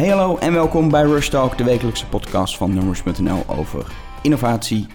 Hey 0.00 0.08
hallo 0.08 0.36
en 0.36 0.52
welkom 0.52 0.90
bij 0.90 1.02
Rush 1.02 1.28
Talk, 1.28 1.58
de 1.58 1.64
wekelijkse 1.64 2.06
podcast 2.06 2.56
van 2.56 2.74
Numbers.nl 2.74 3.44
over 3.46 3.92
innovatie 4.22 4.86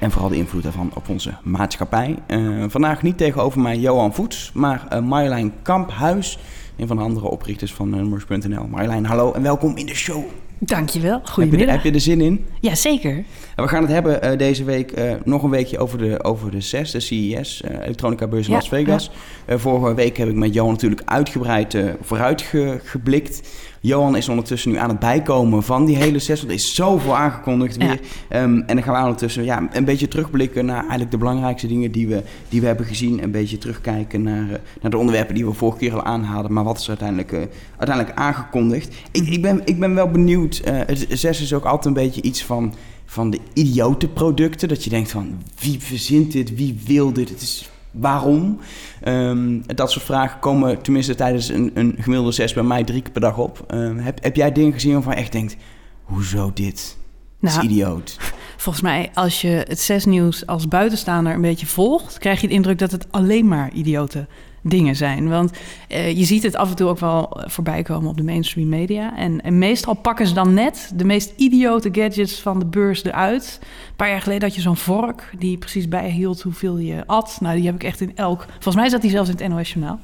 en 0.00 0.10
vooral 0.10 0.28
de 0.28 0.36
invloed 0.36 0.62
daarvan 0.62 0.90
op 0.94 1.08
onze 1.08 1.34
maatschappij. 1.42 2.16
Uh, 2.28 2.64
vandaag 2.68 3.02
niet 3.02 3.18
tegenover 3.18 3.60
mij 3.60 3.78
Johan 3.78 4.14
Voets, 4.14 4.50
maar 4.54 4.86
uh, 4.92 5.00
Marjolein 5.00 5.52
Kamphuis, 5.62 6.38
een 6.76 6.86
van 6.86 6.96
de 6.96 7.02
andere 7.02 7.28
oprichters 7.28 7.74
van 7.74 7.90
Numbers.nl. 7.90 8.66
Marjolein, 8.66 9.04
hallo 9.04 9.32
en 9.32 9.42
welkom 9.42 9.76
in 9.76 9.86
de 9.86 9.94
show. 9.94 10.24
Dankjewel, 10.58 11.20
goedemiddag. 11.24 11.66
Heb 11.66 11.68
je, 11.68 11.72
heb 11.72 11.84
je 11.84 11.92
er 11.92 12.00
zin 12.00 12.20
in? 12.20 12.46
Ja, 12.60 12.74
zeker. 12.74 13.24
We 13.56 13.68
gaan 13.68 13.82
het 13.82 13.92
hebben 13.92 14.32
uh, 14.32 14.38
deze 14.38 14.64
week 14.64 14.98
uh, 14.98 15.12
nog 15.24 15.42
een 15.42 15.50
weekje 15.50 15.78
over 15.78 15.98
de, 15.98 16.24
over 16.24 16.50
de 16.50 16.60
CES, 16.60 16.90
de 16.90 17.00
CES, 17.00 17.62
uh, 17.70 17.80
Elektronica 17.82 18.26
Beurs 18.26 18.46
in 18.46 18.52
ja, 18.52 18.58
Las 18.58 18.68
Vegas. 18.68 19.10
Ja. 19.46 19.58
vorige 19.58 19.94
week 19.94 20.16
heb 20.16 20.28
ik 20.28 20.34
met 20.34 20.54
Johan 20.54 20.72
natuurlijk 20.72 21.02
uitgebreid 21.04 21.76
vooruitgeblikt. 22.00 23.48
Johan 23.80 24.16
is 24.16 24.28
ondertussen 24.28 24.70
nu 24.70 24.76
aan 24.76 24.88
het 24.88 24.98
bijkomen 24.98 25.62
van 25.62 25.84
die 25.84 25.96
hele 25.96 26.18
want 26.26 26.42
er 26.42 26.50
is 26.50 26.74
zoveel 26.74 27.16
aangekondigd 27.16 27.76
weer. 27.76 28.00
Ja. 28.30 28.42
Um, 28.42 28.62
en 28.66 28.74
dan 28.74 28.82
gaan 28.82 28.94
we 28.94 29.00
ondertussen 29.00 29.44
ja, 29.44 29.68
een 29.72 29.84
beetje 29.84 30.08
terugblikken 30.08 30.66
naar 30.66 30.80
eigenlijk 30.80 31.10
de 31.10 31.16
belangrijkste 31.16 31.66
dingen 31.66 31.92
die 31.92 32.08
we, 32.08 32.22
die 32.48 32.60
we 32.60 32.66
hebben 32.66 32.86
gezien. 32.86 33.22
Een 33.22 33.30
beetje 33.30 33.58
terugkijken 33.58 34.22
naar, 34.22 34.60
naar 34.80 34.90
de 34.90 34.98
onderwerpen 34.98 35.34
die 35.34 35.46
we 35.46 35.52
vorige 35.52 35.78
keer 35.78 35.94
al 35.94 36.02
aanhaalden, 36.02 36.52
maar 36.52 36.64
wat 36.64 36.78
is 36.78 36.88
uiteindelijk, 36.88 37.48
uiteindelijk 37.76 38.18
aangekondigd. 38.18 38.94
Ik, 39.10 39.28
ik, 39.28 39.42
ben, 39.42 39.60
ik 39.64 39.80
ben 39.80 39.94
wel 39.94 40.10
benieuwd, 40.10 40.62
CES 41.08 41.40
is 41.40 41.54
ook 41.54 41.64
altijd 41.64 41.84
een 41.84 42.02
beetje 42.02 42.22
iets 42.22 42.44
van 42.44 42.74
van 43.06 43.30
de 43.30 43.38
idiote 43.52 44.08
producten. 44.08 44.68
Dat 44.68 44.84
je 44.84 44.90
denkt 44.90 45.10
van 45.10 45.42
wie 45.58 45.80
verzint 45.80 46.32
dit, 46.32 46.54
wie 46.54 46.80
wil 46.84 47.12
dit, 47.12 47.28
het 47.28 47.42
is 47.42 47.70
waarom. 47.98 48.58
Um, 49.04 49.62
dat 49.66 49.90
soort 49.90 50.04
vragen 50.04 50.38
komen 50.38 50.82
tenminste 50.82 51.14
tijdens 51.14 51.48
een, 51.48 51.70
een 51.74 51.94
gemiddelde 51.98 52.32
zes 52.32 52.52
bij 52.52 52.62
mij 52.62 52.84
drie 52.84 53.02
keer 53.02 53.12
per 53.12 53.20
dag 53.20 53.38
op. 53.38 53.64
Um, 53.74 53.98
heb, 53.98 54.22
heb 54.22 54.36
jij 54.36 54.52
dingen 54.52 54.72
gezien 54.72 54.92
waarvan 54.92 55.12
je 55.12 55.18
echt 55.18 55.32
denkt, 55.32 55.56
hoezo 56.02 56.50
dit? 56.54 56.96
Dat 57.40 57.50
nou, 57.50 57.64
is 57.64 57.72
idioot. 57.72 58.18
Volgens 58.66 58.84
mij, 58.84 59.10
als 59.14 59.40
je 59.40 59.64
het 59.68 59.80
zes 59.80 60.04
nieuws 60.04 60.46
als 60.46 60.68
buitenstaander 60.68 61.34
een 61.34 61.40
beetje 61.40 61.66
volgt, 61.66 62.18
krijg 62.18 62.40
je 62.40 62.48
de 62.48 62.54
indruk 62.54 62.78
dat 62.78 62.90
het 62.90 63.06
alleen 63.10 63.48
maar 63.48 63.72
idioten 63.72 64.28
dingen 64.62 64.96
zijn. 64.96 65.28
Want 65.28 65.50
uh, 65.88 66.16
je 66.16 66.24
ziet 66.24 66.42
het 66.42 66.56
af 66.56 66.70
en 66.70 66.76
toe 66.76 66.88
ook 66.88 66.98
wel 66.98 67.40
voorbij 67.44 67.82
komen 67.82 68.10
op 68.10 68.16
de 68.16 68.22
mainstream 68.22 68.68
media. 68.68 69.16
En, 69.16 69.40
en, 69.40 69.58
meestal 69.58 69.94
pakken 69.94 70.26
ze 70.26 70.34
dan 70.34 70.54
net 70.54 70.92
de 70.94 71.04
meest 71.04 71.32
idiote 71.36 71.88
gadgets 71.92 72.40
van 72.40 72.58
de 72.58 72.66
beurs 72.66 73.04
eruit. 73.04 73.58
Een 73.62 73.96
paar 73.96 74.08
jaar 74.08 74.20
geleden 74.20 74.42
had 74.42 74.54
je 74.54 74.60
zo'n 74.60 74.76
vork 74.76 75.30
die 75.38 75.58
precies 75.58 75.88
bijhield 75.88 76.42
hoeveel 76.42 76.78
je 76.78 77.06
at. 77.06 77.38
Nou, 77.40 77.56
die 77.56 77.66
heb 77.66 77.74
ik 77.74 77.84
echt 77.84 78.00
in 78.00 78.12
elk... 78.14 78.46
Volgens 78.52 78.76
mij 78.76 78.88
zat 78.88 79.00
die 79.00 79.10
zelfs 79.10 79.30
in 79.30 79.36
het 79.36 79.48
NOS 79.48 79.72
Journaal. 79.72 80.00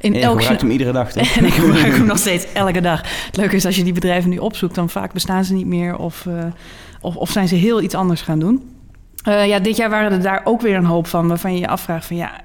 In 0.00 0.14
en 0.14 0.20
elk 0.20 0.38
gebruikt 0.38 0.62
hem 0.62 0.70
iedere 0.70 0.92
dag, 0.92 1.12
toch? 1.12 1.36
en 1.38 1.44
ik 1.44 1.52
gebruik 1.52 1.96
hem 1.96 2.06
nog 2.14 2.18
steeds 2.18 2.52
elke 2.52 2.80
dag. 2.80 3.26
Het 3.26 3.36
leuke 3.36 3.56
is, 3.56 3.66
als 3.66 3.76
je 3.76 3.84
die 3.84 3.92
bedrijven 3.92 4.30
nu 4.30 4.38
opzoekt... 4.38 4.74
dan 4.74 4.90
vaak 4.90 5.12
bestaan 5.12 5.44
ze 5.44 5.54
niet 5.54 5.66
meer 5.66 5.96
of, 5.96 6.24
uh, 6.24 6.44
of, 7.04 7.16
of 7.16 7.30
zijn 7.30 7.48
ze 7.48 7.54
heel 7.54 7.82
iets 7.82 7.94
anders 7.94 8.22
gaan 8.22 8.38
doen. 8.38 8.72
Uh, 9.28 9.46
ja, 9.46 9.58
dit 9.58 9.76
jaar 9.76 9.90
waren 9.90 10.12
er 10.12 10.22
daar 10.22 10.40
ook 10.44 10.60
weer 10.60 10.76
een 10.76 10.84
hoop 10.84 11.06
van, 11.06 11.28
waarvan 11.28 11.54
je 11.54 11.60
je 11.60 11.68
afvraagt 11.68 12.06
van 12.06 12.16
ja, 12.16 12.40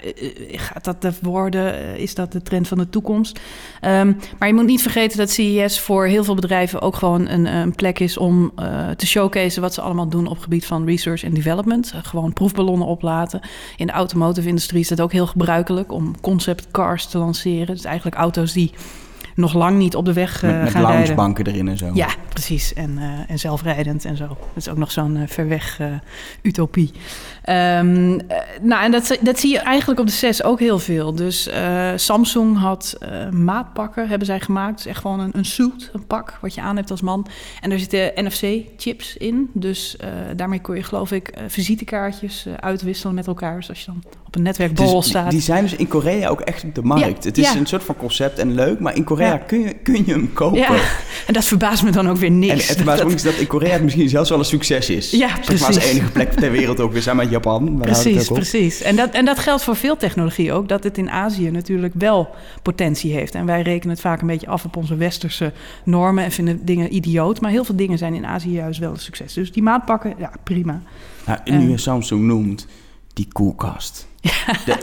gaat 0.52 0.84
dat 0.84 1.02
de 1.02 1.12
worden? 1.22 1.98
Is 1.98 2.16
dat 2.16 2.32
de 2.32 2.42
trend 2.42 2.68
van 2.68 2.78
de 2.78 2.90
toekomst? 2.90 3.40
Um, 3.86 4.18
maar 4.40 4.48
je 4.48 4.54
moet 4.54 4.66
niet 4.66 4.82
vergeten 4.82 5.18
dat 5.18 5.30
CES 5.30 5.80
voor 5.80 6.06
heel 6.06 6.24
veel 6.24 6.36
bedrijven 6.36 6.82
ook 6.82 6.96
gewoon 6.96 7.28
een, 7.28 7.46
een 7.46 7.76
plek 7.76 8.00
is 8.00 8.18
om 8.18 8.52
te 8.96 9.08
showcase 9.08 9.62
wat 9.62 9.74
ze 9.74 9.82
allemaal 9.82 10.10
doen 10.10 10.28
op 10.28 10.40
gebied 10.40 10.66
van 10.66 10.86
research 10.86 11.24
en 11.24 11.34
development. 11.34 11.94
Gewoon 12.04 12.34
proefballonnen 12.34 12.88
oplaten. 12.88 13.42
In 13.78 13.88
de 13.88 13.94
automotive 13.94 14.48
industrie 14.48 14.82
is 14.82 14.88
dat 14.88 15.02
ook 15.02 15.12
heel 15.12 15.28
gebruikelijk 15.28 15.92
om 15.92 16.22
concept 16.22 16.68
cars 16.72 17.06
te 17.06 17.18
lanceren. 17.18 17.76
Dus 17.76 17.86
eigenlijk 17.86 18.16
auto's 18.16 18.54
die 18.54 18.72
nog 19.40 19.54
lang 19.54 19.78
niet 19.78 19.96
op 19.96 20.06
de 20.06 20.14
weg 20.14 20.42
met, 20.42 20.62
met 20.62 20.70
gaan 20.70 20.82
loungebanken 20.82 21.46
erin 21.46 21.68
en 21.68 21.78
zo. 21.78 21.90
Ja, 21.94 22.08
precies. 22.30 22.74
En, 22.74 22.98
uh, 22.98 23.06
en 23.28 23.40
zelfrijdend 23.40 24.06
en 24.06 24.18
zo. 24.18 24.28
Dat 24.28 24.38
is 24.56 24.70
ook 24.70 24.78
nog 24.78 24.92
zo'n 24.92 25.16
uh, 25.16 25.24
ver 25.28 25.48
weg 25.48 25.82
utopie. 26.42 26.92
Um, 27.50 28.20
nou, 28.62 28.84
en 28.84 28.92
dat, 28.92 29.18
dat 29.22 29.40
zie 29.40 29.52
je 29.52 29.60
eigenlijk 29.60 30.00
op 30.00 30.06
de 30.06 30.12
CES 30.12 30.44
ook 30.44 30.60
heel 30.60 30.80
veel. 30.80 31.16
Dus 31.16 31.50
Samsung 31.96 32.58
had 32.58 32.98
maatpakken, 33.32 34.08
hebben 34.08 34.28
zij 34.28 34.40
gemaakt. 34.40 34.70
Het 34.70 34.80
is 34.80 34.86
echt 34.86 35.02
gewoon 35.02 35.20
een, 35.20 35.32
een 35.34 35.46
suit, 35.46 35.90
een 35.94 36.08
pak, 36.08 36.38
wat 36.42 36.54
je 36.54 36.62
aan 36.62 36.76
hebt 36.76 36.92
als 36.92 37.02
man. 37.02 37.28
En 37.62 37.70
daar 37.70 37.80
zitten 37.80 38.12
NFC-chips 38.16 39.18
in. 39.18 39.50
Dus 39.54 39.98
daarmee 40.36 40.60
kun 40.60 40.76
je, 40.76 40.84
geloof 40.84 41.12
ik, 41.12 41.34
visitekaartjes 41.48 42.46
uitwisselen 42.60 43.16
met 43.16 43.28
elkaar. 43.28 43.56
Dus 43.56 43.70
als 43.70 43.80
je 43.80 43.86
dan 43.86 44.04
op 44.26 44.36
een 44.36 44.42
netwerkborrel 44.42 45.00
dus 45.00 45.10
staat. 45.10 45.32
Die 45.32 45.42
zijn 45.42 45.64
dus 45.64 45.76
in 45.76 45.88
Korea 45.88 46.30
ook 46.30 46.42
echt 46.42 46.64
op 46.64 46.76
de 46.76 46.84
markt. 46.84 47.24
Ja, 47.24 47.30
het 47.30 47.38
is 47.38 47.52
ja. 47.52 47.60
een 47.60 47.66
soort 47.66 47.84
van 47.84 47.96
concept 47.96 48.40
en 48.40 48.54
leuk, 48.54 48.80
maar 48.80 48.96
in 48.96 49.04
Korea 49.04 49.28
ja. 49.28 49.38
kun, 49.38 49.60
je, 49.60 49.74
kun 49.74 50.06
je 50.06 50.12
hem 50.12 50.34
kopen. 50.34 50.60
Ja. 50.60 50.76
En 51.28 51.34
dat 51.34 51.46
verbaast 51.46 51.84
me 51.84 51.92
dan 51.92 52.10
ook 52.10 52.18
weer 52.18 52.32
niks. 52.32 52.52
En 52.52 52.58
het 52.58 52.76
verbaast 52.76 53.04
me 53.04 53.10
dat... 53.10 53.22
dat 53.22 53.34
in 53.34 53.48
Korea 53.48 53.72
het 53.72 53.84
misschien 53.84 54.10
zelfs 54.10 54.30
wel 54.30 54.40
een 54.40 54.46
succes 54.46 54.90
is. 54.90 55.12
Ja, 55.12 55.30
precies. 55.44 55.60
Maar 55.60 55.68
als 55.68 55.84
enige 55.84 56.12
plek 56.12 56.32
ter 56.32 56.52
wereld 56.52 56.80
ook 56.80 56.92
weer 56.92 57.02
zijn 57.02 57.16
met 57.16 57.30
Japan. 57.44 57.78
Precies, 57.78 58.28
precies. 58.28 58.82
En 58.82 58.96
dat, 58.96 59.10
en 59.10 59.26
dat 59.26 59.40
geldt 59.40 59.64
voor 59.64 59.76
veel 59.76 59.98
technologie 59.98 60.54
ook. 60.54 60.68
Dat 60.68 60.84
het 60.84 60.98
in 60.98 61.10
Azië 61.10 61.52
natuurlijk 61.52 61.94
wel 61.98 62.30
potentie 62.62 63.14
heeft. 63.14 63.36
En 63.36 63.46
wij 63.46 63.62
rekenen 63.62 63.94
het 63.94 64.02
vaak 64.02 64.22
een 64.22 64.28
beetje 64.28 64.48
af 64.48 64.66
op 64.66 64.76
onze 64.76 64.96
westerse 64.96 65.54
normen 65.84 66.24
en 66.24 66.32
vinden 66.32 66.66
dingen 66.66 66.96
idioot. 66.96 67.42
Maar 67.42 67.52
heel 67.52 67.64
veel 67.64 67.76
dingen 67.76 67.98
zijn 67.98 68.14
in 68.14 68.26
Azië 68.26 68.52
juist 68.52 68.80
wel 68.80 68.92
een 68.92 69.00
succes. 69.00 69.34
Dus 69.34 69.52
die 69.52 69.64
maatpakken, 69.64 70.14
ja, 70.18 70.32
prima. 70.44 70.82
Nou, 71.26 71.40
nu 71.46 71.70
je 71.70 71.78
Samsung 71.78 72.22
noemt, 72.22 72.68
die 73.14 73.28
koelkast. 73.32 74.08
Ja. 74.22 74.32
De, 74.66 74.78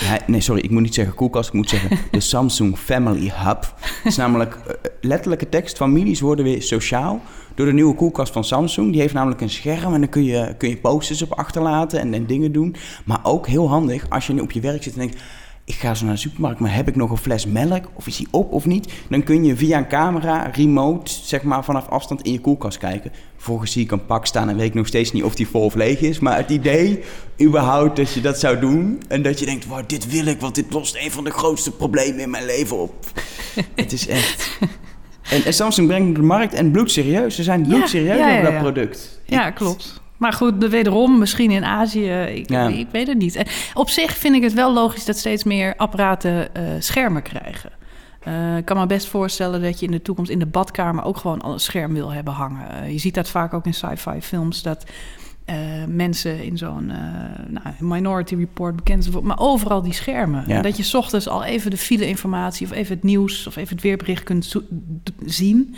ja, 0.00 0.18
nee, 0.26 0.40
sorry, 0.40 0.62
ik 0.62 0.70
moet 0.70 0.82
niet 0.82 0.94
zeggen 0.94 1.14
koelkast, 1.14 1.48
ik 1.48 1.54
moet 1.54 1.68
zeggen 1.68 1.98
de 2.10 2.20
Samsung 2.20 2.78
Family 2.78 3.32
Hub. 3.34 3.74
Het 3.80 4.04
is 4.04 4.16
namelijk 4.16 4.56
uh, 4.66 4.72
letterlijke 5.00 5.48
tekst. 5.48 5.76
Families 5.76 6.20
worden 6.20 6.44
weer 6.44 6.62
sociaal 6.62 7.20
door 7.56 7.66
de 7.66 7.72
nieuwe 7.72 7.94
koelkast 7.94 8.32
van 8.32 8.44
Samsung. 8.44 8.92
Die 8.92 9.00
heeft 9.00 9.14
namelijk 9.14 9.40
een 9.40 9.50
scherm 9.50 9.94
en 9.94 10.00
dan 10.00 10.08
kun 10.08 10.24
je, 10.24 10.54
kun 10.58 10.68
je 10.68 10.76
posters 10.76 11.22
op 11.22 11.32
achterlaten 11.32 12.00
en, 12.00 12.14
en 12.14 12.26
dingen 12.26 12.52
doen. 12.52 12.76
Maar 13.04 13.20
ook 13.22 13.46
heel 13.46 13.68
handig 13.68 14.06
als 14.08 14.26
je 14.26 14.32
nu 14.32 14.40
op 14.40 14.52
je 14.52 14.60
werk 14.60 14.82
zit 14.82 14.92
en 14.92 14.98
denkt 14.98 15.22
ik 15.66 15.74
ga 15.74 15.94
zo 15.94 16.04
naar 16.04 16.14
de 16.14 16.20
supermarkt, 16.20 16.60
maar 16.60 16.74
heb 16.74 16.88
ik 16.88 16.96
nog 16.96 17.10
een 17.10 17.16
fles 17.16 17.46
melk? 17.46 17.90
Of 17.94 18.06
is 18.06 18.16
die 18.16 18.28
op 18.30 18.52
of 18.52 18.66
niet? 18.66 18.92
Dan 19.08 19.22
kun 19.22 19.44
je 19.44 19.56
via 19.56 19.78
een 19.78 19.88
camera, 19.88 20.42
remote, 20.42 21.10
zeg 21.10 21.42
maar 21.42 21.64
vanaf 21.64 21.88
afstand 21.88 22.22
in 22.22 22.32
je 22.32 22.40
koelkast 22.40 22.78
kijken. 22.78 23.12
Volgens 23.36 23.72
zie 23.72 23.84
ik 23.84 23.90
een 23.90 24.06
pak 24.06 24.26
staan 24.26 24.48
en 24.48 24.56
weet 24.56 24.66
ik 24.66 24.74
nog 24.74 24.86
steeds 24.86 25.12
niet 25.12 25.22
of 25.22 25.34
die 25.34 25.48
vol 25.48 25.64
of 25.64 25.74
leeg 25.74 26.00
is. 26.00 26.18
Maar 26.18 26.36
het 26.36 26.50
idee, 26.50 27.02
überhaupt, 27.40 27.96
dat 27.96 28.12
je 28.12 28.20
dat 28.20 28.40
zou 28.40 28.58
doen. 28.58 29.02
En 29.08 29.22
dat 29.22 29.38
je 29.38 29.46
denkt, 29.46 29.66
wow, 29.66 29.88
dit 29.88 30.10
wil 30.10 30.26
ik, 30.26 30.40
want 30.40 30.54
dit 30.54 30.72
lost 30.72 30.96
een 30.96 31.10
van 31.10 31.24
de 31.24 31.30
grootste 31.30 31.70
problemen 31.70 32.20
in 32.20 32.30
mijn 32.30 32.46
leven 32.46 32.78
op. 32.78 32.94
het 33.74 33.92
is 33.92 34.08
echt... 34.08 34.58
En, 35.30 35.44
en 35.44 35.54
Samsung 35.54 35.88
brengt 35.88 36.16
de 36.16 36.22
markt 36.22 36.54
en 36.54 36.70
bloedserieus. 36.70 37.34
Ze 37.34 37.42
zijn 37.42 37.62
bloedserieus 37.62 38.18
ja, 38.18 38.28
ja, 38.28 38.38
over 38.38 38.52
dat 38.52 38.60
product. 38.60 39.20
Ja, 39.24 39.50
klopt. 39.50 40.00
Maar 40.16 40.32
goed, 40.32 40.68
wederom, 40.68 41.18
misschien 41.18 41.50
in 41.50 41.64
Azië, 41.64 42.12
ik, 42.12 42.50
ja. 42.50 42.68
ik 42.68 42.86
weet 42.90 43.06
het 43.06 43.18
niet. 43.18 43.42
Op 43.74 43.90
zich 43.90 44.16
vind 44.16 44.34
ik 44.34 44.42
het 44.42 44.52
wel 44.52 44.72
logisch 44.72 45.04
dat 45.04 45.16
steeds 45.16 45.44
meer 45.44 45.74
apparaten 45.76 46.48
uh, 46.56 46.62
schermen 46.78 47.22
krijgen. 47.22 47.70
Uh, 48.28 48.56
ik 48.56 48.64
kan 48.64 48.76
me 48.76 48.86
best 48.86 49.06
voorstellen 49.06 49.62
dat 49.62 49.80
je 49.80 49.86
in 49.86 49.92
de 49.92 50.02
toekomst 50.02 50.30
in 50.30 50.38
de 50.38 50.46
badkamer 50.46 51.04
ook 51.04 51.16
gewoon 51.16 51.40
al 51.40 51.52
een 51.52 51.60
scherm 51.60 51.94
wil 51.94 52.12
hebben 52.12 52.32
hangen. 52.32 52.66
Uh, 52.82 52.92
je 52.92 52.98
ziet 52.98 53.14
dat 53.14 53.28
vaak 53.28 53.54
ook 53.54 53.66
in 53.66 53.74
sci-fi 53.74 54.20
films, 54.20 54.62
dat 54.62 54.84
mensen 55.88 56.44
in 56.44 56.58
zo'n 56.58 56.86
nou, 57.48 57.66
Minority 57.78 58.34
Report 58.34 58.76
bekend 58.76 59.22
maar 59.22 59.38
overal 59.38 59.82
die 59.82 59.92
schermen. 59.92 60.44
Ja. 60.46 60.62
Dat 60.62 60.76
je 60.76 60.82
s 60.82 60.94
ochtends 60.94 61.28
al 61.28 61.44
even 61.44 61.70
de 61.70 61.76
file-informatie 61.76 62.66
of 62.66 62.72
even 62.72 62.94
het 62.94 63.04
nieuws 63.04 63.46
of 63.46 63.56
even 63.56 63.74
het 63.74 63.84
weerbericht 63.84 64.22
kunt 64.22 64.54
zien. 65.24 65.74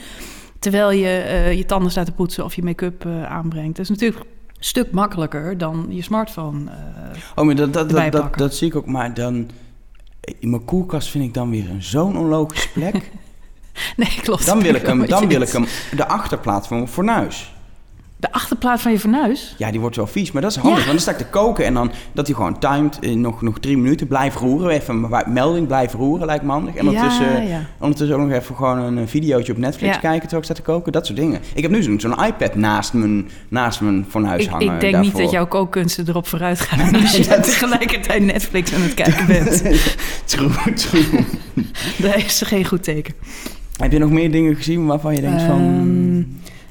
Terwijl 0.58 0.90
je 0.90 1.24
uh, 1.24 1.52
je 1.52 1.64
tanden 1.64 1.90
staat 1.90 2.06
te 2.06 2.12
poetsen 2.12 2.44
of 2.44 2.54
je 2.54 2.62
make-up 2.62 3.06
aanbrengt. 3.06 3.76
Dat 3.76 3.84
is 3.84 3.90
natuurlijk 3.90 4.20
een 4.20 4.26
stuk 4.58 4.90
makkelijker 4.90 5.58
dan 5.58 5.86
je 5.88 6.02
smartphone. 6.02 6.70
Oh, 7.34 7.44
maar 7.44 7.54
dat, 7.54 7.72
dat, 7.72 7.90
dat, 7.90 8.12
dat, 8.12 8.38
dat, 8.38 8.54
zie 8.54 8.68
ik 8.68 8.76
ook. 8.76 8.86
Maar 8.86 9.14
dan. 9.14 9.50
In 10.38 10.50
mijn 10.50 10.64
koelkast 10.64 11.08
vind 11.08 11.24
ik 11.24 11.34
dan 11.34 11.50
weer 11.50 11.71
een 11.71 11.82
zo'n 11.82 12.18
onlogische 12.18 12.68
plek. 12.72 13.10
nee, 13.97 14.18
klopt. 14.22 14.47
Dan 14.47 14.62
wil 14.62 14.74
ik 14.74 14.86
hem, 14.86 15.06
dan 15.16 15.28
wil 15.28 15.41
ik 15.41 15.48
hem 15.48 15.66
de 15.97 16.06
achterplaat 16.06 16.66
van 16.66 16.76
mijn 16.76 16.88
fornuis. 16.88 17.54
De 18.20 18.32
achterplaat 18.32 18.80
van 18.80 18.92
je 18.92 18.98
fornuis? 18.98 19.54
Ja, 19.59 19.70
die 19.70 19.80
wordt 19.80 19.97
wel 19.97 20.06
vies, 20.06 20.32
maar 20.32 20.42
dat 20.42 20.50
is 20.50 20.56
handig. 20.56 20.78
Ja. 20.78 20.86
Want 20.86 20.97
dan 20.97 21.15
sta 21.15 21.22
ik 21.22 21.26
te 21.26 21.38
koken 21.38 21.65
en 21.65 21.74
dan 21.74 21.92
dat 22.12 22.26
hij 22.26 22.36
gewoon 22.36 22.59
timed 22.59 22.97
in 23.00 23.20
nog, 23.20 23.42
nog 23.42 23.59
drie 23.59 23.78
minuten. 23.78 24.06
Blijf 24.06 24.36
roeren, 24.36 24.70
even 24.70 24.94
een 24.94 25.32
melding 25.32 25.66
blijf 25.66 25.92
roeren, 25.92 26.26
lijkt 26.26 26.44
me 26.44 26.50
handig. 26.50 26.74
En 26.74 26.86
ondertussen, 26.86 27.32
ja, 27.32 27.38
ja. 27.48 27.60
ondertussen 27.78 28.16
ook 28.16 28.28
nog 28.28 28.36
even 28.36 28.56
gewoon 28.56 28.97
een 28.97 29.09
videootje 29.09 29.53
op 29.53 29.59
Netflix 29.59 29.98
kijken 29.98 30.20
terwijl 30.20 30.38
ik 30.38 30.44
sta 30.44 30.54
te 30.54 30.62
koken. 30.62 30.92
Dat 30.92 31.06
soort 31.06 31.18
dingen. 31.18 31.41
Ik 31.54 31.62
heb 31.62 31.70
nu 31.70 31.82
zo'n 31.82 32.00
zo'n 32.00 32.24
iPad 32.24 32.54
naast 32.54 32.92
mijn, 32.92 33.28
naast 33.48 33.80
mijn 33.80 34.06
fornuis 34.09 34.44
ik, 34.44 34.50
hangen. 34.50 34.74
Ik 34.74 34.80
denk 34.80 34.92
daarvoor. 34.92 35.12
niet 35.12 35.22
dat 35.22 35.30
jouw 35.30 35.47
kookkunsten 35.47 36.09
erop 36.09 36.26
vooruit 36.26 36.60
gaan 36.60 36.94
als 37.03 37.16
je 37.16 37.41
tegelijkertijd 37.41 38.22
Netflix 38.22 38.74
aan 38.74 38.82
het 38.82 38.94
kijken 38.94 39.26
bent. 39.36 39.62
true, 40.24 40.74
true. 40.74 41.24
Dat 42.03 42.14
is 42.16 42.42
geen 42.44 42.64
goed 42.64 42.82
teken. 42.82 43.14
Heb 43.76 43.92
je 43.92 43.98
nog 43.98 44.10
meer 44.10 44.30
dingen 44.30 44.56
gezien 44.56 44.86
waarvan 44.86 45.14
je 45.14 45.21
denkt 45.21 45.42
um, 45.42 45.48
van... 45.48 46.08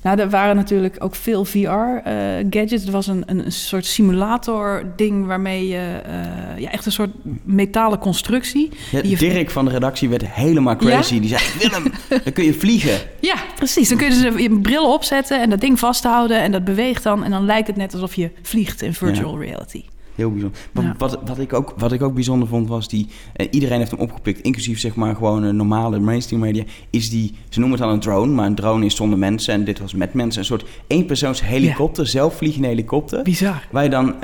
Nou, 0.07 0.19
er 0.19 0.30
waren 0.30 0.56
natuurlijk 0.56 0.95
ook 1.00 1.15
veel 1.15 1.45
VR-gadgets. 1.45 2.81
Uh, 2.81 2.86
er 2.86 2.92
was 2.92 3.07
een, 3.07 3.24
een, 3.25 3.51
soort 3.51 3.86
simulator-ding 3.86 5.25
waarmee 5.25 5.68
je... 5.68 6.01
Uh, 6.07 6.59
ja, 6.62 6.71
echt 6.71 6.86
een 6.86 6.92
soort 6.92 7.09
metalen 7.44 8.00
constructie. 8.00 8.69
Ja, 8.92 9.18
Dirk 9.18 9.50
van 9.50 9.65
de 9.65 9.71
redactie 9.71 10.09
werd 10.09 10.27
helemaal 10.27 10.75
crazy. 10.75 11.19
Die 11.19 11.30
zei, 11.30 11.42
Willem, 11.59 11.92
dan 12.24 12.33
kun 12.33 12.44
je 12.44 12.54
vliegen. 12.54 13.00
Ja, 13.19 13.36
precies. 13.56 13.89
Dan 13.89 13.98
kun 13.98 14.13
je 14.13 14.21
dus 14.21 14.42
je 14.42 14.59
bril 14.59 14.94
opzetten 14.94 15.42
en 15.42 15.50
dat 15.50 15.59
ding 15.59 15.80
vasthouden... 15.80 16.42
en 16.42 16.51
dat 16.51 16.63
beweegt 16.63 17.03
dan. 17.03 17.24
En 17.24 17.31
dan 17.31 17.45
lijkt 17.45 17.68
het 17.68 17.75
net 17.75 17.94
alsof 17.94 18.15
je 18.15 18.31
vliegt 18.42 18.81
in 18.81 18.94
virtual 18.94 19.39
reality 19.39 19.83
heel 20.17 20.31
bijzonder. 20.31 20.59
Wat, 20.97 21.19
wat, 21.25 21.39
ik 21.39 21.53
ook, 21.53 21.73
wat 21.77 21.91
ik 21.91 22.01
ook 22.01 22.13
bijzonder 22.13 22.47
vond 22.47 22.67
was 22.67 22.87
die... 22.87 23.07
Uh, 23.35 23.47
iedereen 23.51 23.77
heeft 23.77 23.91
hem 23.91 23.99
opgepikt, 23.99 24.41
inclusief 24.41 24.79
zeg 24.79 24.95
maar 24.95 25.15
gewoon 25.15 25.43
een 25.43 25.55
normale 25.55 25.99
mainstream 25.99 26.41
media... 26.41 26.63
is 26.89 27.09
die, 27.09 27.35
ze 27.49 27.59
noemen 27.59 27.77
het 27.77 27.87
dan 27.87 27.95
een 27.95 28.01
drone, 28.01 28.33
maar 28.33 28.45
een 28.45 28.55
drone 28.55 28.85
is 28.85 28.95
zonder 28.95 29.19
mensen... 29.19 29.53
en 29.53 29.63
dit 29.63 29.79
was 29.79 29.93
met 29.93 30.13
mensen, 30.13 30.39
een 30.39 30.45
soort 30.45 30.65
eenpersoons 30.87 31.41
helikopter, 31.43 32.03
ja. 32.03 32.09
zelfvliegende 32.09 32.67
helikopter. 32.67 33.23
Bizar. 33.23 33.67
Waar 33.71 33.83
je 33.83 33.89
dan, 33.89 34.15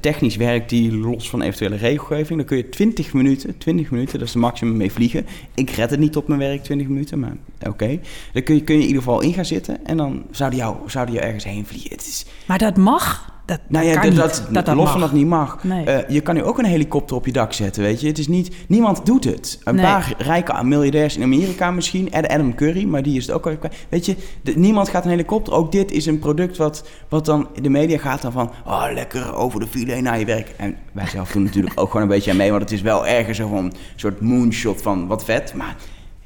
technisch 0.00 0.36
werkt 0.36 0.68
die 0.68 0.96
los 0.96 1.30
van 1.30 1.42
eventuele 1.42 1.76
regelgeving... 1.76 2.38
dan 2.38 2.46
kun 2.46 2.56
je 2.56 2.68
20 2.68 3.12
minuten, 3.12 3.58
20 3.58 3.90
minuten, 3.90 4.18
dat 4.18 4.26
is 4.26 4.34
de 4.34 4.38
maximum 4.38 4.76
mee 4.76 4.92
vliegen. 4.92 5.26
Ik 5.54 5.70
red 5.70 5.90
het 5.90 6.00
niet 6.00 6.16
op 6.16 6.28
mijn 6.28 6.40
werk, 6.40 6.62
20 6.62 6.88
minuten, 6.88 7.18
maar 7.18 7.36
oké. 7.68 7.98
Dan 8.32 8.42
kun 8.42 8.54
je, 8.54 8.62
kun 8.62 8.74
je 8.74 8.80
in 8.80 8.86
ieder 8.86 9.02
geval 9.02 9.20
in 9.20 9.32
gaan 9.32 9.44
zitten... 9.44 9.86
en 9.86 9.96
dan 9.96 10.22
zouden 10.30 10.58
jou, 10.58 10.76
zouden 10.86 11.14
jou 11.14 11.26
ergens 11.26 11.44
heen 11.44 11.66
vliegen. 11.66 11.90
Het 11.90 12.00
is... 12.00 12.26
Maar 12.46 12.58
dat 12.58 12.76
mag? 12.76 13.38
Dat, 13.50 13.60
nou 13.68 13.86
ja, 13.86 14.02
dat, 14.02 14.14
dat, 14.14 14.46
dat, 14.50 14.66
dat, 14.66 14.76
los 14.76 14.90
van 14.90 15.00
dat 15.00 15.12
niet 15.12 15.26
mag. 15.26 15.64
Nee. 15.64 15.86
Uh, 15.86 16.08
je 16.08 16.20
kan 16.20 16.34
nu 16.34 16.42
ook 16.42 16.58
een 16.58 16.64
helikopter 16.64 17.16
op 17.16 17.26
je 17.26 17.32
dak 17.32 17.52
zetten, 17.52 17.82
weet 17.82 18.00
je. 18.00 18.06
Het 18.06 18.18
is 18.18 18.28
niet... 18.28 18.54
Niemand 18.68 19.06
doet 19.06 19.24
het. 19.24 19.58
Een 19.64 19.74
nee. 19.74 19.84
paar 19.84 20.14
rijke 20.18 20.64
miljardairs 20.64 21.16
in 21.16 21.22
Amerika 21.22 21.70
misschien. 21.70 22.12
Adam 22.12 22.54
Curry, 22.54 22.84
maar 22.84 23.02
die 23.02 23.16
is 23.16 23.26
het 23.26 23.34
ook 23.34 23.46
al... 23.46 23.56
Weet 23.88 24.06
je, 24.06 24.16
de, 24.42 24.52
niemand 24.58 24.88
gaat 24.88 25.04
een 25.04 25.10
helikopter... 25.10 25.52
Ook 25.52 25.72
dit 25.72 25.92
is 25.92 26.06
een 26.06 26.18
product 26.18 26.56
wat, 26.56 26.88
wat 27.08 27.24
dan... 27.24 27.48
De 27.62 27.68
media 27.68 27.98
gaat 27.98 28.22
dan 28.22 28.32
van... 28.32 28.50
Oh, 28.66 28.86
lekker 28.92 29.34
over 29.34 29.60
de 29.60 29.66
file 29.66 30.00
naar 30.00 30.18
je 30.18 30.24
werk. 30.24 30.54
En 30.56 30.76
wij 30.92 31.06
zelf 31.06 31.32
doen 31.32 31.42
natuurlijk 31.42 31.80
ook 31.80 31.86
gewoon 31.86 32.02
een 32.02 32.08
beetje 32.08 32.30
aan 32.30 32.36
mee. 32.36 32.50
Want 32.50 32.62
het 32.62 32.72
is 32.72 32.82
wel 32.82 33.06
ergens 33.06 33.36
zo 33.36 33.48
van... 33.48 33.64
Een 33.64 33.72
soort 33.96 34.20
moonshot 34.20 34.82
van 34.82 35.06
wat 35.06 35.24
vet. 35.24 35.54
Maar 35.54 35.76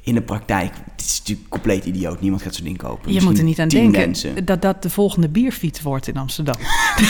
in 0.05 0.15
de 0.15 0.23
praktijk, 0.23 0.73
het 0.93 1.05
is 1.05 1.19
natuurlijk 1.19 1.49
compleet 1.49 1.85
idioot. 1.85 2.21
Niemand 2.21 2.43
gaat 2.43 2.55
zo'n 2.55 2.65
ding 2.65 2.79
kopen. 2.79 3.13
Je 3.13 3.23
moet 3.23 3.39
er 3.39 3.45
niet 3.45 3.59
aan 3.59 3.69
denken 3.69 4.15
dat 4.45 4.63
dat 4.63 4.83
de 4.83 4.91
volgende 4.91 5.29
bierfiets 5.29 5.83
wordt 5.83 6.09
in 6.09 6.17
Amsterdam. 6.17 6.55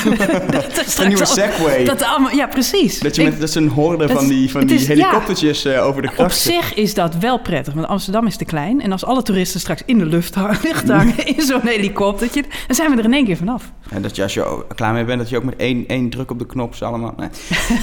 dat 0.51 0.87
is 0.87 0.99
een 0.99 1.09
nieuwe 1.09 1.25
Segway. 1.25 1.85
Dat 1.85 2.03
allemaal, 2.03 2.31
ja, 2.31 2.47
precies. 2.47 3.01
Dat, 3.01 3.17
je 3.17 3.25
met, 3.25 3.41
dat 3.41 3.49
is 3.49 3.55
een 3.55 3.69
horde 3.69 4.09
van 4.09 4.27
die, 4.27 4.51
van 4.51 4.67
die 4.67 4.79
helikoptertjes 4.79 5.63
ja, 5.63 5.75
uh, 5.75 5.87
over 5.87 6.03
de 6.03 6.09
grachten. 6.09 6.25
Op 6.25 6.33
zich 6.33 6.75
is 6.75 6.95
dat 6.95 7.17
wel 7.17 7.39
prettig, 7.39 7.75
want 7.75 7.87
Amsterdam 7.87 8.27
is 8.27 8.37
te 8.37 8.45
klein. 8.45 8.81
En 8.81 8.93
als 8.93 9.05
alle 9.05 9.23
toeristen 9.23 9.61
straks 9.61 9.83
in 9.87 9.99
de 9.99 10.07
lucht 10.07 10.35
hangen, 10.39 11.27
in 11.37 11.43
zo'n 11.43 11.61
helikoptertje... 11.67 12.45
dan 12.67 12.77
zijn 12.77 12.91
we 12.91 12.97
er 12.97 13.05
in 13.05 13.13
één 13.13 13.25
keer 13.25 13.37
vanaf. 13.37 13.73
En 13.91 14.03
dat 14.03 14.17
je 14.17 14.23
als 14.23 14.35
je 14.35 14.65
klaar 14.75 14.93
mee 14.93 15.05
bent, 15.05 15.19
dat 15.19 15.29
je 15.29 15.37
ook 15.37 15.45
met 15.45 15.57
één, 15.57 15.87
één 15.87 16.11
druk 16.11 16.31
op 16.31 16.39
de 16.39 16.47
knop 16.47 16.75
allemaal... 16.81 17.15
Nee. 17.17 17.29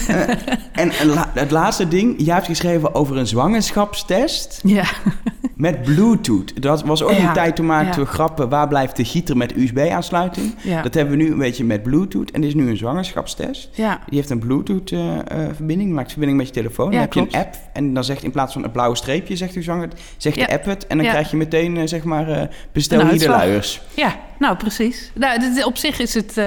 uh, 0.09 0.29
en, 0.71 0.91
en 0.91 1.07
la, 1.07 1.31
het 1.33 1.51
laatste 1.51 1.87
ding, 1.87 2.13
je 2.17 2.31
hebt 2.31 2.45
geschreven 2.45 2.95
over 2.95 3.17
een 3.17 3.27
zwangerschapstest... 3.27 4.59
Ja. 4.63 4.85
Met 5.55 5.81
Bluetooth. 5.81 6.61
Dat 6.61 6.83
was 6.83 7.03
ook 7.03 7.09
een 7.09 7.33
tijd 7.33 7.55
toen 7.55 7.65
maakten 7.65 8.01
we 8.01 8.07
grappen. 8.07 8.49
Waar 8.49 8.67
blijft 8.67 8.95
de 8.95 9.05
gieter 9.05 9.37
met 9.37 9.57
USB-aansluiting? 9.57 10.55
Dat 10.83 10.93
hebben 10.93 11.17
we 11.17 11.23
nu 11.23 11.31
een 11.31 11.37
beetje 11.37 11.63
met 11.63 11.83
Bluetooth. 11.83 12.31
En 12.31 12.41
dit 12.41 12.49
is 12.49 12.55
nu 12.55 12.69
een 12.69 12.77
zwangerschapstest. 12.77 13.69
Ja. 13.73 13.99
Die 14.09 14.17
heeft 14.17 14.29
een 14.29 14.39
Bluetooth-verbinding. 14.39 15.89
Uh, 15.89 15.95
maakt 15.95 16.09
verbinding 16.09 16.39
met 16.39 16.47
je 16.47 16.53
telefoon. 16.53 16.91
dan 16.91 16.99
heb 16.99 17.13
je 17.13 17.19
een 17.19 17.31
app. 17.31 17.55
En 17.73 17.93
dan 17.93 18.03
zegt 18.03 18.23
in 18.23 18.31
plaats 18.31 18.53
van 18.53 18.63
een 18.63 18.71
blauwe 18.71 18.95
streepje, 18.95 19.35
zegt 19.35 19.55
u 19.55 19.63
zwanger, 19.63 19.89
zegt 20.17 20.35
de 20.35 20.49
app 20.49 20.65
het. 20.65 20.87
En 20.87 20.97
dan 20.97 21.07
krijg 21.07 21.31
je 21.31 21.37
meteen, 21.37 21.75
uh, 21.75 21.81
zeg 21.85 22.03
maar, 22.03 22.49
bestel 22.71 23.07
hier 23.07 23.19
de 23.19 23.29
luiers. 23.29 23.81
Ja, 23.93 24.19
nou 24.39 24.57
precies. 24.57 25.11
Nou, 25.13 25.63
op 25.63 25.77
zich 25.77 25.99
is 25.99 26.13
het, 26.13 26.41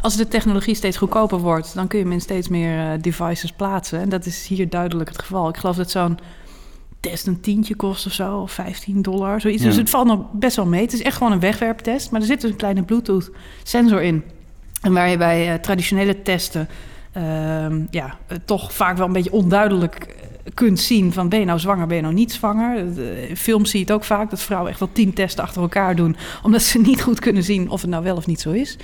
als 0.00 0.16
de 0.16 0.28
technologie 0.28 0.74
steeds 0.74 0.96
goedkoper 0.96 1.38
wordt, 1.38 1.74
dan 1.74 1.86
kun 1.86 1.98
je 1.98 2.04
hem 2.04 2.12
in 2.12 2.20
steeds 2.20 2.48
meer 2.48 3.02
devices 3.02 3.52
plaatsen. 3.52 4.00
En 4.00 4.08
dat 4.08 4.26
is 4.26 4.46
hier 4.46 4.68
duidelijk 4.68 5.08
het 5.08 5.18
geval. 5.18 5.48
Ik 5.48 5.56
geloof 5.56 5.76
dat 5.76 5.90
zo'n 5.90 6.18
test 7.10 7.26
een 7.26 7.40
tientje 7.40 7.76
kost 7.76 8.06
of 8.06 8.12
zo, 8.12 8.36
of 8.36 8.52
15 8.52 9.02
dollar, 9.02 9.40
zoiets. 9.40 9.62
Dus 9.62 9.76
het 9.76 9.90
valt 9.90 10.06
nog 10.06 10.20
best 10.32 10.56
wel 10.56 10.66
mee. 10.66 10.82
Het 10.82 10.92
is 10.92 11.02
echt 11.02 11.16
gewoon 11.16 11.32
een 11.32 11.40
wegwerptest, 11.40 12.10
maar 12.10 12.20
er 12.20 12.26
zit 12.26 12.40
dus 12.40 12.50
een 12.50 12.56
kleine 12.56 12.82
Bluetooth-sensor 12.82 14.02
in. 14.02 14.22
En 14.82 14.92
waar 14.92 15.08
je 15.08 15.16
bij 15.16 15.52
uh, 15.52 15.54
traditionele 15.54 16.22
testen 16.22 16.68
uh, 17.16 17.66
ja, 17.90 18.18
toch 18.44 18.72
vaak 18.72 18.96
wel 18.96 19.06
een 19.06 19.12
beetje 19.12 19.32
onduidelijk 19.32 19.94
eh, 19.94 20.52
kunt 20.54 20.80
zien 20.80 21.12
van 21.12 21.28
ben 21.28 21.38
je 21.38 21.44
nou 21.44 21.58
zwanger, 21.58 21.86
ben 21.86 21.96
je 21.96 22.02
nou 22.02 22.14
niet 22.14 22.32
zwanger. 22.32 22.98
In 23.28 23.36
films 23.36 23.70
zie 23.70 23.78
je 23.78 23.84
het 23.84 23.94
ook 23.94 24.04
vaak 24.04 24.30
dat 24.30 24.42
vrouwen 24.42 24.70
echt 24.70 24.80
wel 24.80 24.92
tien 24.92 25.12
testen 25.12 25.44
achter 25.44 25.62
elkaar 25.62 25.96
doen, 25.96 26.16
omdat 26.42 26.62
ze 26.62 26.78
niet 26.78 27.02
goed 27.02 27.20
kunnen 27.20 27.42
zien 27.42 27.70
of 27.70 27.80
het 27.80 27.90
nou 27.90 28.04
wel 28.04 28.16
of 28.16 28.26
niet 28.26 28.40
zo 28.40 28.50
is. 28.50 28.76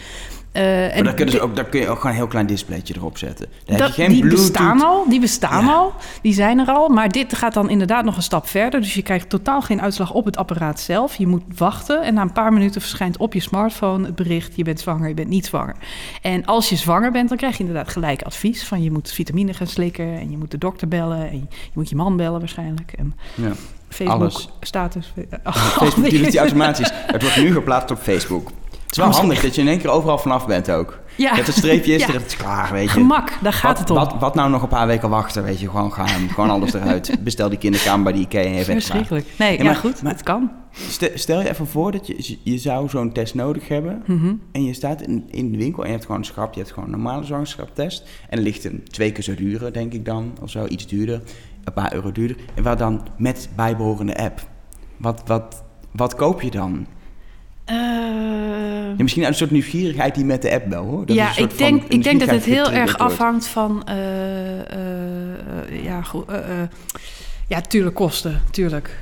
Uh, 0.53 0.97
en 0.97 1.05
daar, 1.05 1.41
ook, 1.41 1.57
daar 1.57 1.65
kun 1.65 1.81
je 1.81 1.89
ook 1.89 1.97
gewoon 1.97 2.11
een 2.11 2.19
heel 2.19 2.27
klein 2.27 2.47
displaytje 2.47 2.95
erop 2.97 3.19
zetten. 3.19 3.47
Daar 3.65 3.79
dat, 3.79 3.87
heb 3.87 3.97
je 3.97 4.03
geen 4.03 4.13
die 4.13 4.31
bestaan 4.31 4.83
al, 4.83 5.09
die 5.09 5.21
bestaan 5.21 5.69
al, 5.69 5.93
die 6.23 6.33
zijn 6.33 6.59
er 6.59 6.67
al. 6.67 6.89
Maar 6.89 7.09
dit 7.09 7.35
gaat 7.35 7.55
dan 7.55 7.71
inderdaad 7.71 8.05
nog 8.05 8.17
een 8.17 8.23
stap 8.23 8.49
verder. 8.49 8.81
Dus 8.81 8.95
je 8.95 9.03
krijgt 9.03 9.29
totaal 9.29 9.63
geen 9.63 9.83
uitslag 9.83 10.13
op 10.13 10.25
het 10.25 10.37
apparaat 10.37 10.81
zelf. 10.81 11.17
Je 11.17 11.27
moet 11.27 11.43
wachten 11.57 12.03
en 12.03 12.15
na 12.15 12.23
een 12.23 12.33
paar 12.33 12.53
minuten 12.53 12.81
verschijnt 12.81 13.17
op 13.17 13.33
je 13.33 13.41
smartphone 13.41 14.07
het 14.07 14.15
bericht... 14.15 14.57
je 14.57 14.65
bent 14.65 14.81
zwanger, 14.81 15.09
je 15.09 15.15
bent 15.15 15.29
niet 15.29 15.47
zwanger. 15.47 15.77
En 16.23 16.45
als 16.45 16.69
je 16.69 16.77
zwanger 16.77 17.13
bent, 17.13 17.29
dan 17.29 17.39
krijg 17.39 17.57
je 17.57 17.65
inderdaad 17.65 17.89
gelijk 17.89 18.23
advies... 18.23 18.65
van 18.65 18.83
je 18.83 18.91
moet 18.91 19.13
vitamine 19.13 19.55
gaan 19.55 19.67
slikken 19.67 20.19
en 20.19 20.31
je 20.31 20.37
moet 20.37 20.51
de 20.51 20.59
dokter 20.59 20.89
bellen... 20.89 21.31
en 21.31 21.49
je 21.51 21.73
moet 21.73 21.89
je 21.89 21.97
man 21.97 22.17
bellen 22.17 22.39
waarschijnlijk. 22.39 22.93
En 22.93 23.15
ja. 23.35 23.53
Facebook, 23.89 24.21
Alles. 24.21 24.49
status. 24.61 25.13
Facebook 25.79 26.11
doet 26.11 26.31
die 26.31 26.39
automatisch. 26.47 26.91
Het 26.93 27.23
wordt 27.23 27.37
nu 27.37 27.53
geplaatst 27.53 27.91
op 27.91 27.99
Facebook. 27.99 28.51
Het 28.93 29.01
is 29.01 29.07
wel 29.07 29.21
handig 29.21 29.41
dat 29.41 29.55
je 29.55 29.61
in 29.61 29.69
één 29.69 29.79
keer 29.79 29.91
overal 29.91 30.19
vanaf 30.19 30.47
bent 30.47 30.71
ook. 30.71 30.99
Ja. 31.17 31.31
Je 31.31 31.37
hebt 31.37 31.49
een 31.49 31.55
streepje 31.55 31.95
is 31.95 32.01
ja. 32.01 32.09
er, 32.09 32.15
het 32.15 32.27
is 32.27 32.37
klaar, 32.37 32.73
weet 32.73 32.83
je. 32.83 32.89
Gemak, 32.89 33.39
daar 33.43 33.53
gaat 33.53 33.79
het 33.79 33.91
om. 33.91 33.97
Wat, 33.97 34.15
wat 34.19 34.35
nou 34.35 34.51
nog 34.51 34.63
een 34.63 34.69
paar 34.69 34.87
weken 34.87 35.09
wachten, 35.09 35.43
weet 35.43 35.61
je. 35.61 35.71
Gewoon 35.71 35.93
gaan, 35.93 36.29
gewoon 36.29 36.51
alles 36.51 36.73
eruit. 36.73 37.17
Bestel 37.25 37.49
die 37.49 37.59
kinderkamer 37.59 38.05
bij 38.05 38.13
die 38.13 38.23
Ikea 38.23 38.43
en 38.43 38.49
je 38.49 38.55
bent 38.55 38.67
Verschrikkelijk. 38.67 39.27
Nee, 39.39 39.59
ja, 39.59 39.65
maar, 39.65 39.77
goed, 39.77 40.03
maar, 40.03 40.13
het 40.13 40.23
kan. 40.23 40.51
Stel 41.15 41.41
je 41.41 41.49
even 41.49 41.67
voor 41.67 41.93
dat 41.93 42.07
je, 42.07 42.39
je 42.43 42.59
zou 42.59 42.89
zo'n 42.89 43.13
test 43.13 43.35
nodig 43.35 43.69
hebben. 43.69 44.03
Mhm. 44.07 44.35
En 44.53 44.65
je 44.65 44.75
staat 44.75 45.03
in, 45.03 45.25
in 45.31 45.53
de 45.53 45.59
winkel 45.59 45.83
en 45.83 45.89
je 45.89 45.95
hebt 45.95 46.07
gewoon 46.07 46.21
een 46.21 46.27
schap. 46.27 46.55
Je 46.55 46.61
hebt 46.61 46.73
gewoon 46.73 46.93
een 46.93 47.01
normale 47.01 47.25
zwangerschapstest. 47.25 48.09
En 48.29 48.39
ligt 48.39 48.65
een 48.65 48.85
twee 48.91 49.13
keer 49.13 49.25
zo 49.25 49.35
duurder, 49.35 49.73
denk 49.73 49.93
ik 49.93 50.05
dan. 50.05 50.37
Of 50.43 50.51
zo, 50.51 50.67
iets 50.67 50.87
duurder. 50.87 51.23
Een 51.65 51.73
paar 51.73 51.95
euro 51.95 52.13
duurder. 52.13 52.37
En 52.55 52.63
waar 52.63 52.77
dan 52.77 53.07
met 53.17 53.49
bijbehorende 53.57 54.17
app. 54.17 54.41
Wat, 54.97 55.23
wat, 55.27 55.63
wat 55.93 56.15
koop 56.15 56.43
je 56.43 56.51
dan? 56.51 56.87
Uh, 57.71 57.77
ja, 58.97 59.03
misschien 59.03 59.23
uit 59.23 59.33
een 59.33 59.39
soort 59.39 59.51
nieuwsgierigheid 59.51 60.15
die 60.15 60.25
met 60.25 60.43
de 60.43 60.53
app 60.53 60.67
wel 60.69 60.85
hoor. 60.85 61.07
Dat 61.07 61.17
ja, 61.17 61.37
ik 61.37 61.59
denk, 61.59 61.83
ik 61.89 62.03
denk 62.03 62.21
dat 62.21 62.31
het 62.31 62.45
heel 62.45 62.71
erg 62.71 62.99
afhangt 62.99 63.47
van. 63.47 63.87
Uh, 63.89 63.95
uh, 64.57 65.85
ja, 65.85 66.03
ja, 67.49 67.61
tuurlijk 67.61 67.95
kosten, 67.95 68.41
tuurlijk. 68.51 68.99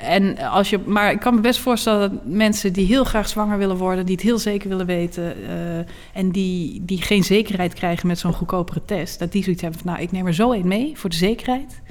en 0.00 0.38
als 0.38 0.70
je, 0.70 0.78
maar 0.86 1.12
ik 1.12 1.20
kan 1.20 1.34
me 1.34 1.40
best 1.40 1.60
voorstellen 1.60 2.00
dat 2.00 2.20
mensen 2.24 2.72
die 2.72 2.86
heel 2.86 3.04
graag 3.04 3.28
zwanger 3.28 3.58
willen 3.58 3.76
worden, 3.76 4.06
die 4.06 4.14
het 4.14 4.24
heel 4.24 4.38
zeker 4.38 4.68
willen 4.68 4.86
weten 4.86 5.34
en 6.12 6.30
die, 6.30 6.82
die 6.84 7.02
geen 7.02 7.24
zekerheid 7.24 7.74
krijgen 7.74 8.06
met 8.06 8.18
zo'n 8.18 8.32
goedkopere 8.32 8.84
test, 8.84 9.18
dat 9.18 9.32
die 9.32 9.42
zoiets 9.42 9.62
hebben 9.62 9.80
van, 9.80 9.90
nou, 9.90 10.02
ik 10.02 10.12
neem 10.12 10.26
er 10.26 10.34
zo 10.34 10.52
één 10.52 10.68
mee 10.68 10.92
voor 10.94 11.10
de 11.10 11.16
zekerheid. 11.16 11.82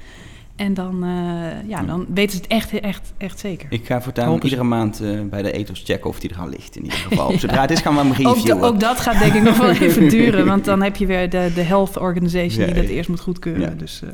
En 0.62 0.74
dan, 0.74 1.04
uh, 1.04 1.70
ja, 1.70 1.84
dan 1.84 2.06
weten 2.14 2.32
ze 2.36 2.42
het 2.42 2.52
echt, 2.52 2.80
echt, 2.80 3.14
echt 3.18 3.40
zeker. 3.40 3.72
Ik 3.72 3.86
ga 3.86 4.02
voortaan 4.02 4.40
iedere 4.42 4.64
maand 4.64 5.02
uh, 5.02 5.22
bij 5.22 5.42
de 5.42 5.52
ethos 5.52 5.84
checken 5.86 6.10
of 6.10 6.20
die 6.20 6.30
er 6.30 6.40
al 6.40 6.50
ligt. 6.50 6.76
In 6.76 6.84
ieder 6.84 6.98
geval. 6.98 7.32
ja. 7.32 7.38
Zodra 7.38 7.62
het 7.62 7.72
is, 7.72 7.82
gaan 7.82 7.94
we 7.94 8.00
hem 8.00 8.12
reviewen. 8.24 8.58
Ook, 8.58 8.64
ook, 8.64 8.80
dat 8.80 9.00
gaat 9.00 9.20
denk 9.20 9.34
ik 9.34 9.42
nog 9.42 9.58
wel 9.58 9.70
even 9.88 10.10
duren. 10.10 10.46
Want 10.46 10.66
dan 10.66 10.82
heb 10.82 10.96
je 10.96 11.06
weer 11.06 11.30
de, 11.30 11.52
de 11.56 11.62
health 11.62 11.98
organization 11.98 12.66
die 12.66 12.74
dat 12.74 12.84
eerst 12.84 13.10
moet 13.10 13.20
goedkeuren. 13.20 13.62
Ja. 13.62 13.76
Dus, 13.78 14.02
uh. 14.04 14.10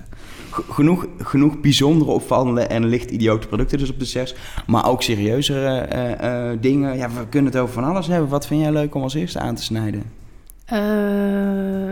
genoeg, 0.70 1.08
genoeg 1.22 1.60
bijzondere, 1.60 2.12
opvallende 2.12 2.62
en 2.62 2.86
licht 2.86 3.12
idiote 3.12 3.48
producten 3.48 3.77
dus 3.77 3.89
op 3.89 4.00
de 4.00 4.06
zes. 4.06 4.36
Maar 4.66 4.89
ook 4.89 5.04
serieuzere 5.04 6.58
dingen. 6.60 6.98
Ja, 6.98 7.10
we 7.10 7.27
kunnen 7.30 7.51
het 7.51 7.62
over 7.62 7.74
van 7.74 7.84
alles 7.84 8.08
hebben. 8.08 8.30
Wat 8.30 8.48
vind 8.48 8.62
jij 8.62 8.72
leuk 8.72 8.96
om 8.96 9.01
als 9.01 9.13
eerste 9.13 9.39
aan 9.39 9.56
te 9.56 9.63
snijden? 9.63 10.04
Uh, 10.74 10.79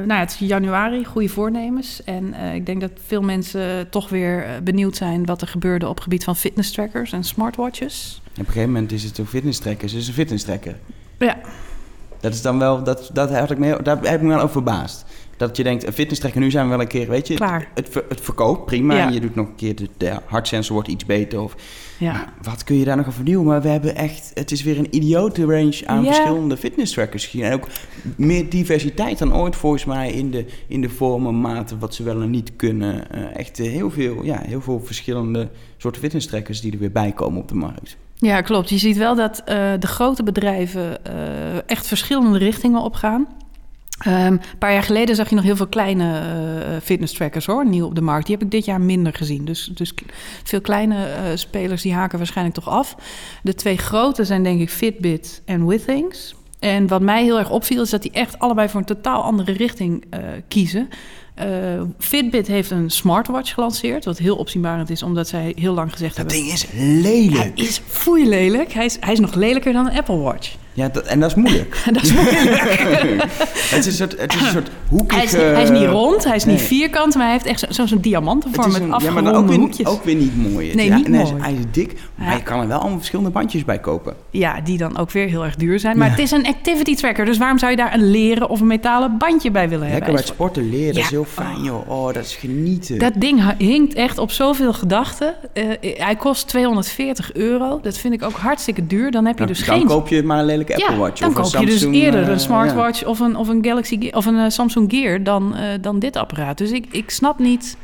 nou, 0.06 0.14
het 0.14 0.32
is 0.32 0.48
januari, 0.48 1.06
goede 1.06 1.30
voornemens. 1.30 2.04
En 2.04 2.34
uh, 2.34 2.54
ik 2.54 2.66
denk 2.66 2.82
dat 2.82 2.92
veel 3.06 3.22
mensen 3.22 3.90
toch 3.90 4.10
weer 4.10 4.44
eh, 4.44 4.52
benieuwd 4.64 4.96
zijn 4.96 5.26
wat 5.26 5.42
er 5.42 5.48
gebeurde 5.48 5.88
op 5.88 5.96
het 5.96 6.04
gebied 6.04 6.24
van 6.24 6.36
fitness 6.36 6.72
trackers 6.72 7.12
en 7.12 7.24
smartwatches. 7.24 8.22
Op 8.32 8.38
een 8.38 8.46
gegeven 8.46 8.72
moment 8.72 8.92
is 8.92 9.04
het 9.04 9.18
een 9.18 9.28
fitness 9.28 9.60
tracker, 9.60 9.82
het 9.82 9.94
is 9.94 10.08
een 10.08 10.14
fitness 10.14 10.44
tracker. 10.44 10.76
Ja. 11.20 11.38
Dat 12.20 12.34
is 12.34 12.42
dan 12.42 12.60
wel, 12.60 12.84
dat, 12.84 13.10
dat 13.14 13.52
ik 13.52 13.58
me, 13.58 13.80
daar 13.84 13.98
heb 14.02 14.16
ik 14.16 14.22
me 14.22 14.28
wel 14.28 14.38
over 14.38 14.50
verbaasd. 14.50 15.06
Dat 15.38 15.58
je 15.58 15.64
denkt, 15.64 15.86
een 15.86 15.94
fitness 15.94 16.20
tracker, 16.20 16.42
nu 16.42 16.52
zijn 16.52 16.64
we 16.64 16.72
wel 16.72 16.82
een 16.82 16.88
keer, 16.88 17.10
weet 17.10 17.28
je, 17.28 17.34
Klaar. 17.34 17.68
Het, 17.74 17.94
het, 17.94 18.04
het 18.10 18.22
verkoopt 18.22 18.66
prima. 18.66 18.96
Ja. 18.96 19.10
Je 19.10 19.20
doet 19.20 19.36
nog 19.36 19.48
een 19.48 19.56
keer, 19.56 19.76
de, 19.76 19.90
de 19.98 20.20
hartsensor 20.26 20.74
wordt 20.74 20.90
iets 20.90 21.06
beter. 21.06 21.42
Of, 21.42 21.56
ja. 21.98 22.34
wat 22.42 22.64
kun 22.64 22.76
je 22.76 22.86
daar 22.86 22.98
nog 22.98 23.06
aan 23.06 23.14
vernieuwen? 23.14 23.46
Maar 23.46 23.62
we 23.62 23.68
hebben 23.68 23.96
echt, 23.96 24.32
het 24.34 24.52
is 24.52 24.64
weer 24.64 24.78
een 24.78 24.96
idiote 24.96 25.46
range 25.46 25.82
aan 25.86 26.04
verschillende 26.06 26.58
fitness 26.58 26.94
trackers. 26.94 27.34
En 27.34 27.54
ook 27.54 27.68
meer 28.16 28.50
diversiteit 28.50 29.18
dan 29.18 29.36
ooit 29.36 29.56
volgens 29.56 29.86
mij 29.86 30.12
in 30.12 30.32
de, 30.32 30.46
in 30.68 30.82
de 30.82 30.90
vormen, 30.90 31.42
maten, 31.42 31.80
wat 31.80 31.96
ze 31.96 32.04
wel 32.04 32.22
en 32.22 32.30
niet 32.30 32.56
kunnen. 32.56 33.08
Uh, 33.16 33.38
echt 33.38 33.58
heel 33.58 33.92
veel, 33.92 34.24
ja, 34.24 34.42
heel 34.46 34.62
veel 34.62 34.82
verschillende 34.86 35.50
soorten 35.78 36.02
fitness 36.02 36.28
trackers 36.28 36.62
die 36.62 36.72
er 36.72 36.80
weer 36.80 36.92
bij 36.92 37.12
komen 37.12 37.42
op 37.42 37.48
de 37.48 37.56
markt. 37.56 37.98
Ja, 38.18 38.42
klopt. 38.42 38.70
Je 38.70 38.78
ziet 38.78 38.98
wel 38.98 39.16
dat 39.16 39.42
de 39.80 39.88
grote 39.88 40.24
bedrijven 40.24 41.06
echt 41.68 41.88
verschillende 41.88 42.38
richtingen 42.38 42.82
opgaan. 42.82 43.28
Um, 44.08 44.14
een 44.14 44.42
paar 44.60 44.74
jaar 44.74 44.84
geleden 44.84 45.16
zag 45.16 45.30
je 45.30 45.36
nog 45.36 45.44
heel 45.44 45.56
veel 45.56 45.68
kleine 45.68 46.22
uh, 46.22 46.78
fitness 46.84 47.14
trackers 47.14 47.46
hoor, 47.46 47.66
nieuw 47.66 47.86
op 47.86 47.96
de 47.96 48.02
markt. 48.02 48.26
Die 48.26 48.36
heb 48.36 48.46
ik 48.46 48.52
dit 48.52 48.66
jaar 48.66 48.82
minder 48.82 49.14
gezien. 49.14 49.46
Dus, 49.46 49.72
dus 49.74 49.94
veel 50.44 50.62
kleine 50.62 50.96
uh, 50.96 51.36
spelers 51.36 51.82
die 51.82 51.94
haken 51.94 52.18
waarschijnlijk 52.18 52.56
toch 52.56 52.70
af. 52.70 52.96
De 53.44 53.54
twee 53.54 53.78
grote 53.78 54.24
zijn 54.24 54.44
denk 54.44 54.62
ik 54.62 54.70
Fitbit 54.70 55.42
en 55.46 55.68
Withings. 55.68 56.36
En 56.60 56.88
wat 56.88 57.02
mij 57.02 57.24
heel 57.24 57.38
erg 57.38 57.50
opviel 57.50 57.82
is 57.82 57.90
dat 57.90 58.02
die 58.02 58.12
echt 58.12 58.40
allebei 58.40 58.70
voor 58.70 58.80
een 58.80 58.86
totaal 58.86 59.24
andere 59.24 59.52
richting 59.52 60.06
uh, 60.14 60.20
kiezen. 60.48 60.90
Uh, 61.44 61.82
Fitbit 62.00 62.48
heeft 62.48 62.72
een 62.72 62.90
smartwatch 62.90 63.54
gelanceerd, 63.54 64.06
wat 64.06 64.18
heel 64.18 64.36
opzienbarend 64.36 64.90
is, 64.90 65.04
omdat 65.04 65.28
zij 65.28 65.54
heel 65.56 65.74
lang 65.74 65.92
gezegd 65.92 66.16
dat 66.16 66.32
hebben... 66.32 66.50
Dat 66.50 66.60
ding 66.60 66.74
is 66.88 67.02
lelijk. 67.02 67.58
Hij 67.58 67.66
is 67.66 67.82
foei 67.88 68.28
lelijk. 68.30 68.74
Hij 68.74 68.86
is, 68.86 68.98
hij 69.00 69.14
is 69.14 69.20
nog 69.20 69.34
lelijker 69.34 69.74
dan 69.74 69.88
een 69.88 69.98
Apple 69.98 70.18
Watch. 70.18 70.56
Ja, 70.76 70.90
dat, 70.90 71.04
en 71.04 71.20
dat 71.20 71.30
is 71.30 71.36
moeilijk. 71.36 71.82
dat 71.94 72.04
is 72.04 72.14
moeilijk. 72.14 72.60
het, 73.74 73.78
is 73.78 73.86
een 73.86 73.92
soort, 73.92 74.20
het 74.20 74.34
is 74.34 74.42
een 74.42 74.48
soort 74.48 74.70
hoekige... 74.90 75.16
Hij 75.16 75.26
is, 75.26 75.32
hij 75.32 75.64
is 75.64 75.70
niet 75.70 75.90
rond, 75.90 76.24
hij 76.24 76.36
is 76.36 76.46
niet 76.46 76.62
vierkant, 76.62 77.16
maar 77.16 77.24
hij 77.24 77.34
heeft 77.34 77.46
echt 77.46 77.60
zo'n 77.60 77.74
zo, 77.74 77.86
zo 77.86 78.00
diamantenvorm 78.00 78.72
met 78.72 78.82
afgeronde 78.82 79.22
ja, 79.22 79.32
maar 79.32 79.42
ook 79.42 79.48
weer, 79.48 79.58
hoekjes. 79.58 79.88
ook 79.88 80.04
weer 80.04 80.16
niet 80.16 80.52
mooi. 80.52 80.76
Nee, 80.76 80.86
ja, 80.86 80.96
niet 80.96 81.08
mooi. 81.08 81.24
mooi. 81.24 81.42
Hij 81.42 81.54
is 81.54 81.64
dik, 81.72 81.94
maar 82.16 82.28
ja. 82.28 82.36
je 82.36 82.44
kan 82.44 82.62
er 82.62 82.68
wel 82.68 82.80
allemaal 82.80 82.98
verschillende 82.98 83.32
bandjes 83.32 83.66
bij 83.66 83.80
kopen. 83.80 84.16
Ja, 84.30 84.62
die 84.62 84.78
dan 84.78 84.98
ook 84.98 85.12
weer 85.12 85.28
heel 85.28 85.44
erg 85.46 85.56
duur 85.56 85.80
zijn. 85.80 85.98
Maar 85.98 86.08
ja. 86.08 86.14
het 86.14 86.22
is 86.22 86.32
een 86.32 86.48
activity 86.48 86.96
tracker, 86.96 87.26
dus 87.26 87.38
waarom 87.38 87.60
zou 87.60 87.72
je 87.72 87.78
daar 87.78 87.94
een 87.94 88.10
leren 88.10 88.50
of 88.50 88.60
een 88.60 88.68
metalen 88.68 89.18
bandje 89.18 89.52
bij 89.52 89.70
willen 89.70 89.90
Lekker 89.90 89.96
hebben? 89.96 90.14
bij 90.14 90.24
het 90.24 90.34
sporten 90.34 90.70
leren, 90.70 91.06
heel 91.06 91.25
fijn 91.26 91.64
joh. 91.64 91.90
Oh, 91.90 92.06
dat 92.06 92.24
is 92.24 92.36
genieten. 92.36 93.00
Dat 93.00 93.14
ding 93.18 93.58
hinkt 93.58 93.94
echt 93.94 94.18
op 94.18 94.32
zoveel 94.32 94.74
gedachten. 94.74 95.36
Uh, 95.54 95.64
hij 95.82 96.16
kost 96.16 96.48
240 96.48 97.34
euro. 97.34 97.80
Dat 97.82 97.98
vind 97.98 98.14
ik 98.14 98.24
ook 98.24 98.36
hartstikke 98.36 98.88
duur. 98.88 99.12
Dan 99.12 99.26
heb 99.26 99.34
je 99.34 99.46
dan, 99.46 99.48
dus 99.48 99.66
dan 99.66 99.78
geen... 99.78 99.88
koop 99.88 100.08
je 100.08 100.24
maar 100.24 100.40
een 100.40 100.46
lelijke 100.46 100.76
Apple 100.76 100.98
Watch. 100.98 101.20
Dan 101.20 101.30
of 101.38 101.52
koop 101.52 101.62
je 101.62 101.66
dus 101.66 101.84
eerder 101.84 102.30
een 102.30 102.40
smartwatch 102.40 103.00
ja. 103.00 103.08
of, 103.08 103.20
een, 103.20 103.36
of 103.36 103.48
een 103.48 103.66
Galaxy 103.66 104.10
of 104.12 104.26
een 104.26 104.36
uh, 104.36 104.46
Samsung 104.50 104.92
Gear 104.92 105.24
dan, 105.24 105.56
dan 105.82 106.00
dit 106.00 106.16
apparaat. 106.16 106.58
Dus 106.58 106.72
ik, 106.72 106.86
ik 106.92 107.10
snap 107.10 107.40
niet 107.40 107.78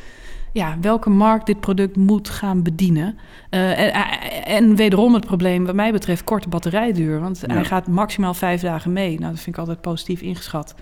ja, 0.54 0.78
welke 0.82 1.10
markt 1.10 1.46
dit 1.46 1.60
product 1.60 1.96
moet 1.96 2.30
gaan 2.30 2.64
bedienen. 2.64 3.18
En, 3.50 3.94
en, 4.44 4.76
wederom 4.76 5.14
het 5.14 5.26
probleem, 5.26 5.66
wat 5.66 5.76
mij 5.76 5.92
betreft, 5.92 6.24
korte 6.24 6.50
batterijduur. 6.50 7.20
Want 7.20 7.44
Ja. 7.48 7.54
hij 7.54 7.66
gaat 7.66 7.88
maximaal 7.88 8.34
vijf 8.34 8.62
dagen 8.62 8.94
mee. 8.94 9.20
Nou, 9.20 9.32
dat 9.32 9.42
vind 9.42 9.56
ik 9.56 9.58
altijd 9.58 9.82
positief 9.82 10.22
ingeschat. 10.22 10.76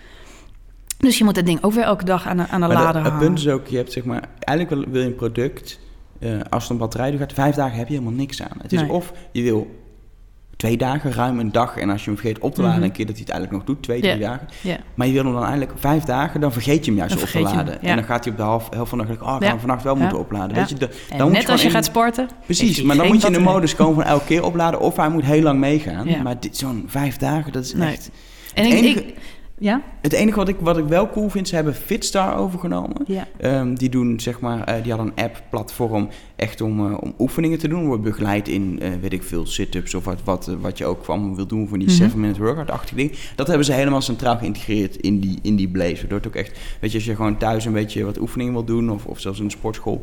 Dus 0.99 1.17
je 1.17 1.23
moet 1.23 1.35
dat 1.35 1.45
ding 1.45 1.63
ook 1.63 1.73
weer 1.73 1.83
elke 1.83 2.05
dag 2.05 2.27
aan 2.27 2.37
de, 2.37 2.47
aan 2.47 2.61
de 2.61 2.67
Maar 2.67 2.77
de- 2.77 2.83
lader 2.83 3.03
het 3.03 3.17
punt 3.19 3.37
is 3.39 3.47
ook, 3.47 3.67
je 3.67 3.77
hebt 3.77 3.91
zeg 3.91 4.03
maar, 4.03 4.23
eigenlijk 4.39 4.81
wil, 4.81 4.91
wil 4.93 5.01
je 5.01 5.07
een 5.07 5.15
product, 5.15 5.79
eh, 6.19 6.29
als 6.49 6.63
het 6.63 6.71
een 6.71 6.77
batterij 6.77 7.17
gaat, 7.17 7.33
vijf 7.33 7.55
dagen 7.55 7.77
heb 7.77 7.87
je 7.87 7.93
helemaal 7.93 8.13
niks 8.17 8.41
aan. 8.43 8.57
Het 8.61 8.71
is 8.73 8.81
Nee. 8.81 8.91
of 8.91 9.13
je 9.31 9.41
wil 9.43 9.77
twee 10.55 10.77
dagen, 10.77 11.11
ruim 11.13 11.39
een 11.39 11.51
dag, 11.51 11.77
en 11.77 11.89
als 11.89 12.03
je 12.03 12.09
hem 12.09 12.19
vergeet 12.19 12.39
op 12.39 12.55
te 12.55 12.61
laden, 12.61 12.75
Mhm. 12.77 12.85
een 12.85 12.91
keer 12.91 13.05
dat 13.05 13.15
hij 13.15 13.23
het 13.25 13.33
eigenlijk 13.33 13.65
nog 13.65 13.75
doet, 13.75 13.83
twee, 13.83 14.01
drie 14.01 14.19
dagen. 14.19 14.47
Maar 14.95 15.07
je 15.07 15.13
wil 15.13 15.23
hem 15.23 15.33
dan 15.33 15.41
eigenlijk 15.45 15.71
vijf 15.75 16.03
dagen, 16.03 16.41
dan 16.41 16.51
vergeet 16.51 16.85
je 16.85 16.91
hem 16.91 16.99
juist 16.99 17.15
op 17.23 17.27
te 17.29 17.37
je 17.37 17.43
laden. 17.43 17.77
ja. 17.81 17.87
En 17.89 17.95
dan 17.95 18.05
gaat 18.05 18.23
hij 18.23 18.31
op 18.33 18.39
de 18.39 18.45
half, 18.45 18.69
helft 18.69 18.89
van 18.89 18.97
de 18.99 19.05
dag, 19.05 19.21
oh, 19.27 19.35
ik 19.35 19.43
ga 19.43 19.49
hem 19.49 19.59
vannacht 19.59 19.83
wel 19.83 19.93
Ja. 19.95 19.99
moeten 20.01 20.19
opladen. 20.19 20.49
Ja. 20.49 20.55
Weet 20.55 20.69
je, 20.69 20.75
de, 20.75 20.89
dan 21.17 21.27
moet 21.27 21.31
net 21.37 21.49
als 21.49 21.61
je 21.61 21.69
gaat 21.69 21.85
sporten. 21.85 22.29
Precies, 22.45 22.81
maar 22.81 22.95
dan 22.95 23.07
moet 23.07 23.21
je 23.21 23.27
in 23.27 23.33
de 23.33 23.39
modus 23.39 23.75
komen 23.75 23.95
van 23.95 24.03
elke 24.03 24.25
keer 24.25 24.43
opladen, 24.43 24.79
of 24.79 24.95
hij 24.95 25.09
moet 25.09 25.23
heel 25.23 25.41
lang 25.41 25.59
meegaan. 25.59 26.07
Maar 26.23 26.39
dit- 26.39 26.57
zo'n 26.57 26.83
vijf 26.87 27.17
dagen, 27.17 27.51
dat 27.51 27.63
is 27.63 27.73
Nee. 27.73 27.91
echt... 27.91 28.09
En 28.53 28.65
ik, 28.65 28.71
enige- 28.73 28.99
ik- 29.05 29.15
ja? 29.59 29.81
Het 30.01 30.13
enige 30.13 30.37
wat 30.37 30.47
ik, 30.47 30.55
wat 30.59 30.77
ik 30.77 30.85
wel 30.85 31.09
cool 31.09 31.29
vind, 31.29 31.47
ze 31.47 31.55
hebben 31.55 31.75
Fitstar 31.75 32.37
overgenomen. 32.37 32.95
Ja. 33.05 33.27
Ehm, 33.37 33.73
die 33.73 33.89
doen 33.89 34.19
zeg 34.19 34.39
maar, 34.39 34.63
eh, 34.63 34.83
die 34.83 34.91
hadden 34.93 35.11
een 35.15 35.23
app-platform 35.23 36.09
echt 36.35 36.61
om, 36.61 36.91
eh, 36.91 36.97
om 37.01 37.13
oefeningen 37.19 37.59
te 37.59 37.67
doen. 37.67 37.85
Wordt 37.85 38.03
begeleid 38.03 38.47
in, 38.47 38.79
eh, 38.81 38.89
weet 39.01 39.13
ik 39.13 39.23
veel, 39.23 39.45
sit-ups 39.45 39.93
of 39.93 40.05
wat, 40.05 40.19
wat, 40.23 40.51
wat 40.61 40.77
je 40.77 40.85
ook 40.85 41.05
allemaal 41.05 41.35
wil 41.35 41.45
doen 41.47 41.67
voor 41.67 41.77
die 41.79 41.87
Mhm. 41.87 41.95
7-minute 41.97 42.39
workout-achtige 42.43 42.95
ding. 42.95 43.11
Dat 43.35 43.47
hebben 43.47 43.65
ze 43.65 43.73
helemaal 43.73 44.01
centraal 44.01 44.37
geïntegreerd 44.37 44.95
in 44.95 45.19
die, 45.19 45.39
in 45.41 45.55
die 45.55 45.67
Blaze. 45.69 45.95
Waardoor 45.99 46.17
het 46.17 46.27
ook 46.27 46.35
echt, 46.35 46.59
weet 46.79 46.91
je, 46.91 46.97
als 46.97 47.05
je 47.05 47.15
gewoon 47.15 47.37
thuis 47.37 47.65
een 47.65 47.73
beetje 47.73 48.03
wat 48.03 48.19
oefeningen 48.19 48.53
wil 48.53 48.63
doen 48.63 48.91
of, 48.91 49.05
of 49.05 49.19
zelfs 49.19 49.39
in 49.39 49.45
de 49.45 49.51
sportschool, 49.51 50.01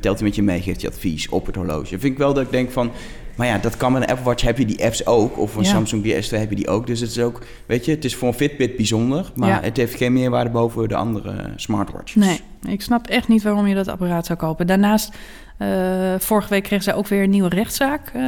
telt 0.00 0.16
hij 0.18 0.26
met 0.28 0.34
je 0.36 0.42
mee, 0.42 0.60
geeft 0.60 0.80
je 0.80 0.88
advies 0.88 1.28
op 1.28 1.46
het 1.46 1.54
horloge. 1.56 1.98
Vind 1.98 2.12
ik 2.12 2.18
wel 2.18 2.34
dat 2.34 2.44
ik 2.44 2.50
denk 2.50 2.70
van, 2.70 2.90
maar 3.36 3.46
ja, 3.46 3.58
dat 3.58 3.76
kan 3.76 3.92
met 3.92 4.02
een 4.02 4.08
Apple 4.08 4.24
Watch, 4.24 4.42
heb 4.42 4.58
je 4.58 4.64
die 4.66 4.84
apps 4.84 5.06
ook. 5.06 5.38
Of 5.38 5.56
een 5.56 5.62
Ja. 5.62 5.68
Samsung 5.68 6.04
Gear 6.04 6.22
S2 6.24 6.28
heb 6.38 6.50
je 6.50 6.56
die 6.56 6.68
ook. 6.68 6.86
Dus 6.86 7.00
het 7.00 7.10
is 7.10 7.18
ook, 7.20 7.42
weet 7.66 7.84
je, 7.84 7.90
het 7.90 8.04
is 8.04 8.14
voor 8.14 8.28
een 8.28 8.34
Fitbit 8.34 8.76
bijzonder, 8.76 9.32
maar 9.36 9.48
Ja. 9.48 9.60
het 9.60 9.76
heeft 9.76 9.94
geen 9.94 10.12
meerwaarde 10.12 10.50
boven 10.50 10.88
de 10.88 10.96
andere 10.96 11.34
smartwatches. 11.56 12.14
Nee, 12.26 12.40
ik 12.72 12.82
snap 12.82 13.06
echt 13.06 13.28
niet 13.28 13.42
waarom 13.42 13.66
je 13.66 13.74
dat 13.74 13.88
apparaat 13.88 14.26
zou 14.26 14.38
kopen. 14.38 14.66
Daarnaast, 14.66 15.16
eh, 15.58 15.68
vorige 16.18 16.48
week 16.48 16.62
kreeg 16.62 16.82
zij 16.82 16.94
ook 16.94 17.06
weer 17.08 17.22
een 17.22 17.30
nieuwe 17.30 17.48
rechtszaak 17.48 18.10
eh, 18.14 18.22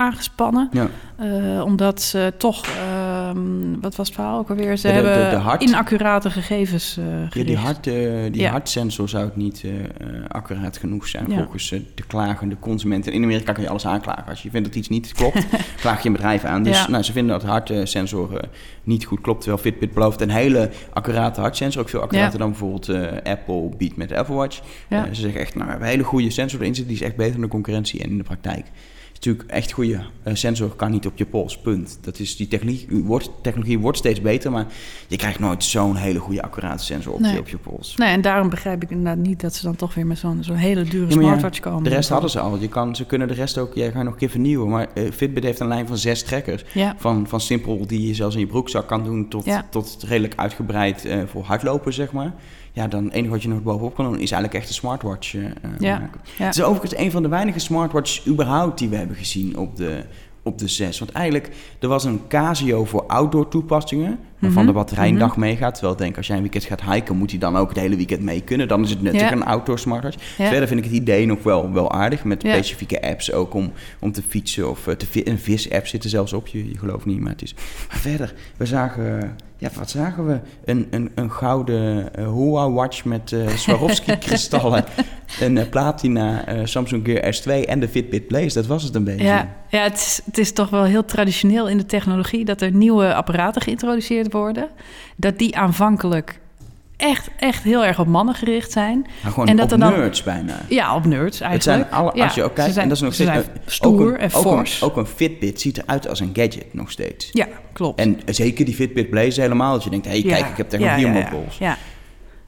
aangespannen. 0.00 0.68
Ja. 0.72 0.86
Eh, 1.16 1.64
omdat 1.64 2.02
ze 2.02 2.32
toch, 2.38 2.66
ehm, 3.28 3.80
wat 3.80 3.96
was 3.96 4.06
het 4.06 4.16
verhaal 4.16 4.38
ook 4.38 4.48
alweer? 4.50 4.76
Ze 4.76 4.86
de- 4.86 4.92
hebben 4.92 5.30
de 5.30 5.36
hart- 5.36 5.62
inaccurate 5.62 6.30
gegevens 6.30 6.96
eh 6.96 7.04
Ja, 7.30 7.44
die, 7.44 7.56
hart, 7.56 7.86
eh, 7.86 7.92
die 8.32 8.40
Ja. 8.40 8.50
hartsensor 8.50 9.08
zou 9.08 9.24
het 9.24 9.36
niet 9.36 9.64
eh, 9.64 9.70
accuraat 10.28 10.76
genoeg 10.76 11.06
zijn 11.08 11.24
volgens 11.28 11.68
de 11.68 12.02
klagende 12.06 12.56
consumenten. 12.58 13.12
In 13.12 13.22
Amerika 13.22 13.52
kan 13.52 13.62
je 13.62 13.68
alles 13.68 13.86
aanklagen. 13.86 14.26
Als 14.28 14.42
je 14.42 14.50
vindt 14.50 14.66
dat 14.66 14.76
iets 14.76 14.88
niet 14.88 15.12
klopt, 15.12 15.46
klaag 15.80 16.02
je 16.02 16.06
een 16.08 16.14
bedrijf 16.14 16.44
aan. 16.44 16.62
Dus 16.62 16.86
nou, 16.88 17.02
ze 17.02 17.12
vinden 17.12 17.32
dat 17.32 17.40
de 17.40 17.46
hartsensor 17.46 18.36
eh, 18.36 18.48
niet 18.84 19.04
goed 19.04 19.20
klopt. 19.20 19.40
Terwijl 19.40 19.62
Fitbit 19.62 19.92
belooft 19.94 20.20
een 20.20 20.30
hele 20.30 20.70
accurate 20.92 21.40
hartsensor. 21.40 21.82
Ook 21.82 21.88
veel 21.88 22.00
accurater 22.02 22.38
dan 22.38 22.48
bijvoorbeeld 22.50 22.88
Apple 23.24 23.68
biedt 23.78 23.96
met 23.96 24.08
de 24.08 24.16
Apple 24.18 24.34
Watch. 24.34 24.60
Ze 24.90 25.20
zeggen 25.20 25.40
echt, 25.40 25.54
nou, 25.54 25.64
we 25.64 25.70
hebben 25.70 25.86
een 25.88 25.94
hele 25.94 26.04
goede 26.08 26.30
sensor 26.30 26.60
erin 26.60 26.74
zitten. 26.74 26.92
Die 26.94 27.02
is 27.02 27.08
echt 27.08 27.16
beter 27.16 27.32
dan 27.32 27.40
de 27.40 27.48
concurrentie 27.48 28.02
en 28.02 28.10
in 28.10 28.16
de 28.16 28.22
praktijk. 28.24 28.66
Natuurlijk 29.24 29.50
echt 29.50 29.72
goede 29.72 30.00
eh, 30.22 30.34
sensor 30.34 30.68
kan 30.76 30.90
niet 30.90 31.06
op 31.06 31.16
je 31.18 31.24
pols, 31.26 31.58
punt. 31.58 31.98
Dat 32.00 32.18
is 32.18 32.36
die 32.36 32.48
technologie 32.48 32.86
wordt, 33.04 33.30
technologie 33.42 33.78
wordt 33.78 33.98
steeds 33.98 34.20
beter, 34.20 34.50
maar 34.52 34.66
je 35.08 35.16
krijgt 35.16 35.38
nooit 35.38 35.64
zo'n 35.64 35.96
hele 35.96 36.18
goede 36.18 36.42
accurate 36.42 36.84
sensor 36.84 37.12
op, 37.12 37.20
Nee. 37.20 37.32
je, 37.32 37.38
op 37.38 37.48
je 37.48 37.56
pols. 37.58 37.94
Nee, 37.96 38.08
en 38.08 38.20
daarom 38.20 38.48
begrijp 38.50 38.82
ik 38.82 38.90
inderdaad 38.90 39.26
niet 39.26 39.40
dat 39.40 39.54
ze 39.54 39.62
dan 39.62 39.76
toch 39.76 39.94
weer 39.94 40.06
met 40.06 40.18
zo'n 40.18 40.38
zo'n 40.44 40.56
hele 40.56 40.82
dure 40.82 41.06
Ja, 41.06 41.12
smartwatch 41.12 41.60
komen. 41.60 41.82
De 41.82 41.88
rest 41.90 42.08
hadden 42.08 42.30
ze 42.30 42.40
al. 42.40 42.58
Je 42.58 42.68
kan, 42.68 42.96
ze 42.96 43.04
kunnen 43.06 43.28
de 43.28 43.34
rest 43.34 43.58
ook, 43.58 43.74
jij 43.74 43.92
gaat 43.92 44.02
nog 44.04 44.12
een 44.12 44.18
keer 44.18 44.30
vernieuwen. 44.30 44.68
Maar 44.68 44.86
eh, 44.94 45.10
Fitbit 45.12 45.44
heeft 45.44 45.60
een 45.60 45.68
lijn 45.68 45.86
van 45.86 45.96
zes 45.98 46.22
trackers. 46.22 46.64
Ja, 46.74 46.94
Van, 46.98 47.26
van 47.28 47.40
simpel 47.40 47.86
die 47.86 48.06
je 48.06 48.14
zelfs 48.14 48.34
in 48.34 48.40
je 48.40 48.46
broekzak 48.46 48.88
kan 48.88 49.04
doen 49.04 49.28
tot, 49.28 49.44
Ja. 49.44 49.66
tot 49.70 49.96
redelijk 50.06 50.34
uitgebreid 50.36 51.04
eh, 51.04 51.18
voor 51.26 51.42
hardlopen, 51.44 51.92
zeg 51.92 52.12
maar. 52.12 52.34
Ja, 52.78 52.88
dan 52.88 53.04
het 53.04 53.12
enige 53.12 53.30
wat 53.30 53.42
je 53.42 53.48
nog 53.48 53.62
bovenop 53.62 53.94
kan 53.94 54.04
doen 54.04 54.14
is 54.14 54.30
eigenlijk 54.30 54.54
echt 54.54 54.68
een 54.68 54.74
smartwatch 54.74 55.34
eh, 55.34 55.42
Ja. 55.78 55.98
maken. 55.98 56.20
ja. 56.38 56.44
Het 56.44 56.54
is 56.56 56.62
overigens 56.62 57.00
een 57.00 57.10
van 57.10 57.22
de 57.22 57.28
weinige 57.28 57.58
smartwatches 57.58 58.26
überhaupt 58.26 58.78
die 58.78 58.88
we 58.88 58.96
hebben 58.96 59.16
gezien 59.16 59.56
op 59.56 59.76
de, 59.76 60.04
op 60.42 60.58
de 60.58 60.68
6. 60.68 60.98
Want 60.98 61.12
eigenlijk, 61.12 61.50
er 61.80 61.88
was 61.88 62.04
een 62.04 62.20
Casio 62.28 62.84
voor 62.84 63.06
outdoor 63.06 63.48
toepassingen, 63.48 64.18
waarvan 64.38 64.62
Mhm, 64.62 64.72
de 64.72 64.78
batterij 64.78 65.06
een 65.08 65.14
mhm. 65.14 65.22
dag 65.22 65.36
meegaat. 65.36 65.72
Terwijl 65.72 65.92
ik 65.92 65.98
denk, 65.98 66.16
als 66.16 66.26
jij 66.26 66.36
een 66.36 66.42
weekend 66.42 66.64
gaat 66.64 66.82
hiken, 66.82 67.16
moet 67.16 67.30
hij 67.30 67.38
dan 67.38 67.56
ook 67.56 67.68
het 67.68 67.78
hele 67.78 67.96
weekend 67.96 68.22
mee 68.22 68.40
kunnen. 68.40 68.68
Dan 68.68 68.82
is 68.84 68.90
het 68.90 69.02
nuttig, 69.02 69.20
Ja. 69.20 69.32
een 69.32 69.44
outdoor 69.44 69.78
smartwatch. 69.78 70.16
Ja. 70.38 70.48
Verder 70.48 70.68
vind 70.68 70.80
ik 70.80 70.86
het 70.86 70.94
idee 70.94 71.26
nog 71.26 71.42
wel, 71.42 71.72
wel 71.72 71.92
aardig, 71.92 72.24
met 72.24 72.42
Ja. 72.42 72.52
specifieke 72.52 73.02
apps 73.02 73.32
ook 73.32 73.54
om, 73.54 73.72
om 73.98 74.12
te 74.12 74.22
fietsen. 74.28 74.70
Of 74.70 74.86
eh, 74.86 74.94
te 74.94 75.06
vi- 75.06 75.22
een 75.24 75.38
vis-app 75.38 75.86
zit 75.86 76.04
er 76.04 76.10
zelfs 76.10 76.32
op, 76.32 76.46
je, 76.46 76.68
je 76.68 76.78
gelooft 76.78 77.06
niet, 77.06 77.20
maar 77.20 77.32
het 77.32 77.42
is... 77.42 77.54
Maar 77.88 77.98
verder, 77.98 78.34
we 78.56 78.66
zagen... 78.66 79.36
Ja, 79.60 79.68
wat 79.78 79.90
zagen 79.90 80.26
we? 80.26 80.38
Een, 80.64 80.86
een, 80.90 81.10
een 81.14 81.30
gouden 81.30 82.14
eh 82.14 82.24
Hua 82.24 82.70
Watch 82.70 83.04
met 83.04 83.32
eh 83.32 83.48
Swarovski-kristallen. 83.48 84.84
een 85.40 85.58
eh, 85.58 85.68
platina 85.68 86.46
eh, 86.46 86.60
Samsung 86.64 87.04
Gear 87.06 87.34
S2 87.34 87.68
en 87.68 87.80
de 87.80 87.88
Fitbit 87.88 88.26
Blaze. 88.26 88.54
Dat 88.54 88.66
was 88.66 88.82
het 88.82 88.94
een 88.94 89.04
beetje. 89.04 89.24
Ja, 89.24 89.48
ja 89.70 89.82
het, 89.82 89.94
is, 89.94 90.20
het 90.24 90.38
is 90.38 90.52
toch 90.52 90.70
wel 90.70 90.84
heel 90.84 91.04
traditioneel 91.04 91.68
in 91.68 91.76
de 91.78 91.86
technologie 91.86 92.44
dat 92.44 92.60
er 92.60 92.70
nieuwe 92.72 93.14
apparaten 93.14 93.62
geïntroduceerd 93.62 94.27
worden. 94.30 94.68
Dat 95.16 95.38
die 95.38 95.56
aanvankelijk 95.56 96.38
echt, 96.96 97.28
echt 97.36 97.62
heel 97.62 97.84
erg 97.84 97.98
op 98.00 98.06
mannen 98.06 98.34
gericht 98.34 98.72
zijn. 98.72 99.06
Maar 99.22 99.32
gewoon 99.32 99.48
En 99.48 99.56
dat 99.56 99.72
op 99.72 99.78
dan- 99.80 99.92
nerds 99.92 100.22
bijna. 100.22 100.60
Ja, 100.68 100.94
op 100.94 101.04
nerds 101.06 101.38
Het 101.38 101.48
eigenlijk. 101.48 101.88
zijn 101.88 102.00
alle, 102.00 102.10
Ja, 102.14 102.24
als 102.24 102.34
je 102.34 102.42
ook 102.42 102.48
ze 102.48 102.54
kijkt, 102.54 102.72
zijn- 102.72 102.82
en 102.82 102.88
dat 102.88 102.96
is 102.98 103.02
nog 103.04 103.14
steeds... 103.14 103.30
zijn 103.30 103.42
eh, 103.44 103.48
stoer 103.66 103.92
ook 103.92 104.00
een, 104.00 104.18
en 104.18 104.34
ook 104.34 104.44
een- 104.44 104.50
fors. 104.50 104.82
Ook 104.82 104.96
een 104.96 105.06
Fitbit 105.06 105.60
ziet 105.60 105.78
eruit 105.78 106.08
als 106.08 106.20
een 106.20 106.30
gadget 106.32 106.74
nog 106.74 106.90
steeds. 106.90 107.28
Ja, 107.32 107.46
klopt. 107.72 108.00
En 108.00 108.20
zeker 108.26 108.64
die 108.64 108.74
Fitbit 108.74 109.10
Blaze 109.10 109.40
helemaal. 109.40 109.72
Dat 109.72 109.84
je 109.84 109.90
denkt, 109.90 110.06
hé, 110.06 110.12
hey, 110.12 110.22
Ja, 110.22 110.28
kijk, 110.36 110.46
ik 110.50 110.56
heb 110.56 110.68
technologie 110.68 111.06
ja, 111.06 111.12
ja, 111.12 111.18
mijn 111.18 111.28
pols. 111.28 111.58
Ja. 111.58 111.76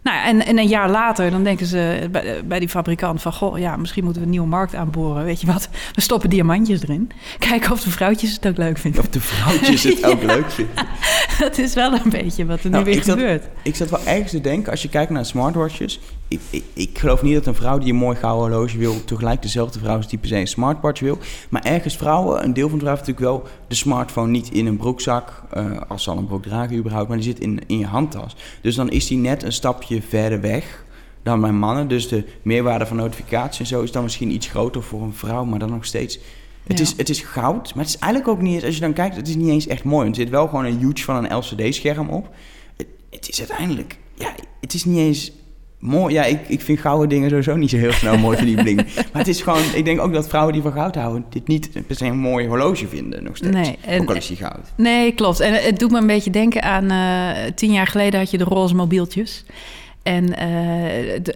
Nou, 0.03 0.25
en, 0.27 0.47
en 0.47 0.59
een 0.59 0.69
jaar 0.69 0.91
later 0.91 1.31
dan 1.31 1.45
denken 1.45 1.67
ze 1.67 2.09
bij, 2.11 2.45
bij 2.45 2.59
die 2.59 2.69
fabrikant 2.69 3.23
van... 3.23 3.33
goh, 3.33 3.59
ja, 3.59 3.77
misschien 3.77 4.03
moeten 4.05 4.21
we 4.21 4.27
een 4.27 4.33
nieuwe 4.35 4.49
markt 4.49 4.75
aanboren. 4.75 5.25
Weet 5.25 5.41
je 5.41 5.47
wat, 5.47 5.69
we 5.95 6.01
stoppen 6.01 6.31
diamantjes 6.31 6.83
erin. 6.83 7.11
Kijken 7.39 7.73
of 7.73 7.83
de 7.83 7.91
vrouwtjes 7.91 8.33
het 8.33 8.47
ook 8.49 8.57
leuk 8.57 8.79
vinden. 8.79 9.01
Of 9.01 9.09
de 9.09 9.21
vrouwtjes 9.21 9.83
het 9.83 10.05
ook 10.11 10.23
leuk 10.23 10.51
vinden. 10.51 10.87
Dat 11.39 11.59
is 11.59 11.75
wel 11.75 11.93
een 11.93 12.11
beetje 12.11 12.47
wat 12.47 12.63
er 12.65 12.71
Nou, 12.71 12.85
nu 12.85 12.91
weer 12.91 12.99
ik 12.99 13.05
zat- 13.07 13.19
gebeurt. 13.19 13.45
Ik 13.63 13.77
zat 13.77 13.91
wel 13.91 14.01
ergens 14.05 14.31
te 14.31 14.41
denken, 14.41 14.71
als 14.71 14.83
je 14.83 14.89
kijkt 14.89 15.11
naar 15.11 15.25
smartwatches... 15.27 16.01
Ik, 16.31 16.41
ik, 16.51 16.65
ik 16.73 16.99
geloof 16.99 17.23
niet 17.23 17.35
dat 17.35 17.47
een 17.47 17.55
vrouw 17.55 17.79
die 17.79 17.93
een 17.93 17.99
mooi 17.99 18.17
gouden 18.17 18.49
horloge 18.49 18.79
wil... 18.79 19.05
tegelijk 19.05 19.43
dezelfde 19.43 19.79
vrouw 19.79 19.99
is 19.99 20.07
die 20.07 20.19
per 20.19 20.29
se 20.29 20.37
een 20.37 20.47
smartwatch 20.47 21.01
wil. 21.01 21.19
Maar 21.49 21.63
ergens 21.63 21.97
vrouwen, 21.97 22.45
een 22.45 22.53
deel 22.53 22.69
van 22.69 22.79
de 22.79 22.85
vrouwen 22.85 23.05
heeft 23.05 23.19
natuurlijk 23.19 23.45
wel... 23.47 23.63
de 23.69 23.75
smartphone 23.75 24.31
niet 24.31 24.51
in 24.51 24.67
een 24.67 24.77
broekzak, 24.77 25.43
eh, 25.51 25.81
als 25.89 26.03
ze 26.03 26.11
al 26.11 26.19
een 26.19 26.27
broek 26.27 26.43
dragen 26.43 26.77
überhaupt... 26.77 27.09
maar 27.09 27.17
die 27.17 27.27
zit 27.27 27.41
in, 27.41 27.61
in 27.67 27.79
je 27.79 27.87
handtas. 27.87 28.37
Dus 28.63 28.75
dan 28.75 28.91
is 28.91 29.07
die 29.07 29.19
net 29.19 29.43
een 29.43 29.53
stapje 29.53 30.03
verder 30.03 30.41
weg 30.41 30.85
dan 31.23 31.41
bij 31.41 31.53
mannen. 31.53 31.89
Dus 31.89 32.09
de 32.09 32.25
meerwaarde 32.43 32.87
van 32.87 32.97
notificatie 32.97 33.61
en 33.61 33.67
zo 33.67 33.83
is 33.83 33.93
dan 33.93 34.03
misschien 34.03 34.33
iets 34.33 34.47
groter 34.47 34.83
voor 34.83 35.03
een 35.03 35.15
vrouw... 35.15 35.45
maar 35.45 35.59
dan 35.59 35.71
nog 35.71 35.85
steeds... 35.85 36.19
Het, 36.67 36.81
is, 36.81 36.95
het 36.97 37.09
is 37.09 37.21
goud, 37.21 37.75
maar 37.75 37.85
het 37.85 37.95
is 37.95 38.01
eigenlijk 38.01 38.33
ook 38.33 38.43
niet 38.43 38.55
eens... 38.55 38.65
Als 38.65 38.75
je 38.75 38.81
dan 38.81 38.93
kijkt, 38.93 39.17
het 39.17 39.29
is 39.29 39.37
niet 39.37 39.49
eens 39.49 39.67
echt 39.67 39.85
mooi. 39.85 40.09
Er 40.09 40.15
zit 40.15 40.29
wel 40.31 40.49
gewoon 40.49 40.65
een 40.65 40.79
huge 40.79 41.05
van 41.05 41.25
een 41.25 41.37
LCD-scherm 41.37 42.09
op. 42.09 42.29
Het, 42.77 42.87
het 43.11 43.29
is 43.29 43.39
uiteindelijk... 43.39 43.99
Ja, 44.15 44.35
het 44.61 44.75
is 44.75 44.85
niet 44.85 44.99
eens 44.99 45.33
mooi. 45.81 46.15
Ja, 46.15 46.25
ik, 46.25 46.39
ik 46.49 46.61
vind 46.61 46.79
gouden 46.79 47.09
dingen 47.09 47.29
sowieso 47.29 47.57
niet 47.57 47.71
zo 47.71 47.77
heel 47.77 47.93
snel 47.93 48.19
mooi 48.19 48.37
voor 48.37 48.47
die 48.47 48.63
bling. 48.63 48.77
maar 48.95 49.23
het 49.23 49.29
is 49.29 49.43
gewoon, 49.43 49.63
ik 49.75 49.85
denk 49.85 50.01
ook 50.01 50.13
dat 50.13 50.29
vrouwen 50.29 50.53
die 50.53 50.63
van 50.63 50.73
goud 50.73 50.95
houden, 50.95 51.25
dit 51.29 51.49
niet 51.49 51.71
per 51.87 51.97
se 51.97 52.05
een 52.05 52.19
mooi 52.19 52.47
horloge 52.47 52.89
vinden 52.89 53.23
nog 53.25 53.37
steeds. 53.37 53.55
Nee, 53.57 53.79
en, 53.81 54.01
ook 54.01 54.09
al 54.09 54.15
is 54.15 54.27
die 54.27 54.37
goud. 54.37 54.73
Nee, 54.77 55.13
klopt. 55.13 55.41
En 55.41 55.53
het 55.53 55.79
doet 55.79 55.91
me 55.91 55.99
een 55.99 56.07
beetje 56.07 56.31
denken 56.31 56.63
aan 56.63 56.93
uh, 56.93 57.51
tien 57.55 57.73
jaar 57.73 57.87
geleden 57.87 58.21
had 58.21 58.31
je 58.31 58.39
de 58.39 58.45
roze 58.45 58.75
mobieltjes. 58.75 59.45
En 60.03 60.25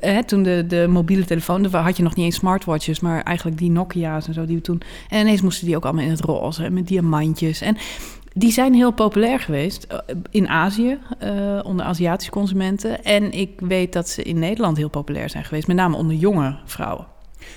uh, 0.02 0.18
toen 0.18 0.42
de, 0.42 0.64
de 0.68 0.86
mobiele 0.88 1.24
telefoon, 1.24 1.66
had 1.66 1.96
je 1.96 2.02
nog 2.02 2.14
niet 2.14 2.24
eens 2.24 2.36
smartwatches, 2.36 3.00
maar 3.00 3.22
eigenlijk 3.22 3.58
die 3.58 3.70
Nokia's 3.70 4.26
en 4.26 4.34
zo 4.34 4.44
die 4.44 4.56
we 4.56 4.62
toen. 4.62 4.82
En 5.08 5.20
ineens 5.20 5.40
moesten 5.40 5.66
die 5.66 5.76
ook 5.76 5.84
allemaal 5.84 6.04
in 6.04 6.10
het 6.10 6.20
roze 6.20 6.70
met 6.70 6.88
diamantjes. 6.88 7.60
En 7.60 7.76
die 8.34 8.52
zijn 8.52 8.74
heel 8.74 8.92
populair 8.92 9.40
geweest 9.40 9.84
eh, 9.84 9.98
in 10.30 10.48
Azië, 10.48 10.98
uh, 11.22 11.60
onder 11.62 11.86
Aziatische 11.86 12.32
consumenten. 12.32 13.04
En 13.04 13.32
ik 13.32 13.50
weet 13.56 13.92
dat 13.92 14.08
ze 14.08 14.22
in 14.22 14.38
Nederland 14.38 14.76
heel 14.76 14.88
populair 14.88 15.30
zijn 15.30 15.44
geweest, 15.44 15.66
met 15.66 15.76
name 15.76 15.96
onder 15.96 16.16
jonge 16.16 16.56
vrouwen. 16.64 17.06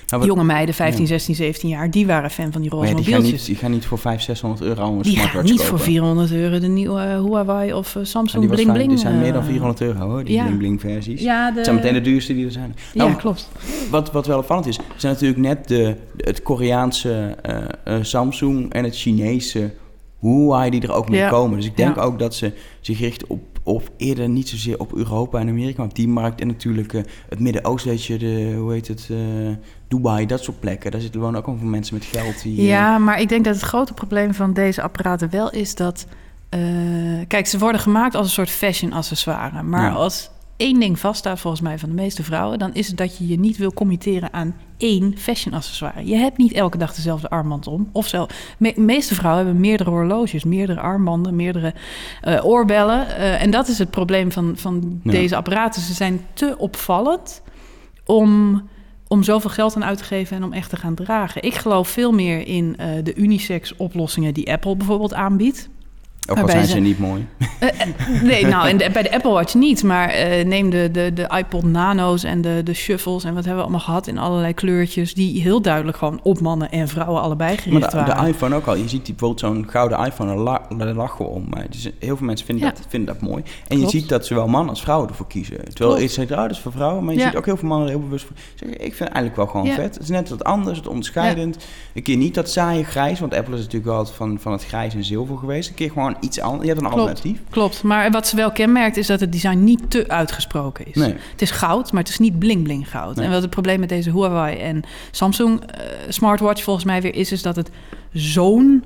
Nou, 0.08 0.26
Jonge 0.26 0.44
meiden, 0.44 0.74
15, 0.74 1.06
16, 1.06 1.34
17 1.34 1.68
jaar, 1.68 1.90
die 1.90 2.06
waren 2.06 2.30
fan 2.30 2.52
van 2.52 2.60
die 2.60 2.70
roze 2.70 2.88
ja, 2.88 2.94
die 2.94 3.04
mobieltjes. 3.04 3.28
Gaan 3.30 3.36
niet, 3.36 3.46
die 3.46 3.56
gaan 3.56 3.70
niet 3.70 3.86
voor 3.86 3.98
500, 3.98 4.38
600 4.38 4.68
euro 4.68 4.92
een 4.92 5.02
die 5.02 5.12
smartwatch 5.12 5.50
niet 5.50 5.62
voor 5.62 5.80
400 5.80 6.32
euro 6.32 6.58
de 6.58 6.66
nieuwe 6.66 7.00
Huawei 7.00 7.72
of 7.72 7.94
uh, 7.94 8.04
Samsung 8.04 8.44
ja, 8.44 8.50
Bling 8.50 8.72
Bling. 8.72 8.88
Die 8.88 8.98
zijn 8.98 9.18
meer 9.18 9.32
dan 9.32 9.44
400 9.44 9.80
euro 9.80 10.08
hoor, 10.08 10.24
die 10.24 10.34
ja. 10.34 10.44
Bling 10.44 10.58
Bling 10.58 10.80
versies. 10.80 11.20
Ja, 11.20 11.50
de... 11.50 11.64
Zijn 11.64 11.76
meteen 11.76 11.92
de 11.92 12.00
duurste 12.00 12.34
die 12.34 12.44
er 12.44 12.52
zijn. 12.52 12.76
Nou, 12.94 13.10
ja, 13.10 13.16
klopt. 13.16 13.48
Wat, 13.90 14.12
wat 14.12 14.26
wel 14.26 14.38
opvallend 14.38 14.66
is, 14.66 14.78
zijn 14.96 15.12
natuurlijk 15.12 15.40
net 15.40 15.68
de, 15.68 15.96
het 16.16 16.42
Koreaanse 16.42 17.36
uh, 17.84 17.94
Samsung 18.00 18.72
en 18.72 18.84
het 18.84 18.96
Chinese 18.96 19.70
hoe 20.18 20.56
hij 20.56 20.70
die 20.70 20.82
er 20.82 20.92
ook 20.92 21.08
moet 21.08 21.28
komen. 21.28 21.56
Dus 21.56 21.66
ik 21.66 21.76
denk 21.76 21.98
ook 21.98 22.18
dat 22.18 22.34
ze 22.34 22.52
zich 22.80 22.98
richten 22.98 23.30
op, 23.30 23.40
op 23.62 23.90
eerder 23.96 24.28
niet 24.28 24.48
zozeer 24.48 24.78
op 24.78 24.94
Europa 24.94 25.38
en 25.38 25.48
Amerika, 25.48 25.78
maar 25.78 25.88
op 25.88 25.94
die 25.94 26.08
markt 26.08 26.40
en 26.40 26.46
natuurlijk 26.46 26.92
uh, 26.92 27.02
het 27.28 27.40
Midden-Oosten, 27.40 27.90
weet 27.90 28.04
je, 28.04 28.18
de, 28.18 28.54
hoe 28.58 28.72
heet 28.72 28.88
het, 28.88 29.08
uh, 29.10 29.18
Dubai, 29.88 30.26
dat 30.26 30.42
soort 30.42 30.60
plekken. 30.60 30.90
Daar 30.90 31.00
zitten 31.00 31.20
gewoon 31.20 31.36
ook 31.36 31.46
al 31.46 31.56
veel 31.58 31.68
mensen 31.68 31.94
met 31.94 32.04
geld. 32.04 32.42
Die, 32.42 32.62
ja, 32.62 32.94
uh... 32.98 33.04
maar 33.04 33.20
ik 33.20 33.28
denk 33.28 33.44
dat 33.44 33.54
het 33.54 33.64
grote 33.64 33.92
probleem 33.92 34.34
van 34.34 34.52
deze 34.52 34.82
apparaten 34.82 35.30
wel 35.30 35.50
is 35.50 35.74
dat, 35.74 36.06
kijk, 37.28 37.46
ze 37.46 37.58
worden 37.58 37.80
gemaakt 37.80 38.14
als 38.14 38.26
een 38.26 38.32
soort 38.32 38.50
fashion 38.50 38.92
accessoire, 38.92 39.62
maar 39.62 39.92
als 39.92 40.30
één 40.58 40.80
ding 40.80 40.98
vaststaat 40.98 41.40
volgens 41.40 41.62
mij 41.62 41.78
van 41.78 41.88
de 41.88 41.94
meeste 41.94 42.22
vrouwen, 42.22 42.58
dan 42.58 42.74
is 42.74 42.88
het 42.88 42.96
dat 42.96 43.18
je 43.18 43.26
je 43.26 43.38
niet 43.38 43.56
wil 43.56 43.72
committeren 43.72 44.32
aan 44.32 44.56
één 44.76 45.18
fashion 45.18 45.54
accessoire. 45.54 46.06
Je 46.06 46.16
hebt 46.16 46.36
niet 46.36 46.52
elke 46.52 46.78
dag 46.78 46.94
dezelfde 46.94 47.30
armband 47.30 47.66
om. 47.66 47.88
Of 47.92 48.06
zo. 48.06 48.26
de 48.58 48.72
meeste 48.76 49.14
vrouwen 49.14 49.44
hebben 49.44 49.62
meerdere 49.62 49.90
horloges, 49.90 50.44
meerdere 50.44 50.80
armbanden, 50.80 51.36
meerdere 51.36 51.74
uh, 52.24 52.44
oorbellen. 52.44 53.06
Uh, 53.06 53.42
en 53.42 53.50
dat 53.50 53.68
is 53.68 53.78
het 53.78 53.90
probleem 53.90 54.32
van, 54.32 54.52
van 54.56 55.00
deze 55.04 55.36
apparaten. 55.36 55.82
Ze 55.82 55.94
zijn 55.94 56.20
te 56.32 56.54
opvallend 56.58 57.42
om 58.04 58.62
om 59.08 59.22
zoveel 59.22 59.50
geld 59.50 59.76
aan 59.76 59.84
uit 59.84 59.98
te 59.98 60.04
geven 60.04 60.36
en 60.36 60.44
om 60.44 60.52
echt 60.52 60.70
te 60.70 60.76
gaan 60.76 60.94
dragen. 60.94 61.42
Ik 61.42 61.54
geloof 61.54 61.88
veel 61.88 62.12
meer 62.12 62.46
in 62.46 62.76
uh, 62.80 62.86
de 63.02 63.14
unisex 63.14 63.76
oplossingen 63.76 64.34
die 64.34 64.52
Apple 64.52 64.76
bijvoorbeeld 64.76 65.14
aanbiedt. 65.14 65.68
Ook 66.30 66.38
al 66.38 66.48
zijn 66.48 66.66
ze, 66.66 66.78
niet 66.78 66.98
mooi. 66.98 67.26
Uh, 67.60 67.68
nee, 68.22 68.46
nou, 68.46 68.68
en 68.68 68.92
bij 68.92 69.02
de 69.02 69.12
Apple 69.12 69.30
Watch 69.30 69.54
niet. 69.54 69.82
Maar 69.82 70.14
uh, 70.14 70.44
neem 70.44 70.70
de, 70.70 70.90
de, 70.90 71.12
de 71.12 71.34
iPod 71.38 71.64
Nano's 71.64 72.24
en 72.24 72.40
de, 72.40 72.60
de 72.64 72.74
shuffles... 72.74 73.24
en 73.24 73.34
wat 73.34 73.44
hebben 73.44 73.56
we 73.56 73.62
allemaal 73.62 73.86
gehad 73.86 74.06
in 74.06 74.18
allerlei 74.18 74.54
kleurtjes... 74.54 75.14
die 75.14 75.42
heel 75.42 75.62
duidelijk 75.62 75.96
gewoon 75.96 76.20
op 76.22 76.40
mannen 76.40 76.70
en 76.70 76.88
vrouwen 76.88 77.22
allebei 77.22 77.56
gericht 77.56 77.80
maar 77.80 77.90
de, 77.90 77.96
waren. 77.96 78.24
de 78.24 78.30
iPhone 78.30 78.54
ook 78.54 78.66
al. 78.66 78.74
Je 78.74 78.88
ziet 78.88 79.06
die, 79.06 79.14
bijvoorbeeld 79.14 79.40
zo'n 79.40 79.70
gouden 79.70 79.98
iPhone, 79.98 80.60
daar 80.76 80.94
lachen 80.94 81.28
om. 81.28 81.46
Maar 81.50 81.66
dus 81.70 81.90
heel 81.98 82.16
veel 82.16 82.26
mensen 82.26 82.46
vinden, 82.46 82.74
dat, 82.74 82.86
vinden 82.88 83.14
dat 83.14 83.28
mooi. 83.28 83.42
En 83.68 83.80
je 83.80 83.88
ziet 83.88 84.08
dat 84.08 84.26
zowel 84.26 84.48
mannen 84.48 84.70
als 84.70 84.80
vrouwen 84.80 85.08
ervoor 85.08 85.26
kiezen. 85.26 85.56
Terwijl 85.56 85.74
Klopt. 85.74 86.00
iets 86.00 86.14
zegt, 86.14 86.30
oh, 86.30 86.36
dat 86.36 86.50
is 86.50 86.58
voor 86.58 86.72
vrouwen. 86.72 87.04
Maar 87.04 87.14
je 87.14 87.20
ziet 87.20 87.36
ook 87.36 87.46
heel 87.46 87.56
veel 87.56 87.68
mannen 87.68 87.86
er 87.88 87.94
heel 87.94 88.02
bewust 88.02 88.24
voor. 88.24 88.36
Zeg, 88.54 88.68
ik 88.68 88.78
vind 88.78 88.98
het 88.98 89.08
eigenlijk 89.08 89.36
wel 89.36 89.46
gewoon 89.46 89.66
vet. 89.66 89.94
Het 89.94 90.02
is 90.02 90.08
net 90.08 90.28
wat 90.28 90.44
anders, 90.44 90.78
het 90.78 90.88
onderscheidend. 90.88 91.66
Een 91.94 92.02
keer 92.02 92.16
niet 92.16 92.34
dat 92.34 92.50
saaie 92.50 92.84
grijs... 92.84 93.20
want 93.20 93.34
Apple 93.34 93.54
is 93.54 93.62
natuurlijk 93.62 93.92
altijd 93.92 94.16
van, 94.16 94.38
van 94.40 94.52
het 94.52 94.64
grijs 94.64 94.94
en 94.94 95.04
zilver 95.04 95.36
geweest. 95.38 95.68
Een 95.68 95.74
keer 95.74 95.90
gewoon 95.90 96.16
iets 96.20 96.40
anders 96.40 96.62
je 96.62 96.68
hebt 96.68 96.80
een 96.80 96.90
klopt, 96.90 97.08
alternatief. 97.08 97.40
Klopt, 97.50 97.82
maar 97.82 98.10
wat 98.10 98.26
ze 98.26 98.36
wel 98.36 98.52
kenmerkt 98.52 98.96
is 98.96 99.06
dat 99.06 99.20
het 99.20 99.32
design 99.32 99.64
niet 99.64 99.90
te 99.90 100.08
uitgesproken 100.08 100.86
is. 100.86 100.94
Nee. 100.94 101.14
Het 101.30 101.42
is 101.42 101.50
goud, 101.50 101.92
maar 101.92 102.02
het 102.02 102.10
is 102.10 102.18
niet 102.18 102.38
bling 102.38 102.62
bling 102.62 102.90
goud. 102.90 103.18
En 103.18 103.30
wat 103.30 103.42
het 103.42 103.50
probleem 103.50 103.80
met 103.80 103.88
deze 103.88 104.10
Huawei 104.10 104.56
en 104.56 104.82
Samsung 105.10 105.60
uh, 105.60 105.84
smartwatch 106.08 106.62
volgens 106.62 106.84
mij 106.84 107.02
weer 107.02 107.14
is, 107.14 107.32
is 107.32 107.42
dat 107.42 107.56
het 107.56 107.70
zo'n 108.12 108.84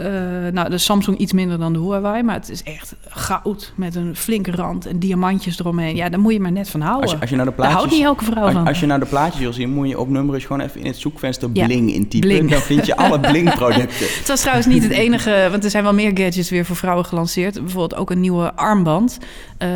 uh, 0.00 0.52
nou, 0.52 0.70
de 0.70 0.78
Samsung 0.78 1.18
iets 1.18 1.32
minder 1.32 1.58
dan 1.58 1.72
de 1.72 1.78
Huawei, 1.78 2.22
maar 2.22 2.34
het 2.34 2.50
is 2.50 2.62
echt 2.62 2.94
goud 3.08 3.72
met 3.76 3.94
een 3.94 4.16
flinke 4.16 4.50
rand 4.50 4.86
en 4.86 4.98
diamantjes 4.98 5.58
eromheen. 5.58 5.96
Ja, 5.96 6.08
daar 6.08 6.20
moet 6.20 6.32
je 6.32 6.40
maar 6.40 6.52
net 6.52 6.68
van 6.68 6.80
houden. 6.80 7.02
Als 7.02 7.12
je, 7.12 7.20
als 7.20 7.30
je 7.30 7.36
nou 7.36 7.48
de 7.48 7.54
plaatjes, 7.54 7.74
daar 7.74 7.82
houdt 7.82 7.98
niet 7.98 8.08
elke 8.08 8.24
vrouw 8.24 8.44
als, 8.44 8.52
van. 8.52 8.66
Als 8.66 8.80
je 8.80 8.86
nou 8.86 9.00
de 9.00 9.06
plaatjes 9.06 9.40
wil 9.40 9.52
zien, 9.52 9.70
moet 9.70 9.88
je 9.88 9.98
op 9.98 10.08
nummers 10.08 10.44
gewoon 10.44 10.62
even 10.62 10.80
in 10.80 10.86
het 10.86 10.96
zoekvenster 10.96 11.50
bling 11.50 11.92
intypen. 11.92 12.28
Bling. 12.28 12.50
Dan 12.50 12.60
vind 12.60 12.86
je 12.86 12.96
alle 12.96 13.20
bling-producten. 13.30 14.06
het 14.18 14.28
was 14.28 14.40
trouwens 14.40 14.66
niet 14.66 14.82
het 14.82 14.92
enige, 14.92 15.48
want 15.50 15.64
er 15.64 15.70
zijn 15.70 15.82
wel 15.82 15.94
meer 15.94 16.10
gadgets 16.14 16.50
weer 16.50 16.64
voor 16.64 16.76
vrouwen 16.76 17.04
gelanceerd. 17.04 17.54
Bijvoorbeeld 17.54 17.94
ook 17.94 18.10
een 18.10 18.20
nieuwe 18.20 18.54
armband, 18.54 19.18
uh, 19.58 19.68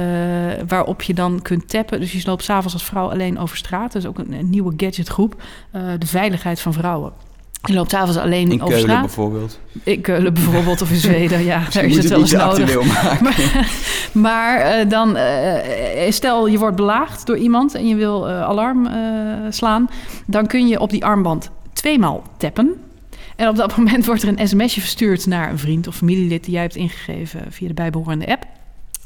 waarop 0.69 1.03
je 1.03 1.15
dan 1.15 1.43
kunt 1.43 1.69
tappen. 1.69 2.01
Dus 2.01 2.13
je 2.13 2.23
loopt 2.25 2.45
s'avonds 2.45 2.73
als 2.73 2.85
vrouw 2.85 3.11
alleen 3.11 3.39
over 3.39 3.57
straat. 3.57 3.93
Dat 3.93 4.03
is 4.03 4.09
ook 4.09 4.19
een, 4.19 4.33
een 4.33 4.51
nieuwe 4.51 4.73
gadgetgroep. 4.77 5.43
Uh, 5.77 5.83
de 5.99 6.07
veiligheid 6.07 6.61
van 6.61 6.73
vrouwen. 6.73 7.13
Je 7.65 7.75
loopt 7.75 7.91
s'avonds 7.91 8.17
alleen 8.17 8.51
in 8.51 8.63
over 8.63 8.77
Keulen 8.77 9.01
bijvoorbeeld. 9.01 9.61
In 9.83 10.01
Keulen 10.01 10.35
bijvoorbeeld 10.35 10.83
of 10.83 10.91
in 10.91 10.97
Zweden, 11.11 11.45
ja. 11.45 11.63
daar 11.73 11.85
is 11.85 11.97
het 11.97 12.09
wel 12.09 12.21
eens 12.21 12.33
nodig. 12.33 12.75
Maar, 13.23 13.43
maar 14.13 14.79
uh, 14.79 14.91
dan, 14.91 15.17
uh, 15.17 15.55
stel 16.09 16.47
je 16.47 16.59
wordt 16.59 16.77
belaagd 16.77 17.27
door 17.27 17.37
iemand 17.37 17.75
en 17.75 17.89
je 17.89 17.95
wil 17.95 18.29
uh, 18.29 18.43
alarm 18.43 18.89
slaan. 19.51 19.91
Dan 20.27 20.47
kun 20.47 20.69
je 20.69 20.81
op 20.81 20.91
die 20.91 21.05
armband 21.05 21.51
tweemaal 21.73 22.23
tappen. 22.37 22.75
En 23.37 23.49
op 23.49 23.57
dat 23.57 23.77
moment 23.77 24.07
wordt 24.07 24.23
er 24.23 24.29
een 24.29 24.49
sms'je 24.49 24.81
verstuurd 24.81 25.27
naar 25.27 25.51
een 25.51 25.59
vriend 25.59 25.87
of 25.87 25.97
familielid 25.97 26.45
die 26.45 26.53
jij 26.53 26.63
hebt 26.63 26.77
ingegeven 26.77 27.41
via 27.49 27.69
de 27.69 27.75
bijbehorende 27.75 28.27
app. 28.27 28.47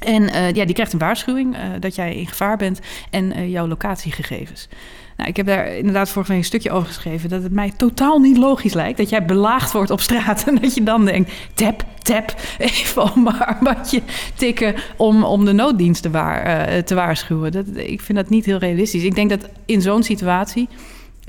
En 0.08 0.54
ja, 0.54 0.64
die 0.64 0.74
krijgt 0.74 0.92
een 0.92 0.98
waarschuwing 0.98 1.56
dat 1.80 1.94
jij 1.94 2.14
in 2.14 2.26
gevaar 2.26 2.56
bent 2.56 2.80
en 3.10 3.50
jouw 3.50 3.66
locatiegegevens. 3.66 4.68
Nou, 5.16 5.30
ik 5.30 5.36
heb 5.36 5.46
daar 5.46 5.76
inderdaad 5.76 6.08
vorige 6.08 6.30
week 6.30 6.40
een 6.40 6.46
stukje 6.46 6.70
over 6.70 6.86
geschreven... 6.86 7.28
dat 7.28 7.42
het 7.42 7.52
mij 7.52 7.72
totaal 7.76 8.18
niet 8.18 8.36
logisch 8.36 8.74
lijkt 8.74 8.98
dat 8.98 9.08
jij 9.08 9.24
belaagd 9.24 9.72
wordt 9.72 9.90
op 9.90 10.00
straat... 10.00 10.44
en 10.48 10.54
dat 10.54 10.74
je 10.74 10.82
dan 10.82 11.04
denkt, 11.04 11.32
tap, 11.54 11.84
tap, 12.02 12.34
even 12.58 13.22
maar 13.22 13.58
wat 13.60 13.90
je 13.90 14.02
tikken... 14.34 14.74
om, 14.96 15.24
om 15.24 15.44
de 15.44 15.52
nooddiensten 15.52 16.10
waar, 16.10 16.84
te 16.84 16.94
waarschuwen. 16.94 17.52
Dat, 17.52 17.66
ik 17.74 18.00
vind 18.00 18.18
dat 18.18 18.28
niet 18.28 18.44
heel 18.44 18.58
realistisch. 18.58 19.02
Ik 19.02 19.14
denk 19.14 19.30
dat 19.30 19.48
in 19.66 19.82
zo'n 19.82 20.02
situatie 20.02 20.68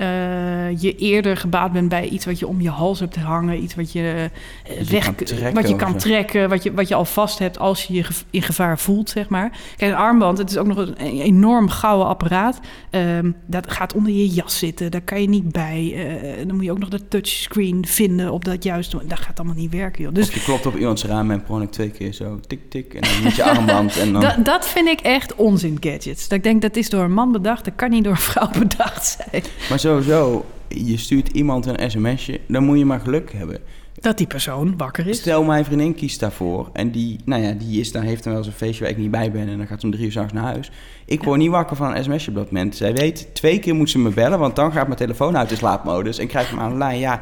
uh, 0.00 0.80
je 0.80 0.96
eerder 0.96 1.36
gebaat 1.36 1.72
bent 1.72 1.88
bij 1.88 2.08
iets 2.08 2.24
wat 2.24 2.38
je 2.38 2.46
om 2.46 2.60
je 2.60 2.70
hals 2.70 3.00
hebt 3.00 3.16
hangen, 3.16 3.62
iets 3.62 3.74
wat 3.74 3.92
je, 3.92 4.30
uh, 4.70 4.88
weg, 4.88 5.12
wat 5.52 5.68
je 5.68 5.76
kan 5.76 5.96
trekken, 5.96 6.48
wat 6.48 6.62
je, 6.62 6.72
wat 6.72 6.88
je 6.88 6.94
al 6.94 7.04
vast 7.04 7.38
hebt 7.38 7.58
als 7.58 7.84
je 7.84 7.94
je 7.94 8.04
in 8.30 8.42
gevaar 8.42 8.78
voelt, 8.78 9.10
zeg 9.10 9.28
maar. 9.28 9.58
Kijk, 9.76 9.92
een 9.92 9.98
armband, 9.98 10.38
het 10.38 10.50
is 10.50 10.56
ook 10.56 10.66
nog 10.66 10.76
een 10.76 10.96
enorm 11.20 11.68
gouden 11.68 12.06
apparaat. 12.06 12.60
Um, 12.90 13.36
dat 13.46 13.70
gaat 13.70 13.94
onder 13.94 14.12
je 14.12 14.28
jas 14.28 14.58
zitten, 14.58 14.90
daar 14.90 15.00
kan 15.00 15.20
je 15.20 15.28
niet 15.28 15.52
bij. 15.52 15.92
Uh, 15.94 16.46
dan 16.46 16.56
moet 16.56 16.64
je 16.64 16.70
ook 16.70 16.78
nog 16.78 16.88
de 16.88 17.08
touchscreen 17.08 17.86
vinden 17.86 18.32
op 18.32 18.44
dat 18.44 18.64
juiste. 18.64 18.98
Dat 19.06 19.18
gaat 19.18 19.38
allemaal 19.38 19.56
niet 19.56 19.72
werken, 19.72 20.02
joh. 20.02 20.14
Dus, 20.14 20.28
of 20.28 20.34
je 20.34 20.42
klopt 20.42 20.66
op 20.66 20.76
iemands 20.76 21.04
raam 21.04 21.30
en 21.30 21.42
per 21.42 21.70
twee 21.70 21.90
keer 21.90 22.12
zo 22.12 22.40
tik 22.46 22.70
tik 22.70 22.94
en 22.94 23.00
dan 23.00 23.22
met 23.22 23.36
je 23.36 23.44
armband. 23.44 23.98
En 23.98 24.12
dan... 24.12 24.22
dat, 24.26 24.44
dat 24.44 24.68
vind 24.68 24.88
ik 24.88 25.00
echt 25.00 25.34
onzin 25.34 25.76
gadgets. 25.80 26.28
Dat 26.28 26.38
ik 26.38 26.44
denk 26.44 26.62
dat 26.62 26.76
is 26.76 26.90
door 26.90 27.04
een 27.04 27.12
man 27.12 27.32
bedacht, 27.32 27.64
dat 27.64 27.74
kan 27.76 27.90
niet 27.90 28.04
door 28.04 28.12
een 28.12 28.18
vrouw 28.18 28.50
bedacht 28.68 29.18
zijn. 29.18 29.42
Maar 29.68 29.80
zo 29.80 29.89
sowieso, 29.90 30.44
je 30.68 30.96
stuurt 30.96 31.28
iemand 31.28 31.66
een 31.66 31.90
sms'je, 31.90 32.40
dan 32.46 32.64
moet 32.64 32.78
je 32.78 32.84
maar 32.84 33.00
geluk 33.00 33.32
hebben. 33.32 33.58
Dat 34.00 34.18
die 34.18 34.26
persoon 34.26 34.76
wakker 34.76 35.06
is. 35.06 35.18
Stel, 35.18 35.44
mijn 35.44 35.64
vriendin 35.64 35.94
kiest 35.94 36.20
daarvoor. 36.20 36.68
En 36.72 36.90
die, 36.90 37.18
nou 37.24 37.42
ja, 37.42 37.52
die 37.52 37.80
is 37.80 37.92
dan, 37.92 38.02
heeft 38.02 38.24
dan 38.24 38.32
wel 38.32 38.42
eens 38.42 38.50
een 38.50 38.56
feestje 38.58 38.82
waar 38.82 38.92
ik 38.92 38.98
niet 38.98 39.10
bij 39.10 39.30
ben. 39.30 39.48
En 39.48 39.58
dan 39.58 39.66
gaat 39.66 39.80
ze 39.80 39.86
om 39.86 39.92
drie 39.92 40.04
uur 40.04 40.10
s'nachts 40.10 40.32
naar 40.32 40.44
huis. 40.44 40.70
Ik 41.04 41.22
word 41.22 41.38
niet 41.38 41.50
wakker 41.50 41.76
van 41.76 41.96
een 41.96 42.04
sms'je 42.04 42.30
op 42.30 42.36
dat 42.36 42.50
moment. 42.50 42.76
Zij 42.76 42.94
weet, 42.94 43.28
twee 43.32 43.58
keer 43.58 43.74
moet 43.74 43.90
ze 43.90 43.98
me 43.98 44.10
bellen. 44.10 44.38
Want 44.38 44.56
dan 44.56 44.72
gaat 44.72 44.86
mijn 44.86 44.98
telefoon 44.98 45.36
uit 45.36 45.48
de 45.48 45.56
slaapmodus. 45.56 46.18
En 46.18 46.26
krijg 46.26 46.44
ik 46.44 46.50
hem 46.50 46.60
aan 46.60 46.72
de 46.72 46.78
lijn. 46.78 46.98
Ja, 46.98 47.20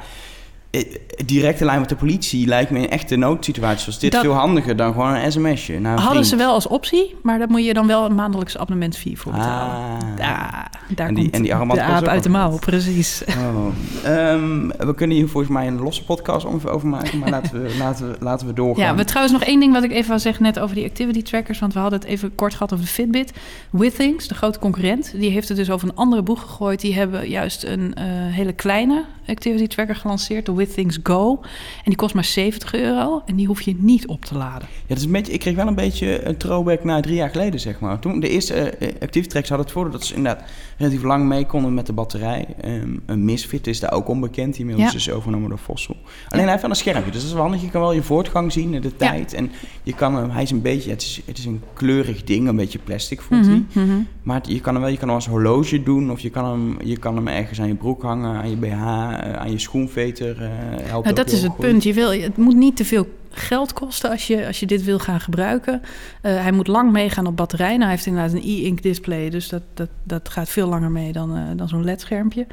directe 1.25 1.65
lijn 1.65 1.81
met 1.81 1.89
de 1.89 1.97
politie 1.97 2.47
lijkt 2.47 2.71
me 2.71 2.79
in 2.79 2.91
echte 2.91 3.17
noodsituaties 3.17 3.83
zoals 3.83 3.99
dit 3.99 4.17
veel 4.17 4.33
handiger 4.33 4.77
dan 4.77 4.93
gewoon 4.93 5.15
een 5.15 5.33
sms'je. 5.33 5.87
Hadden 5.87 6.25
ze 6.25 6.37
wel 6.37 6.53
als 6.53 6.67
optie, 6.67 7.15
maar 7.23 7.39
daar 7.39 7.49
moet 7.49 7.65
je 7.65 7.75
dan 7.75 7.87
wel 7.87 8.05
een 8.05 8.15
maandelijkse 8.15 8.59
abonnementsfee 8.59 9.19
voor 9.19 9.33
betalen. 9.33 9.75
Ah. 10.19 10.65
daar 10.89 11.09
en 11.09 11.15
die, 11.15 11.31
en 11.31 11.43
die 11.43 11.51
de 11.51 11.83
aap 11.83 12.07
uit 12.07 12.23
de 12.23 12.29
mouw, 12.29 12.59
precies. 12.59 13.23
Oh. 13.29 13.67
Um, 14.07 14.69
we 14.69 14.95
kunnen 14.95 15.17
hier 15.17 15.29
volgens 15.29 15.53
mij 15.53 15.67
een 15.67 15.81
losse 15.81 16.05
podcast 16.05 16.47
over 16.47 16.87
maken, 16.87 17.19
maar 17.19 17.31
laten 17.31 17.63
we, 17.63 17.77
laten 17.85 18.11
we, 18.11 18.17
laten 18.21 18.47
we 18.47 18.53
doorgaan. 18.53 18.85
Ja, 18.85 18.95
we 18.95 19.05
trouwens 19.05 19.39
nog 19.39 19.45
één 19.45 19.61
ding 19.61 19.73
wat 19.73 19.83
ik 19.83 19.91
even 19.91 20.09
wil 20.09 20.19
zeggen 20.19 20.43
net 20.43 20.59
over 20.59 20.75
die 20.75 20.85
activity 20.85 21.23
trackers, 21.23 21.59
want 21.59 21.73
we 21.73 21.79
hadden 21.79 21.99
het 21.99 22.09
even 22.09 22.35
kort 22.35 22.53
gehad 22.53 22.73
over 22.73 22.85
de 22.85 22.91
Fitbit. 22.91 23.33
Withings, 23.71 24.29
de 24.29 24.35
grote 24.35 24.59
concurrent, 24.59 25.13
die 25.17 25.31
heeft 25.31 25.49
het 25.49 25.57
dus 25.57 25.71
over 25.71 25.89
een 25.89 25.97
andere 25.97 26.23
boeg 26.23 26.41
gegooid. 26.41 26.81
Die 26.81 26.95
hebben 26.95 27.29
juist 27.29 27.65
een 27.65 27.95
uh, 27.99 28.05
hele 28.35 28.53
kleine 28.53 29.05
activity 29.29 29.67
tracker 29.67 29.97
gelanceerd, 29.97 30.47
de 30.47 30.55
With 30.55 30.75
Things 30.75 30.99
Go. 31.03 31.39
En 31.77 31.85
die 31.85 31.97
kost 31.97 32.15
maar 32.15 32.25
70 32.25 32.75
euro 32.75 33.23
en 33.27 33.37
die 33.37 33.47
hoef 33.47 33.61
je 33.61 33.75
niet 33.79 34.07
op 34.07 34.25
te 34.25 34.37
laden. 34.37 34.69
Ja, 34.71 34.85
dat 34.87 34.99
is 34.99 35.05
een 35.05 35.13
beetje, 35.13 35.33
ik 35.33 35.41
kreeg 35.41 35.55
wel 35.55 35.67
een 35.67 35.75
beetje 35.75 36.27
een 36.27 36.37
throwback 36.37 36.85
naar 36.85 37.03
drie 37.03 37.15
jaar 37.15 37.31
geleden, 37.31 37.61
zeg 37.61 37.81
maar. 37.81 37.99
Toen 37.99 38.21
de 38.21 38.29
eerste 38.29 38.75
uh, 38.81 38.89
activity 39.01 39.29
tracks 39.29 39.49
hadden 39.49 39.67
het 39.67 39.75
voordeel 39.75 39.93
dat 39.93 40.05
ze 40.05 40.15
inderdaad 40.15 40.45
relatief 40.79 41.03
lang 41.03 41.25
mee 41.25 41.47
konden 41.47 41.75
met 41.75 41.87
de 41.87 41.93
batterij. 41.93 42.47
Um, 42.65 43.03
een 43.07 43.25
Misfit 43.25 43.67
is 43.67 43.81
daar 43.81 43.93
ook 43.93 44.09
onbekend, 44.09 44.53
die 44.53 44.61
inmiddels 44.61 44.91
ja. 44.91 44.99
is 44.99 45.11
overgenomen 45.11 45.49
door 45.49 45.59
Fossil. 45.59 45.97
Alleen 46.29 46.43
hij 46.43 46.51
heeft 46.51 46.63
wel 46.63 46.71
een 46.71 46.77
schermpje, 46.77 47.11
dus 47.11 47.21
dat 47.21 47.29
is 47.29 47.35
wel 47.35 47.43
handig. 47.43 47.63
Je 47.63 47.71
kan 47.71 47.81
wel 47.81 47.93
je 47.93 48.03
voortgang 48.03 48.53
zien 48.53 48.75
in 48.75 48.81
de 48.81 48.97
tijd. 48.97 49.33
En 49.33 49.51
je 49.83 49.95
kan 49.95 50.15
hem, 50.15 50.31
hij 50.31 50.43
is 50.43 50.51
een 50.51 50.63
beetje, 50.63 50.91
het 50.91 51.03
is, 51.03 51.21
het 51.25 51.39
is 51.39 51.45
een 51.45 51.63
kleurig 51.73 52.25
ding, 52.25 52.49
een 52.49 52.57
beetje 52.57 52.79
plastic 52.79 53.21
voelt 53.21 53.47
hij. 53.47 53.65
Mhm, 53.73 53.85
mhm. 53.85 54.01
Maar 54.23 54.41
je 54.43 54.61
kan 54.61 54.73
hem 54.73 54.83
wel, 54.83 54.91
je 54.91 54.99
kan 54.99 55.09
hem 55.09 55.17
als 55.17 55.27
horloge 55.27 55.83
doen 55.83 56.11
of 56.11 56.21
je 56.21 56.31
kan 56.31 56.45
hem, 56.45 56.77
je 56.85 56.97
kan 56.97 57.17
hem 57.17 57.29
ergens 57.29 57.61
aan 57.61 57.69
je 57.69 57.75
broek 57.75 58.03
hangen, 58.03 58.37
aan 58.37 58.51
je 58.51 58.57
BH, 58.57 58.87
aan 59.23 59.51
je 59.51 59.59
schoenveter. 59.59 60.37
Helpt 60.41 61.05
nou, 61.05 61.17
dat 61.17 61.31
is 61.31 61.43
het 61.43 61.57
punt. 61.57 61.83
Je 61.83 61.93
wil, 61.93 62.13
het 62.13 62.37
moet 62.37 62.57
niet 62.57 62.77
te 62.77 62.85
veel 62.85 63.07
geld 63.31 63.73
kosten 63.73 64.11
als 64.11 64.27
je, 64.27 64.47
als 64.47 64.61
je 64.61 64.67
dit 64.67 64.85
wil 64.85 64.99
gaan 64.99 65.21
gebruiken. 65.21 65.81
Uh, 65.83 66.43
hij 66.43 66.53
moet 66.53 66.67
lang 66.67 66.93
meegaan 66.93 67.27
op 67.27 67.37
batterij. 67.37 67.71
Nou, 67.71 67.83
hij 67.83 67.91
heeft 67.91 68.07
inderdaad 68.07 68.33
een 68.33 68.43
e-ink 68.43 68.83
display, 68.83 69.31
dus 69.31 69.49
dat, 69.49 69.63
dat, 69.75 69.89
dat 70.03 70.29
gaat 70.29 70.49
veel 70.49 70.69
langer 70.69 70.91
mee 70.91 71.13
dan, 71.13 71.37
uh, 71.37 71.43
dan 71.57 71.69
zo'n 71.69 71.85
LED-schermpje. 71.85 72.47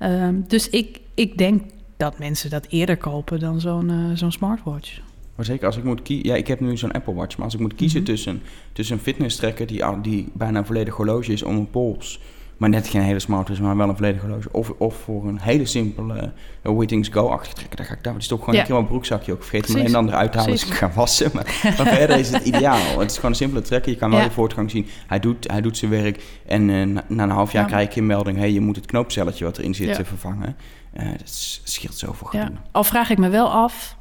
Uh, 0.00 0.28
dus 0.46 0.68
ik, 0.68 1.00
ik 1.14 1.38
denk 1.38 1.62
dat 1.96 2.18
mensen 2.18 2.50
dat 2.50 2.66
eerder 2.68 2.96
kopen 2.96 3.40
dan 3.40 3.60
zo'n 3.60 4.12
zo'n 4.14 4.32
smartwatch. 4.32 5.00
Maar 5.34 5.44
zeker 5.44 5.66
als 5.66 5.76
ik 5.76 5.84
moet 5.84 6.02
kiezen... 6.02 6.26
Ja, 6.26 6.34
ik 6.34 6.46
heb 6.46 6.60
nu 6.60 6.76
zo'n 6.76 6.92
Apple 6.92 7.14
Watch. 7.14 7.36
Maar 7.36 7.44
als 7.44 7.54
ik 7.54 7.60
moet 7.60 7.74
kiezen 7.74 8.00
mm 8.00 8.06
-hmm. 8.06 8.14
tussen, 8.14 8.42
tussen 8.72 8.96
een 8.96 9.02
fitness 9.02 9.36
tracker... 9.36 9.66
Die, 9.66 10.00
die 10.02 10.28
bijna 10.32 10.58
een 10.58 10.66
volledig 10.66 10.94
horloge 10.94 11.32
is 11.32 11.42
om 11.42 11.56
een 11.56 11.70
pols... 11.70 12.20
maar 12.58 12.68
net 12.68 12.88
geen 12.88 13.02
hele 13.02 13.18
smart 13.18 13.48
is, 13.48 13.60
maar 13.60 13.76
wel 13.76 13.88
een 13.88 13.96
volledig 13.96 14.20
horloge... 14.20 14.48
of, 14.52 14.70
of 14.78 14.96
voor 14.96 15.28
een 15.28 15.38
hele 15.40 15.66
simpele 15.66 16.32
uh, 16.62 16.78
Wittings 16.78 17.08
Go-achtig 17.08 17.52
trekken... 17.52 17.76
dan 17.76 17.86
ga 17.86 17.94
ik 17.94 18.02
daar... 18.02 18.12
Het 18.12 18.22
is 18.22 18.28
toch 18.28 18.38
gewoon 18.38 18.54
ja. 18.54 18.60
een 18.60 18.66
keer 18.66 18.74
mijn 18.74 18.86
broekzakje 18.86 19.32
ook 19.32 19.42
vergeten... 19.42 19.74
maar 19.74 19.84
een 19.84 19.92
dan 19.92 20.08
eruit 20.08 20.34
halen 20.34 20.50
als 20.50 20.66
ik 20.66 20.74
ga 20.74 20.90
wassen. 20.94 21.30
Maar, 21.34 21.60
maar 21.62 21.86
verder 21.86 22.18
is 22.18 22.30
het 22.30 22.44
ideaal. 22.44 22.98
Het 23.00 23.10
is 23.10 23.16
gewoon 23.16 23.30
een 23.30 23.36
simpele 23.36 23.62
trekker. 23.62 23.92
Je 23.92 23.98
kan 23.98 24.10
wel 24.10 24.18
ja. 24.18 24.24
je 24.24 24.30
voortgang 24.30 24.70
zien. 24.70 24.86
Hij 25.06 25.20
doet, 25.20 25.50
hij 25.50 25.60
doet 25.60 25.76
zijn 25.76 25.90
werk. 25.90 26.22
En 26.46 26.68
uh, 26.68 26.98
na, 27.08 27.22
een 27.22 27.30
half 27.30 27.52
jaar 27.52 27.62
ja. 27.62 27.68
krijg 27.68 27.94
je 27.94 28.00
een 28.00 28.06
melding... 28.06 28.38
hey, 28.38 28.52
je 28.52 28.60
moet 28.60 28.76
het 28.76 28.86
knoopcelletje 28.86 29.44
wat 29.44 29.58
erin 29.58 29.74
zit 29.74 29.96
vervangen. 29.96 30.56
Uh, 31.00 31.08
dat 31.10 31.60
scheelt 31.64 31.94
zoveel 31.94 32.26
gedoe. 32.26 32.56
Al 32.70 32.84
vraag 32.84 33.10
ik 33.10 33.18
me 33.18 33.28
wel 33.28 33.50
af 33.50 33.96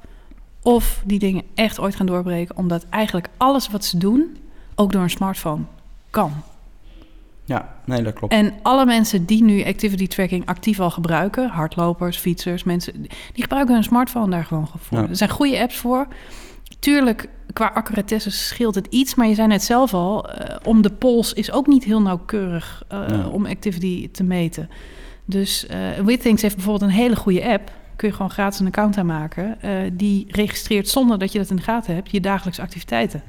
of 0.62 1.02
die 1.06 1.20
dingen 1.20 1.44
echt 1.56 1.80
ooit 1.80 1.96
gaan 1.96 2.06
doorbreken, 2.06 2.58
omdat 2.58 2.86
eigenlijk 2.90 3.28
alles 3.38 3.70
wat 3.70 3.86
ze 3.86 3.98
doen 3.98 4.38
ook 4.76 4.92
door 4.92 5.02
een 5.02 5.10
smartphone 5.10 5.64
kan. 6.10 6.32
Ja, 7.48 7.74
nee, 7.86 8.04
dat 8.04 8.14
klopt. 8.14 8.34
En 8.34 8.54
alle 8.62 8.86
mensen 8.86 9.26
die 9.26 9.44
nu 9.44 9.64
activity 9.64 10.08
tracking 10.08 10.46
actief 10.46 10.80
al 10.80 10.90
gebruiken, 10.90 11.50
hardlopers, 11.50 12.18
fietsers, 12.18 12.64
mensen, 12.64 13.02
die 13.34 13.42
gebruiken 13.42 13.74
hun 13.74 13.84
smartphone 13.84 14.30
daar 14.30 14.46
gewoon 14.46 14.68
voor. 14.76 14.98
Ja. 14.98 15.08
Er 15.08 15.16
zijn 15.16 15.30
goede 15.30 15.60
apps 15.60 15.76
voor. 15.76 16.08
Tuurlijk, 16.80 17.30
qua 17.54 17.72
accuratesse 17.74 18.32
scheelt 18.32 18.76
het 18.76 18.88
iets, 18.90 19.16
maar 19.16 19.28
je 19.28 19.36
zei 19.36 19.48
net 19.48 19.64
zelf 19.64 19.94
al, 19.94 20.30
uh, 20.30 20.56
om 20.64 20.82
de 20.82 20.90
pols 20.90 21.34
is 21.34 21.52
ook 21.52 21.68
niet 21.68 21.84
heel 21.84 22.02
nauwkeurig 22.02 22.84
uh, 22.92 23.04
ja. 23.08 23.28
om 23.28 23.46
activity 23.46 24.12
te 24.12 24.24
meten. 24.24 24.70
Dus 25.26 25.68
uh, 25.72 26.06
Withings 26.06 26.42
heeft 26.42 26.56
bijvoorbeeld 26.56 26.92
een 26.92 26.98
hele 26.98 27.16
goede 27.16 27.48
app 27.48 27.72
kun 27.96 28.08
je 28.08 28.14
gewoon 28.14 28.32
gratis 28.32 28.60
een 28.60 28.68
account 28.68 28.98
aanmaken. 28.98 29.58
Die 29.94 30.28
registreert 30.30 30.88
zonder 30.88 31.20
dat 31.20 31.32
je 31.32 31.38
dat 31.40 31.50
in 31.50 31.56
de 31.56 31.62
gaten 31.62 31.96
hebt, 31.96 32.12
je 32.12 32.20
dagelijkse 32.20 32.62
activiteiten. 32.62 33.24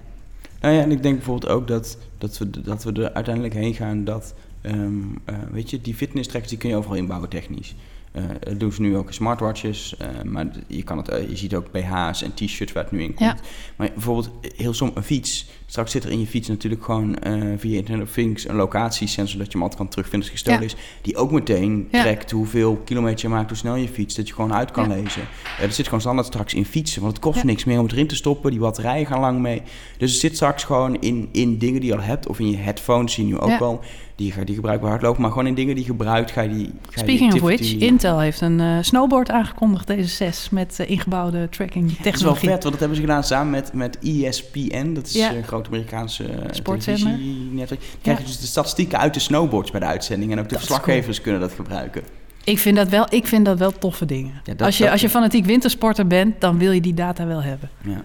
Nou 0.60 0.74
ja, 0.74 0.82
en 0.82 0.90
ik 0.90 1.02
denk 1.02 1.16
bijvoorbeeld 1.16 1.52
ook 1.52 1.68
dat, 1.68 1.98
dat, 2.18 2.38
we, 2.38 2.50
dat 2.50 2.84
we 2.84 2.92
er 2.92 3.12
uiteindelijk 3.12 3.54
heen 3.54 3.74
gaan 3.74 4.04
dat, 4.04 4.34
um, 4.62 5.18
uh, 5.30 5.36
weet 5.50 5.70
je, 5.70 5.80
die 5.80 5.94
fitness 5.94 6.28
trackers 6.28 6.50
die 6.50 6.58
kun 6.58 6.68
je 6.68 6.76
overal 6.76 6.96
inbouwen 6.96 7.28
technisch. 7.28 7.74
Uh, 8.18 8.24
dat 8.40 8.60
doen 8.60 8.72
ze 8.72 8.80
nu 8.80 8.96
ook 8.96 9.06
in 9.06 9.14
smartwatches, 9.14 9.94
uh, 10.02 10.22
maar 10.30 10.46
je, 10.66 10.82
kan 10.82 10.96
het, 10.96 11.10
uh, 11.10 11.28
je 11.28 11.36
ziet 11.36 11.54
ook 11.54 11.70
BH's 11.70 12.22
en 12.22 12.34
t-shirts 12.34 12.72
waar 12.72 12.82
het 12.82 12.92
nu 12.92 13.02
in 13.02 13.14
komt. 13.14 13.30
Ja. 13.30 13.36
Maar 13.76 13.90
bijvoorbeeld 13.92 14.30
heel 14.56 14.74
soms 14.74 14.92
een 14.94 15.02
fiets. 15.02 15.46
Straks 15.66 15.90
zit 15.90 16.04
er 16.04 16.10
in 16.10 16.20
je 16.20 16.26
fiets 16.26 16.48
natuurlijk 16.48 16.84
gewoon 16.84 17.16
via 17.56 17.76
Internet 17.76 18.06
of 18.06 18.12
Things 18.12 18.48
een 18.48 18.54
locatiesensor 18.54 19.38
dat 19.38 19.46
je 19.46 19.52
hem 19.52 19.62
altijd 19.62 19.80
kan 19.80 19.88
terugvinden 19.90 20.28
als 20.28 20.38
gestolen 20.38 20.60
ja. 20.60 20.66
is. 20.66 20.76
Die 21.02 21.16
ook 21.16 21.30
meteen 21.30 21.88
ja. 21.90 22.02
trekt 22.02 22.30
hoeveel 22.30 22.76
kilometer 22.76 23.28
je 23.28 23.34
maakt, 23.34 23.48
hoe 23.48 23.58
snel 23.58 23.74
je 23.74 23.88
fietst. 23.88 24.16
Dat 24.16 24.28
je 24.28 24.34
gewoon 24.34 24.54
uit 24.54 24.70
kan 24.70 24.88
lezen. 24.88 25.22
er 25.60 25.72
zit 25.72 25.84
gewoon 25.84 26.00
standaard 26.00 26.26
straks 26.26 26.54
in 26.54 26.64
fietsen, 26.64 27.02
want 27.02 27.12
het 27.12 27.22
kost 27.22 27.44
niks 27.44 27.64
meer 27.64 27.78
om 27.78 27.84
het 27.84 27.92
erin 27.92 28.06
te 28.06 28.16
stoppen. 28.16 28.50
Die 28.50 28.60
batterijen 28.60 29.06
gaan 29.06 29.20
lang 29.20 29.40
mee. 29.40 29.62
Dus 29.98 30.10
het 30.10 30.20
zit 30.20 30.34
straks 30.34 30.64
gewoon 30.64 31.00
in, 31.00 31.28
in 31.32 31.58
dingen 31.58 31.80
die 31.80 31.90
je 31.90 31.96
al 31.96 32.02
hebt 32.02 32.26
of 32.26 32.38
in 32.38 32.50
je 32.50 32.56
headphones 32.56 33.12
zie 33.12 33.26
je 33.26 33.32
nu 33.32 33.38
ook 33.38 33.58
wel 33.58 33.80
die, 34.18 34.44
die 34.44 34.54
gebruikbaar 34.54 34.90
hardlopen, 34.90 35.22
maar 35.22 35.30
gewoon 35.30 35.46
in 35.46 35.54
dingen 35.54 35.74
die 35.74 35.84
gebruikt 35.84 36.30
ga 36.30 36.40
je 36.40 36.48
die. 36.48 36.70
Ga 36.90 37.00
Speaking 37.00 37.32
die 37.32 37.42
of 37.42 37.46
which, 37.46 37.72
Intel 37.72 38.18
heeft 38.18 38.40
een 38.40 38.58
uh, 38.58 38.76
snowboard 38.80 39.30
aangekondigd, 39.30 39.86
deze 39.86 40.08
6, 40.08 40.50
met 40.50 40.78
uh, 40.80 40.90
ingebouwde 40.90 41.48
tracking 41.48 41.86
technologie. 41.86 42.04
Dat 42.04 42.14
is 42.14 42.22
wel 42.22 42.34
vet, 42.34 42.50
want 42.50 42.62
dat 42.62 42.78
hebben 42.78 42.96
ze 42.96 43.02
gedaan 43.02 43.24
samen 43.24 43.50
met, 43.50 43.72
met 43.72 43.98
ESPN, 43.98 44.92
dat 44.92 45.06
is 45.06 45.12
ja. 45.12 45.34
een 45.34 45.44
grote 45.44 45.68
Amerikaanse 45.68 46.24
uh, 46.24 46.44
televisie-netwerk. 46.44 47.80
Dan 47.80 48.00
krijg 48.02 48.18
je 48.18 48.24
dus 48.24 48.40
de 48.40 48.46
statistieken 48.46 48.98
uit 48.98 49.14
de 49.14 49.20
snowboards 49.20 49.70
bij 49.70 49.80
de 49.80 49.86
uitzending 49.86 50.32
en 50.32 50.38
ook 50.38 50.48
de 50.48 50.50
dat 50.50 50.58
verslaggevers 50.58 51.20
cool. 51.20 51.22
kunnen 51.22 51.40
dat 51.40 51.52
gebruiken. 51.56 52.02
Ik 52.44 52.58
vind 52.58 52.76
dat 52.76 52.88
wel, 52.88 53.06
ik 53.08 53.26
vind 53.26 53.44
dat 53.44 53.58
wel 53.58 53.72
toffe 53.72 54.04
dingen. 54.04 54.32
Ja, 54.44 54.54
dat, 54.54 54.66
als, 54.66 54.76
je, 54.76 54.82
dat, 54.82 54.92
als 54.92 55.00
je 55.00 55.08
fanatiek 55.08 55.44
wintersporter 55.44 56.06
bent, 56.06 56.40
dan 56.40 56.58
wil 56.58 56.72
je 56.72 56.80
die 56.80 56.94
data 56.94 57.26
wel 57.26 57.42
hebben. 57.42 57.70
Ja. 57.84 58.04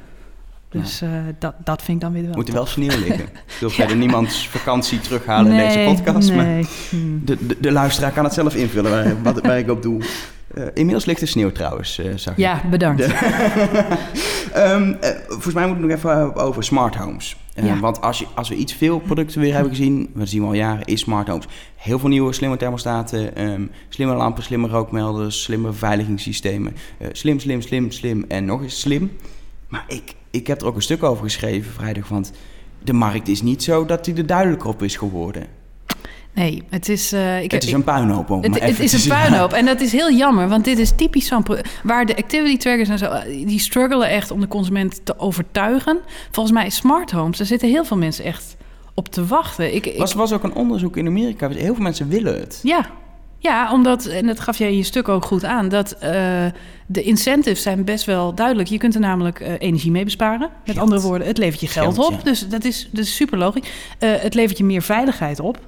Dus 0.73 1.01
uh, 1.01 1.09
dat, 1.39 1.53
dat 1.63 1.81
vind 1.81 1.97
ik 1.97 2.03
dan 2.03 2.13
weer 2.13 2.23
wel. 2.23 2.33
Moet 2.35 2.47
er 2.47 2.53
wel 2.53 2.65
sneeuw 2.65 2.99
liggen. 2.99 3.25
Ik 3.53 3.59
wil 3.59 3.69
verder 3.69 3.97
niemands 3.97 4.47
vakantie 4.47 4.99
terughalen 4.99 5.51
nee, 5.51 5.77
in 5.77 5.85
deze 5.85 6.01
podcast. 6.01 6.29
Nee. 6.29 6.37
Maar 6.37 6.69
de, 7.25 7.45
de, 7.47 7.57
de, 7.59 7.71
luisteraar 7.71 8.11
kan 8.11 8.23
het 8.23 8.33
zelf 8.33 8.55
invullen 8.55 8.91
waar, 8.91 9.21
wat, 9.23 9.41
waar 9.41 9.57
ik 9.57 9.69
op 9.69 9.81
doe. 9.81 10.01
Uh, 10.57 10.63
inmiddels 10.73 11.05
ligt 11.05 11.21
er 11.21 11.27
sneeuw 11.27 11.51
trouwens, 11.51 11.99
uh, 11.99 12.11
zag 12.15 12.37
ja, 12.37 12.63
ik. 12.63 12.69
bedankt. 12.69 13.01
um, 14.55 14.97
volgens 15.27 15.53
mij 15.53 15.67
moeten 15.67 15.87
we 15.87 15.91
nog 15.91 15.97
even 15.97 16.35
over 16.35 16.63
smart 16.63 16.95
homes. 16.95 17.37
Ja. 17.53 17.79
Want 17.79 18.01
als, 18.01 18.19
je, 18.19 18.25
als 18.35 18.49
we 18.49 18.55
iets 18.55 18.73
veel 18.73 18.99
producten 18.99 19.41
weer 19.41 19.53
hebben 19.53 19.75
gezien, 19.75 20.09
we 20.13 20.25
zien 20.25 20.41
we 20.41 20.47
al 20.47 20.53
jaren, 20.53 20.85
is 20.85 20.99
smart 20.99 21.27
homes. 21.27 21.45
Heel 21.75 21.99
veel 21.99 22.09
nieuwe 22.09 22.33
slimme 22.33 22.57
thermostaten, 22.57 23.49
um, 23.49 23.71
slimme 23.89 24.15
lampen, 24.15 24.43
slimme 24.43 24.67
rookmelders, 24.67 25.43
slimme 25.43 25.67
beveiligingssystemen. 25.67 26.75
slim, 27.11 27.39
slim, 27.39 27.61
slim, 27.61 27.91
slim 27.91 28.25
en 28.27 28.45
nog 28.45 28.61
eens 28.61 28.79
slim. 28.79 29.11
Maar 29.73 29.85
ik, 29.87 30.15
ik 30.31 30.47
heb 30.47 30.61
er 30.61 30.67
ook 30.67 30.75
een 30.75 30.81
stuk 30.81 31.03
over 31.03 31.23
geschreven 31.23 31.71
vrijdag. 31.71 32.07
Want 32.07 32.31
de 32.83 32.93
markt 32.93 33.27
is 33.27 33.41
niet 33.41 33.63
zo 33.63 33.85
dat 33.85 34.05
hij 34.05 34.15
er 34.15 34.25
duidelijker 34.25 34.69
op 34.69 34.83
is 34.83 34.95
geworden. 34.95 35.47
Nee, 36.33 36.63
het 36.69 36.89
is... 36.89 37.13
Uh, 37.13 37.43
ik, 37.43 37.51
het 37.51 37.63
is 37.63 37.71
een 37.71 37.83
puinhoop. 37.83 38.29
Om 38.29 38.41
het, 38.41 38.59
het 38.59 38.79
is 38.79 38.93
een 38.93 39.09
puinhoop. 39.09 39.53
En 39.59 39.65
dat 39.65 39.81
is 39.81 39.91
heel 39.91 40.11
jammer, 40.11 40.47
want 40.47 40.65
dit 40.65 40.77
is 40.77 40.91
typisch 40.95 41.27
zo'n... 41.27 41.45
Waar 41.83 42.05
de 42.05 42.17
activity 42.17 42.57
trackers 42.57 42.89
en 42.89 42.97
zo... 42.97 43.11
die 43.25 43.59
struggelen 43.59 44.09
echt 44.09 44.31
om 44.31 44.39
de 44.39 44.47
consument 44.47 45.05
te 45.05 45.19
overtuigen. 45.19 45.99
Volgens 46.31 46.55
mij 46.55 46.69
smart 46.69 47.11
homes, 47.11 47.37
daar 47.37 47.47
zitten 47.47 47.69
heel 47.69 47.85
veel 47.85 47.97
mensen 47.97 48.25
echt 48.25 48.55
op 48.93 49.07
te 49.07 49.25
wachten. 49.25 49.75
Ik, 49.75 49.85
ik... 49.85 49.97
Was, 49.97 50.13
was 50.13 50.33
ook 50.33 50.43
een 50.43 50.53
onderzoek 50.53 50.97
in 50.97 51.07
Amerika. 51.07 51.49
Heel 51.49 51.73
veel 51.73 51.83
mensen 51.83 52.09
willen 52.09 52.39
het. 52.39 52.59
Ja, 52.63 52.89
ja, 53.43 53.71
omdat, 53.71 54.05
en 54.05 54.25
dat 54.25 54.39
gaf 54.39 54.57
jij 54.57 54.69
in 54.69 54.77
je 54.77 54.83
stuk 54.83 55.07
ook 55.07 55.25
goed 55.25 55.45
aan, 55.45 55.69
dat 55.69 55.95
uh, 56.03 56.09
de 56.85 57.03
incentives 57.03 57.61
zijn 57.61 57.83
best 57.83 58.05
wel 58.05 58.35
duidelijk. 58.35 58.69
Je 58.69 58.77
kunt 58.77 58.95
er 58.95 59.01
namelijk 59.01 59.39
uh, 59.39 59.47
energie 59.57 59.91
mee 59.91 60.03
besparen. 60.03 60.49
Met 60.65 60.77
andere 60.77 61.01
woorden, 61.01 61.27
het 61.27 61.37
levert 61.37 61.61
je 61.61 61.67
geld, 61.67 61.93
geld 61.93 62.07
op. 62.07 62.17
Ja. 62.17 62.23
Dus 62.23 62.47
dat 62.47 62.63
is, 62.63 62.87
dat 62.91 63.03
is 63.03 63.15
super 63.15 63.37
logisch. 63.37 63.67
Uh, 63.99 64.11
het 64.15 64.33
levert 64.33 64.57
je 64.57 64.63
meer 64.63 64.81
veiligheid 64.81 65.39
op. 65.39 65.59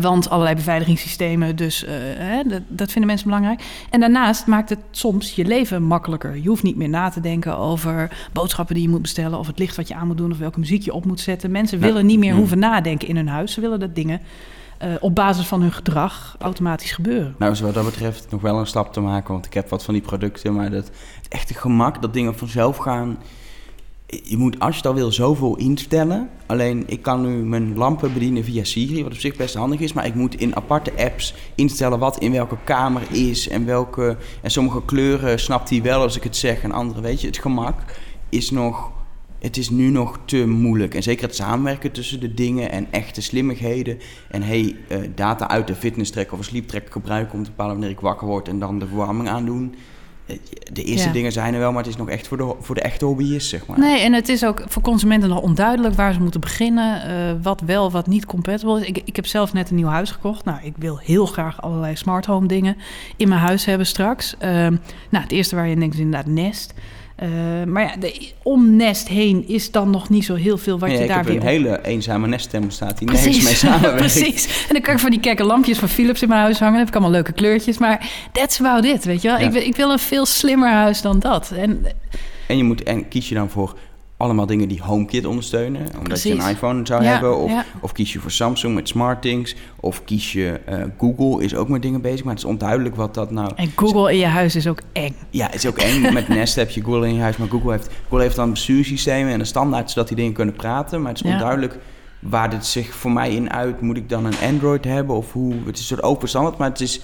Want 0.00 0.30
allerlei 0.30 0.56
beveiligingssystemen, 0.56 1.56
dus 1.56 1.84
hè, 2.18 2.42
dat, 2.42 2.60
dat, 2.68 2.90
vinden 2.90 3.06
mensen 3.06 3.26
belangrijk. 3.26 3.62
En 3.90 4.00
daarnaast 4.00 4.46
maakt 4.46 4.68
het 4.70 4.78
soms 4.90 5.34
je 5.34 5.44
leven 5.44 5.82
makkelijker. 5.82 6.36
Je 6.36 6.48
hoeft 6.48 6.62
niet 6.62 6.76
meer 6.76 6.88
na 6.88 7.08
te 7.08 7.20
denken 7.20 7.58
over 7.58 8.28
boodschappen 8.32 8.74
die 8.74 8.84
je 8.84 8.90
moet 8.90 9.02
bestellen, 9.02 9.38
of 9.38 9.46
het 9.46 9.58
licht 9.58 9.76
wat 9.76 9.88
je 9.88 9.94
aan 9.94 10.06
moet 10.06 10.16
doen, 10.16 10.30
of 10.30 10.38
welke 10.38 10.58
muziek 10.58 10.82
je 10.82 10.92
op 10.92 11.04
moet 11.04 11.20
zetten. 11.20 11.50
Mensen 11.50 11.78
ja. 11.78 11.84
willen 11.84 12.06
niet 12.06 12.18
meer 12.18 12.34
hoeven 12.34 12.58
nadenken 12.58 13.08
in 13.08 13.16
hun 13.16 13.28
huis. 13.28 13.52
Ze 13.52 13.60
willen 13.60 13.80
dat 13.80 13.94
dingen 13.94 14.20
uh, 14.82 14.94
op 15.00 15.14
basis 15.14 15.46
van 15.46 15.60
hun 15.60 15.72
gedrag 15.72 16.36
automatisch 16.38 16.92
gebeuren. 16.92 17.34
Nou, 17.38 17.54
zo 17.54 17.64
wat 17.64 17.74
dat 17.74 17.84
betreft 17.84 18.30
nog 18.30 18.40
wel 18.40 18.58
een 18.58 18.66
stap 18.66 18.92
te 18.92 19.00
maken, 19.00 19.32
want 19.32 19.46
ik 19.46 19.54
heb 19.54 19.68
wat 19.68 19.84
van 19.84 19.94
die 19.94 20.02
producten, 20.02 20.54
maar 20.54 20.70
dat, 20.70 20.90
het 21.16 21.28
echte 21.28 21.54
gemak 21.54 22.02
dat 22.02 22.12
dingen 22.12 22.38
vanzelf 22.38 22.76
gaan. 22.76 23.18
Je 24.06 24.36
moet, 24.36 24.58
als 24.58 24.78
je 24.78 24.88
al 24.88 24.94
wil, 24.94 25.12
zoveel 25.12 25.56
instellen. 25.56 26.30
Alleen, 26.46 26.82
ik 26.86 27.02
kan 27.02 27.20
nu 27.20 27.28
mijn 27.28 27.76
lampen 27.76 28.12
bedienen 28.12 28.44
via 28.44 28.64
Siri, 28.64 29.02
wat 29.02 29.12
op 29.12 29.18
zich 29.18 29.36
best 29.36 29.54
handig 29.54 29.80
is. 29.80 29.92
Maar 29.92 30.06
ik 30.06 30.14
moet 30.14 30.34
in 30.34 30.56
aparte 30.56 30.92
apps 30.96 31.34
instellen 31.54 31.98
wat 31.98 32.18
in 32.18 32.32
welke 32.32 32.56
kamer 32.64 33.02
is 33.10 33.48
en 33.48 33.64
welke... 33.64 34.16
En 34.42 34.50
sommige 34.50 34.84
kleuren 34.84 35.38
snapt 35.40 35.70
hij 35.70 35.82
wel 35.82 36.00
als 36.00 36.16
ik 36.16 36.22
het 36.22 36.36
zeg 36.36 36.62
en 36.62 36.72
andere, 36.72 37.00
weet 37.00 37.20
je. 37.20 37.26
Het 37.26 37.38
gemak 37.38 37.80
is 38.28 38.50
nog 38.50 38.90
het 39.44 39.56
is 39.56 39.70
nu 39.70 39.90
nog 39.90 40.18
te 40.24 40.46
moeilijk. 40.46 40.94
En 40.94 41.02
zeker 41.02 41.26
het 41.26 41.34
samenwerken 41.34 41.92
tussen 41.92 42.20
de 42.20 42.34
dingen 42.34 42.70
en 42.70 42.86
echte 42.90 43.22
slimmigheden. 43.22 43.98
En 44.30 44.42
hey, 44.42 44.76
uh, 44.88 44.98
data 45.14 45.48
uit 45.48 45.66
de 45.66 45.74
fitness 45.74 46.10
track 46.10 46.32
of 46.32 46.38
een 46.38 46.44
sleep 46.44 46.68
track 46.68 46.90
gebruiken 46.90 47.38
om 47.38 47.44
te 47.44 47.50
bepalen 47.50 47.72
wanneer 47.72 47.90
ik 47.90 48.00
wakker 48.00 48.26
word 48.26 48.48
en 48.48 48.58
dan 48.58 48.78
de 48.78 48.86
verwarming 48.86 49.28
aandoen. 49.28 49.74
de 50.72 50.82
eerste 50.82 51.10
dingen 51.10 51.32
zijn 51.32 51.54
er 51.54 51.60
wel, 51.60 51.72
maar 51.72 51.82
het 51.82 51.92
is 51.92 51.96
nog 51.96 52.08
echt 52.08 52.28
voor 52.28 52.36
de, 52.36 52.54
voor 52.60 52.74
de 52.74 52.80
echte 52.80 53.04
hobbyist, 53.04 53.48
zeg 53.48 53.66
maar. 53.66 53.78
Nee, 53.78 54.00
en 54.00 54.12
het 54.12 54.28
is 54.28 54.44
ook 54.44 54.62
voor 54.66 54.82
consumenten 54.82 55.28
nog 55.28 55.40
onduidelijk 55.40 55.94
waar 55.94 56.12
ze 56.12 56.20
moeten 56.20 56.40
beginnen. 56.40 57.10
Uh, 57.10 57.42
wat 57.42 57.60
wel, 57.60 57.90
wat 57.90 58.06
niet 58.06 58.26
compatible 58.26 58.80
is. 58.80 58.86
Ik, 58.86 59.02
ik 59.04 59.16
heb 59.16 59.26
zelf 59.26 59.52
net 59.52 59.70
een 59.70 59.76
nieuw 59.76 59.86
huis 59.86 60.10
gekocht. 60.10 60.44
Nou, 60.44 60.58
ik 60.62 60.74
wil 60.78 60.98
heel 60.98 61.26
graag 61.26 61.62
allerlei 61.62 61.96
smart 61.96 62.26
home 62.26 62.46
dingen 62.46 62.76
in 63.16 63.28
mijn 63.28 63.40
huis 63.40 63.64
hebben 63.64 63.86
straks. 63.86 64.34
Uh, 64.34 64.48
nou, 64.48 64.78
het 65.10 65.32
eerste 65.32 65.56
waar 65.56 65.68
je 65.68 65.76
denkt 65.76 65.94
is 65.94 66.00
inderdaad 66.00 66.32
Nest. 66.32 66.74
Uh, 67.22 67.28
maar 67.66 67.82
ja, 67.82 67.96
de, 67.96 68.30
om 68.42 68.76
Nest 68.76 69.08
heen 69.08 69.48
is 69.48 69.70
dan 69.70 69.90
nog 69.90 70.08
niet 70.08 70.24
zo 70.24 70.34
heel 70.34 70.58
veel 70.58 70.78
wat 70.78 70.90
je 70.90 70.96
daar 70.96 71.06
weer... 71.06 71.18
Ik 71.18 71.26
heb 71.26 71.42
een 71.42 71.48
hele 71.48 71.84
eenzame 71.84 72.26
Nest-thermostaat 72.26 72.98
die 72.98 73.10
nergens 73.10 73.42
mee 73.42 73.54
samenwerkt. 73.70 73.96
Precies. 73.96 74.46
En 74.68 74.72
dan 74.72 74.82
kan 74.82 74.94
ik 74.94 75.00
van 75.00 75.10
die 75.10 75.20
kekke 75.20 75.44
lampjes 75.44 75.78
van 75.78 75.88
Philips 75.88 76.22
in 76.22 76.28
mijn 76.28 76.40
huis 76.40 76.58
hangen. 76.58 76.72
Dan 76.72 76.80
heb 76.80 76.88
ik 76.88 76.94
allemaal 76.94 77.12
leuke 77.12 77.32
kleurtjes. 77.32 77.78
Maar 77.78 78.10
that's 78.32 78.60
about 78.60 78.84
it, 78.84 79.04
weet 79.04 79.22
je 79.22 79.28
wel. 79.28 79.38
Ik, 79.38 79.54
ik, 79.54 79.76
wil 79.76 79.90
een 79.90 79.98
veel 79.98 80.26
slimmer 80.26 80.70
huis 80.70 81.00
dan 81.00 81.18
dat. 81.18 81.52
En, 81.56 81.86
en 82.46 82.56
je 82.56 82.64
moet 82.64 82.82
en 82.82 83.08
kies 83.08 83.28
je 83.28 83.34
dan 83.34 83.50
voor 83.50 83.76
allemaal 84.24 84.46
dingen 84.46 84.68
die 84.68 84.82
HomeKit 84.82 85.26
ondersteunen. 85.26 85.86
Omdat 85.98 86.22
je 86.22 86.32
een 86.32 86.48
iPhone 86.48 86.86
zou 86.86 87.04
hebben. 87.04 87.38
Of, 87.38 87.52
of, 87.80 87.92
kies 87.92 88.12
je 88.12 88.18
voor 88.18 88.30
Samsung 88.30 88.74
met 88.74 88.88
SmartThings. 88.88 89.54
Of 89.80 90.04
kies 90.04 90.32
je 90.32 90.60
uh, 90.68 90.84
Google, 90.98 91.44
is 91.44 91.54
ook 91.54 91.68
met 91.68 91.82
dingen 91.82 92.00
bezig. 92.00 92.24
Maar 92.24 92.34
het 92.34 92.42
is 92.42 92.48
onduidelijk 92.48 92.96
wat 92.96 93.14
dat 93.14 93.30
nou... 93.30 93.52
En 93.56 93.72
Google 93.76 94.12
in 94.12 94.18
je 94.18 94.26
huis 94.26 94.56
is 94.56 94.66
ook 94.66 94.80
eng. 94.92 95.14
Ja, 95.30 95.46
het 95.46 95.54
is 95.54 95.66
ook 95.66 95.78
eng. 95.78 96.12
met 96.12 96.28
Nest 96.38 96.54
heb 96.54 96.70
je 96.70 96.82
Google 96.82 97.08
in 97.08 97.14
je 97.14 97.20
huis. 97.20 97.36
Maar 97.36 97.48
Google 97.48 97.70
heeft, 97.70 97.88
Google 98.02 98.22
heeft 98.22 98.36
dan 98.36 98.50
bestuurssystemen 98.50 99.32
en 99.32 99.40
een 99.40 99.46
standaard... 99.46 99.90
zodat 99.90 100.08
die 100.08 100.16
dingen 100.16 100.32
kunnen 100.32 100.54
praten. 100.54 101.02
Maar 101.02 101.12
het 101.12 101.24
is 101.24 101.30
onduidelijk 101.30 101.78
waar 102.18 102.50
dit 102.50 102.66
zich 102.66 102.94
voor 102.94 103.12
mij 103.12 103.34
in 103.34 103.52
uit. 103.52 103.80
Moet 103.80 103.96
ik 103.96 104.08
dan 104.08 104.24
een 104.24 104.38
Android 104.42 104.84
hebben? 104.84 105.16
Of 105.16 105.32
hoe? 105.32 105.54
Het 105.64 105.74
is 105.74 105.80
een 105.80 105.86
soort 105.86 106.02
open 106.02 106.28
standaard, 106.28 106.56
maar 106.58 106.68
het 106.68 106.80
is 106.80 107.00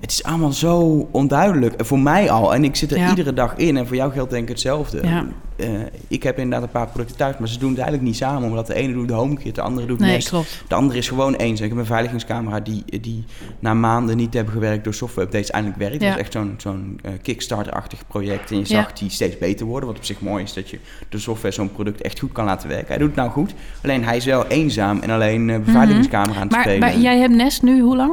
het 0.00 0.10
is 0.10 0.22
allemaal 0.22 0.52
zo 0.52 1.08
onduidelijk. 1.10 1.74
Voor 1.86 1.98
mij 1.98 2.30
al. 2.30 2.54
En 2.54 2.64
ik 2.64 2.76
zit 2.76 2.92
er 2.92 3.08
iedere 3.08 3.32
dag 3.32 3.56
in. 3.56 3.76
En 3.76 3.86
voor 3.86 3.96
jou 3.96 4.12
geldt 4.12 4.30
denk 4.30 4.42
ik 4.42 4.48
hetzelfde. 4.48 5.00
Ja. 5.02 5.26
Uh, 5.56 5.66
ik 6.08 6.22
heb 6.22 6.38
inderdaad 6.38 6.62
een 6.62 6.72
paar 6.72 6.86
producten 6.86 7.16
thuis, 7.16 7.38
maar 7.38 7.48
ze 7.48 7.58
doen 7.58 7.68
het 7.68 7.78
eigenlijk 7.78 8.08
niet 8.08 8.16
samen. 8.16 8.48
Omdat 8.48 8.66
de 8.66 8.74
ene 8.74 8.92
doet 8.92 9.08
de 9.08 9.14
HomeKit, 9.14 9.54
de 9.54 9.60
andere 9.60 9.86
doet 9.86 9.98
nee, 9.98 10.12
Nest. 10.12 10.28
Klopt. 10.28 10.62
De 10.68 10.74
andere 10.74 10.98
is 10.98 11.08
gewoon 11.08 11.34
eens. 11.34 11.60
Ik 11.60 11.68
heb 11.68 11.76
een 11.76 11.82
beveiligingscamera 11.82 12.60
die, 12.60 12.84
die 13.00 13.24
na 13.58 13.74
maanden 13.74 14.16
niet 14.16 14.34
hebben 14.34 14.52
gewerkt 14.52 14.84
door 14.84 14.94
software-updates 14.94 15.50
eindelijk 15.50 15.80
werkt. 15.80 16.00
Ja. 16.00 16.08
Dat 16.08 16.16
is 16.16 16.22
echt 16.22 16.32
zo'n 16.32 16.54
zo'n 16.56 17.00
uh, 17.04 17.12
Kickstarter-achtig 17.22 18.06
project. 18.06 18.50
En 18.50 18.58
je 18.58 18.64
zag 18.64 18.92
die 18.92 19.10
steeds 19.10 19.38
beter 19.38 19.66
worden. 19.66 19.88
Wat 19.88 19.98
op 19.98 20.04
zich 20.04 20.20
mooi 20.20 20.42
is 20.42 20.52
dat 20.52 20.70
je 20.70 20.78
de 21.08 21.18
software 21.18 21.54
zo'n 21.54 21.72
product 21.72 22.02
echt 22.02 22.18
goed 22.18 22.32
kan 22.32 22.44
laten 22.44 22.68
werken. 22.68 22.88
Hij 22.88 22.98
doet 22.98 23.06
het 23.06 23.16
nou 23.16 23.30
goed. 23.30 23.54
Alleen 23.82 24.04
hij 24.04 24.16
is 24.16 24.24
wel 24.24 24.46
eenzaam 24.46 25.00
en 25.00 25.10
alleen 25.10 25.48
uh, 25.48 25.58
beveiligingscamera 25.58 26.34
aan 26.34 26.42
het 26.42 26.50
maar, 26.50 26.60
spelen. 26.60 26.80
Maar 26.80 26.98
jij 26.98 27.18
hebt 27.18 27.34
Nest 27.34 27.62
nu 27.62 27.80
hoe 27.80 27.96
lang? 27.96 28.12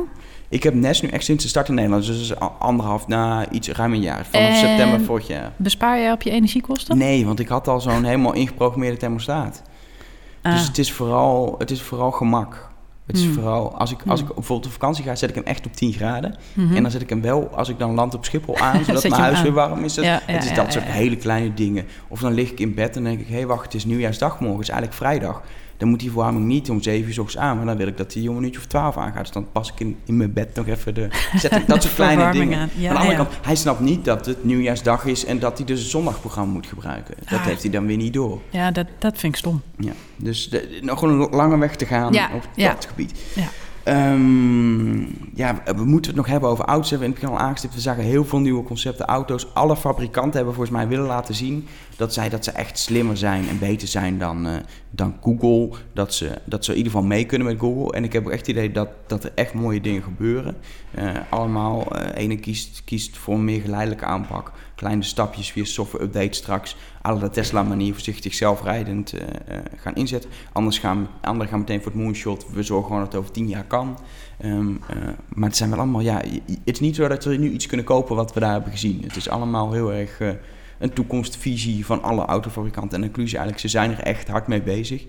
Ik 0.49 0.63
heb 0.63 0.73
Nest 0.73 1.03
nu 1.03 1.09
echt 1.09 1.23
sinds 1.23 1.43
de 1.43 1.49
start 1.49 1.67
in 1.67 1.73
Nederland. 1.75 2.05
Dus 2.05 2.39
anderhalf 2.59 3.07
na 3.07 3.49
iets 3.51 3.69
ruim 3.69 3.93
een 3.93 4.01
jaar. 4.01 4.25
Vanaf 4.25 4.55
september 4.55 5.01
vorig 5.01 5.27
jaar. 5.27 5.51
Bespaar 5.55 5.99
jij 5.99 6.11
op 6.11 6.21
je 6.21 6.29
energiekosten? 6.29 6.97
Nee, 6.97 7.25
want 7.25 7.39
ik 7.39 7.47
had 7.47 7.67
al 7.67 7.81
zo'n 7.81 8.03
helemaal 8.03 8.33
ingeprogrammeerde 8.33 8.97
thermostaat. 8.97 9.61
Dus 10.41 10.53
ah. 10.53 10.67
het 10.67 10.77
is 10.77 10.91
vooral, 10.91 11.55
het 11.57 11.71
is 11.71 11.81
vooral 11.81 12.11
gemak. 12.11 12.73
Het 13.05 13.17
is 13.17 13.23
hmm. 13.23 13.33
vooral, 13.33 13.77
als 13.77 13.91
ik, 13.91 13.99
als 14.07 14.21
ik 14.21 14.27
bijvoorbeeld 14.27 14.65
op 14.65 14.71
vakantie 14.71 15.03
ga, 15.03 15.15
zet 15.15 15.29
ik 15.29 15.35
hem 15.35 15.43
echt 15.43 15.65
op 15.65 15.73
10 15.73 15.93
graden. 15.93 16.35
Mhm. 16.53 16.75
En 16.75 16.81
dan 16.81 16.91
zet 16.91 17.01
ik 17.01 17.09
hem 17.09 17.21
wel, 17.21 17.49
als 17.55 17.69
ik 17.69 17.79
dan 17.79 17.93
land 17.93 18.13
op 18.13 18.25
Schiphol 18.25 18.57
aan, 18.57 18.83
zodat 18.85 19.09
mijn 19.09 19.21
huis 19.21 19.41
weer 19.41 19.53
warm 19.53 19.83
is. 19.83 19.95
Het, 19.95 20.21
het 20.25 20.43
is 20.43 20.53
dat 20.53 20.71
soort 20.71 20.85
hele 20.85 21.15
kleine 21.15 21.53
dingen. 21.53 21.85
Of 22.07 22.19
dan 22.19 22.33
lig 22.33 22.51
ik 22.51 22.59
in 22.59 22.73
bed 22.73 22.95
en 22.95 23.03
denk 23.03 23.19
ik, 23.19 23.27
hé 23.27 23.33
hey, 23.33 23.47
wacht, 23.47 23.63
het 23.63 23.73
is 23.73 23.85
nieuwjaarsdag 23.85 24.39
morgen, 24.39 24.59
het 24.59 24.67
is 24.67 24.73
eigenlijk 24.73 24.97
vrijdag 24.97 25.41
dan 25.77 25.89
moet 25.89 25.99
die 25.99 26.11
verwarming 26.11 26.45
niet 26.45 26.69
om 26.69 26.81
7 26.81 27.07
uur 27.07 27.13
s 27.13 27.17
ochtends 27.17 27.43
aan. 27.43 27.57
Maar 27.57 27.65
dan 27.65 27.77
wil 27.77 27.87
ik 27.87 27.97
dat 27.97 28.11
die 28.11 28.29
om 28.29 28.37
een 28.37 28.43
uurtje 28.43 28.59
of 28.59 28.65
12 28.65 28.97
aangaat. 28.97 29.21
Dus 29.21 29.31
dan 29.31 29.47
pas 29.51 29.71
ik 29.71 29.79
in, 29.79 29.97
in 30.05 30.17
mijn 30.17 30.33
bed 30.33 30.55
nog 30.55 30.67
even 30.67 30.93
de. 30.93 31.07
Zet 31.35 31.51
ik 31.51 31.67
dat 31.67 31.81
soort 31.83 31.95
kleine 31.95 32.31
dingen. 32.31 32.59
Aan. 32.59 32.69
Ja, 32.75 32.89
aan 32.89 32.93
de 32.93 32.99
andere 32.99 33.17
kant, 33.17 33.29
hij 33.41 33.55
snapt 33.55 33.79
niet 33.79 34.05
dat 34.05 34.25
het 34.25 34.43
nieuwjaarsdag 34.43 35.05
is 35.05 35.25
en 35.25 35.39
dat 35.39 35.57
hij 35.57 35.65
dus 35.65 35.79
een 35.79 35.89
zondagprogramma 35.89 36.53
moet 36.53 36.67
gebruiken. 36.67 37.15
Dat 37.29 37.39
ah. 37.39 37.45
heeft 37.45 37.61
hij 37.61 37.71
dan 37.71 37.85
weer 37.85 37.97
niet 37.97 38.13
door. 38.13 38.41
Ja, 38.49 38.71
dat, 38.71 38.87
dat 38.99 39.17
vind 39.17 39.33
ik 39.33 39.39
stom. 39.39 39.61
Ja, 39.77 39.93
dus 40.15 40.49
de, 40.49 40.79
nog 40.81 41.01
een 41.01 41.17
lange 41.17 41.57
weg 41.57 41.75
te 41.75 41.85
gaan 41.85 42.07
op 42.07 42.47
dat 42.55 42.85
gebied. 42.85 43.19
Ja. 43.35 43.47
Um, 43.87 45.07
ja, 45.33 45.61
we 45.75 45.85
moeten 45.85 46.11
het 46.11 46.19
nog 46.19 46.27
hebben 46.27 46.49
over 46.49 46.65
auto's. 46.65 46.89
We 46.89 46.95
hebben 46.95 47.07
in 47.07 47.13
het 47.13 47.23
begin 47.23 47.37
al 47.39 47.45
aangestipt. 47.45 47.73
We 47.73 47.79
zagen 47.79 48.03
heel 48.03 48.25
veel 48.25 48.39
nieuwe 48.39 48.63
concepten 48.63 49.05
auto's. 49.05 49.53
Alle 49.53 49.75
fabrikanten 49.75 50.35
hebben 50.35 50.53
volgens 50.53 50.75
mij 50.75 50.87
willen 50.87 51.05
laten 51.05 51.35
zien 51.35 51.67
dat 51.95 52.13
zij 52.13 52.29
dat 52.29 52.43
ze 52.43 52.51
echt 52.51 52.79
slimmer 52.79 53.17
zijn 53.17 53.47
en 53.49 53.59
beter 53.59 53.87
zijn 53.87 54.17
dan, 54.17 54.47
uh, 54.47 54.53
dan 54.89 55.15
Google. 55.21 55.77
Dat 55.93 56.13
ze, 56.13 56.41
dat 56.45 56.65
ze 56.65 56.71
in 56.71 56.77
ieder 56.77 56.91
geval 56.91 57.07
mee 57.07 57.25
kunnen 57.25 57.47
met 57.47 57.59
Google. 57.59 57.91
En 57.93 58.03
ik 58.03 58.13
heb 58.13 58.25
ook 58.25 58.31
echt 58.31 58.47
het 58.47 58.49
idee 58.49 58.71
dat, 58.71 58.89
dat 59.07 59.23
er 59.23 59.31
echt 59.35 59.53
mooie 59.53 59.81
dingen 59.81 60.03
gebeuren. 60.03 60.57
Uh, 60.99 61.09
allemaal, 61.29 61.97
uh, 61.97 62.07
ene 62.15 62.35
kiest, 62.35 62.81
kiest 62.83 63.17
voor 63.17 63.33
een 63.33 63.45
meer 63.45 63.61
geleidelijke 63.61 64.05
aanpak. 64.05 64.51
Kleine 64.75 65.03
stapjes 65.03 65.51
via 65.51 65.63
software 65.63 66.03
updates 66.03 66.37
straks. 66.37 66.75
Alle 67.05 67.19
de 67.19 67.29
Tesla 67.29 67.63
manier 67.63 67.93
voorzichtig 67.93 68.33
zelfrijdend 68.33 69.13
gaan 69.75 69.95
inzetten. 69.95 70.29
Anders 70.51 70.79
gaan, 70.79 71.07
anderen 71.21 71.47
gaan 71.47 71.59
meteen 71.59 71.81
voor 71.81 71.91
het 71.91 72.01
moonshot. 72.01 72.45
We 72.51 72.63
zorgen 72.63 72.87
gewoon 72.87 73.01
dat 73.01 73.11
het 73.11 73.21
over 73.21 73.33
tien 73.33 73.47
jaar 73.47 73.63
kan. 73.63 73.99
Um, 74.45 74.79
maar 75.33 75.49
het 75.49 75.57
zijn 75.57 75.69
wel 75.69 75.79
allemaal, 75.79 76.01
ja, 76.01 76.21
het 76.45 76.59
is 76.63 76.79
niet 76.79 76.95
zo 76.95 77.07
dat 77.07 77.23
we 77.23 77.35
nu 77.35 77.51
iets 77.51 77.65
kunnen 77.65 77.85
kopen 77.85 78.15
wat 78.15 78.33
we 78.33 78.39
daar 78.39 78.51
hebben 78.51 78.71
gezien. 78.71 79.01
Het 79.03 79.15
is 79.15 79.29
allemaal 79.29 79.71
heel 79.71 79.93
erg 79.93 80.19
een 80.79 80.93
toekomstvisie 80.93 81.85
van 81.85 82.03
alle 82.03 82.25
autofabrikanten 82.25 82.97
en 82.97 83.03
inclusie 83.03 83.37
eigenlijk. 83.37 83.67
Ze 83.67 83.77
zijn 83.77 83.91
er 83.91 83.99
echt 83.99 84.27
hard 84.27 84.47
mee 84.47 84.61
bezig. 84.61 85.05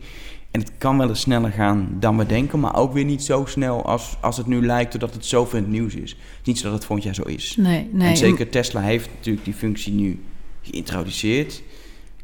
En 0.50 0.61
het 0.61 0.72
kan 0.78 0.98
wel 0.98 1.09
eens 1.09 1.20
sneller 1.20 1.50
gaan 1.50 1.96
dan 2.00 2.16
we 2.16 2.26
denken, 2.26 2.61
maar 2.61 2.76
ook 2.76 2.92
weer 2.92 3.04
niet 3.04 3.22
zo 3.22 3.44
snel 3.44 3.85
als, 3.85 4.16
als 4.20 4.37
het 4.37 4.46
nu 4.46 4.66
lijkt, 4.66 4.92
doordat 4.92 5.14
het 5.14 5.26
zoveel 5.26 5.59
in 5.59 5.64
het 5.64 5.72
nieuws 5.72 5.94
is. 5.94 6.16
niet 6.44 6.59
zo 6.59 6.64
dat 6.64 6.72
het 6.72 6.85
volgend 6.85 7.06
jaar 7.06 7.26
zo 7.26 7.32
is. 7.32 7.56
Nee, 7.59 7.88
nee. 7.92 8.09
En 8.09 8.16
zeker 8.16 8.48
Tesla 8.48 8.80
heeft 8.80 9.09
natuurlijk 9.16 9.44
die 9.44 9.54
functie 9.54 9.92
nu 9.92 10.20
geïntroduceerd. 10.62 11.62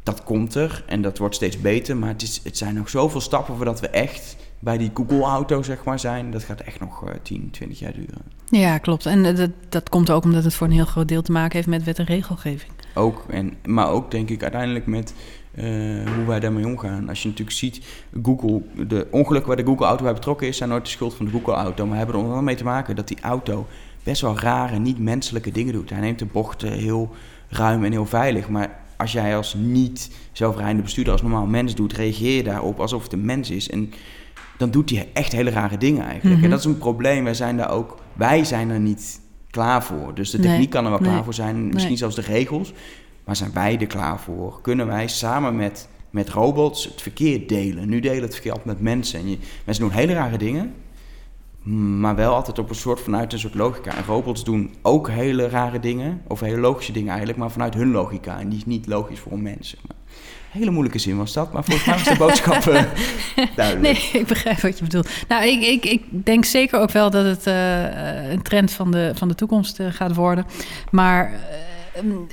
Dat 0.02 0.24
komt 0.24 0.54
er 0.54 0.84
en 0.86 1.02
dat 1.02 1.18
wordt 1.18 1.34
steeds 1.34 1.60
beter, 1.60 1.96
maar 1.96 2.08
het, 2.08 2.22
is, 2.22 2.40
het 2.44 2.56
zijn 2.56 2.74
nog 2.74 2.88
zoveel 2.88 3.20
stappen 3.20 3.56
voordat 3.56 3.80
we 3.80 3.88
echt 3.88 4.36
bij 4.58 4.78
die 4.78 4.90
Google-auto 4.94 5.62
zeg 5.62 5.84
maar, 5.84 5.98
zijn. 5.98 6.30
Dat 6.30 6.42
gaat 6.42 6.60
echt 6.60 6.80
nog 6.80 7.08
uh, 7.08 7.10
10, 7.22 7.50
20 7.50 7.78
jaar 7.78 7.92
duren. 7.92 8.22
Ja, 8.48 8.78
klopt. 8.78 9.06
En 9.06 9.36
dat, 9.36 9.50
dat 9.68 9.88
komt 9.88 10.10
ook 10.10 10.24
omdat 10.24 10.44
het 10.44 10.54
voor 10.54 10.66
een 10.66 10.72
heel 10.72 10.84
groot 10.84 11.08
deel 11.08 11.22
te 11.22 11.32
maken 11.32 11.56
heeft 11.56 11.68
met 11.68 11.84
wet 11.84 11.98
en 11.98 12.04
regelgeving. 12.04 12.72
Ook, 12.94 13.24
en, 13.28 13.54
maar 13.66 13.88
ook 13.88 14.10
denk 14.10 14.30
ik 14.30 14.42
uiteindelijk 14.42 14.86
met 14.86 15.14
uh, 15.54 15.64
hoe 16.14 16.24
wij 16.26 16.40
daarmee 16.40 16.66
omgaan. 16.66 17.08
Als 17.08 17.22
je 17.22 17.28
natuurlijk 17.28 17.56
ziet, 17.56 17.80
Google, 18.22 18.62
de 18.86 19.06
ongelukken 19.10 19.48
waar 19.48 19.64
de 19.64 19.70
Google-auto 19.70 20.04
bij 20.04 20.12
betrokken 20.12 20.48
is, 20.48 20.56
zijn 20.56 20.68
nooit 20.68 20.84
de 20.84 20.90
schuld 20.90 21.14
van 21.14 21.26
de 21.26 21.32
Google-auto. 21.32 21.86
Maar 21.86 21.96
hebben 21.96 22.14
er 22.14 22.22
onder 22.22 22.42
mee 22.42 22.56
te 22.56 22.64
maken 22.64 22.96
dat 22.96 23.08
die 23.08 23.20
auto 23.20 23.66
best 24.02 24.20
wel 24.20 24.38
rare, 24.38 24.78
niet 24.78 24.98
menselijke 24.98 25.50
dingen 25.50 25.72
doet. 25.72 25.90
Hij 25.90 26.00
neemt 26.00 26.18
de 26.18 26.26
bochten 26.26 26.72
heel 26.72 27.14
ruim 27.48 27.84
en 27.84 27.92
heel 27.92 28.06
veilig. 28.06 28.48
Maar 28.48 28.81
als 29.02 29.12
jij 29.12 29.36
als 29.36 29.54
niet 29.54 30.10
zelfrijdende 30.32 30.82
bestuurder, 30.82 31.12
als 31.12 31.22
normaal 31.22 31.46
mens 31.46 31.74
doet, 31.74 31.92
reageer 31.92 32.36
je 32.36 32.42
daarop 32.42 32.80
alsof 32.80 33.02
het 33.02 33.12
een 33.12 33.24
mens 33.24 33.50
is. 33.50 33.70
En 33.70 33.92
dan 34.58 34.70
doet 34.70 34.90
hij 34.90 35.08
echt 35.12 35.32
hele 35.32 35.50
rare 35.50 35.78
dingen 35.78 36.04
eigenlijk. 36.04 36.34
En 36.34 36.40
mhm. 36.40 36.50
dat 36.50 36.58
is 36.58 36.64
een 36.64 36.78
probleem. 36.78 37.24
Wij 37.24 37.34
zijn 37.34 37.56
daar 37.56 37.70
ook, 37.70 37.98
wij 38.12 38.44
zijn 38.44 38.70
er 38.70 38.80
niet 38.80 39.20
klaar 39.50 39.84
voor. 39.84 40.14
Dus 40.14 40.30
de 40.30 40.38
techniek 40.38 40.70
kan 40.70 40.84
er 40.84 40.90
wel 40.90 40.98
klaar 40.98 41.24
voor 41.24 41.34
zijn, 41.34 41.68
misschien 41.68 41.96
zelfs 41.96 42.14
de 42.14 42.22
regels. 42.22 42.72
Maar 43.24 43.36
zijn 43.36 43.52
wij 43.52 43.78
er 43.80 43.86
klaar 43.86 44.20
voor? 44.20 44.60
Kunnen 44.60 44.86
wij 44.86 45.08
samen 45.08 45.56
met, 45.56 45.88
met 46.10 46.28
robots 46.28 46.84
het 46.84 47.02
verkeer 47.02 47.46
delen? 47.46 47.88
Nu 47.88 48.00
delen 48.00 48.22
het 48.22 48.32
verkeer 48.32 48.52
altijd 48.52 48.68
met 48.68 48.80
mensen. 48.80 49.20
En 49.20 49.30
je, 49.30 49.38
mensen 49.64 49.84
doen 49.84 49.92
hele 49.92 50.12
rare 50.12 50.38
dingen, 50.38 50.74
maar 51.62 52.14
wel 52.14 52.34
altijd 52.34 52.58
op 52.58 52.68
een 52.68 52.74
soort 52.74 53.00
vanuit 53.00 53.32
een 53.32 53.38
soort 53.38 53.54
logica. 53.54 53.96
En 53.96 54.04
robots 54.04 54.44
doen 54.44 54.74
ook 54.82 55.08
hele 55.08 55.48
rare 55.48 55.80
dingen, 55.80 56.22
of 56.26 56.40
hele 56.40 56.60
logische 56.60 56.92
dingen 56.92 57.08
eigenlijk, 57.08 57.38
maar 57.38 57.50
vanuit 57.50 57.74
hun 57.74 57.90
logica. 57.90 58.38
En 58.38 58.48
die 58.48 58.58
is 58.58 58.66
niet 58.66 58.86
logisch 58.86 59.18
voor 59.18 59.32
een 59.32 59.42
mens. 59.42 59.76
Maar 59.86 59.96
hele 60.50 60.70
moeilijke 60.70 60.98
zin 60.98 61.16
was 61.16 61.32
dat, 61.32 61.52
maar 61.52 61.64
volgens 61.64 61.86
mij 61.86 61.96
was 61.96 62.04
de 62.04 62.16
boodschap 62.24 62.64
uh, 62.64 62.82
duidelijk. 63.56 63.98
Nee, 64.12 64.20
ik 64.22 64.26
begrijp 64.26 64.60
wat 64.60 64.78
je 64.78 64.84
bedoelt. 64.84 65.08
Nou, 65.28 65.46
ik, 65.46 65.62
ik, 65.62 65.84
ik 65.84 66.02
denk 66.10 66.44
zeker 66.44 66.80
ook 66.80 66.90
wel 66.90 67.10
dat 67.10 67.24
het 67.24 67.46
uh, 67.46 68.30
een 68.30 68.42
trend 68.42 68.72
van 68.72 68.90
de, 68.90 69.12
van 69.14 69.28
de 69.28 69.34
toekomst 69.34 69.80
uh, 69.80 69.86
gaat 69.90 70.14
worden. 70.14 70.46
Maar 70.90 71.32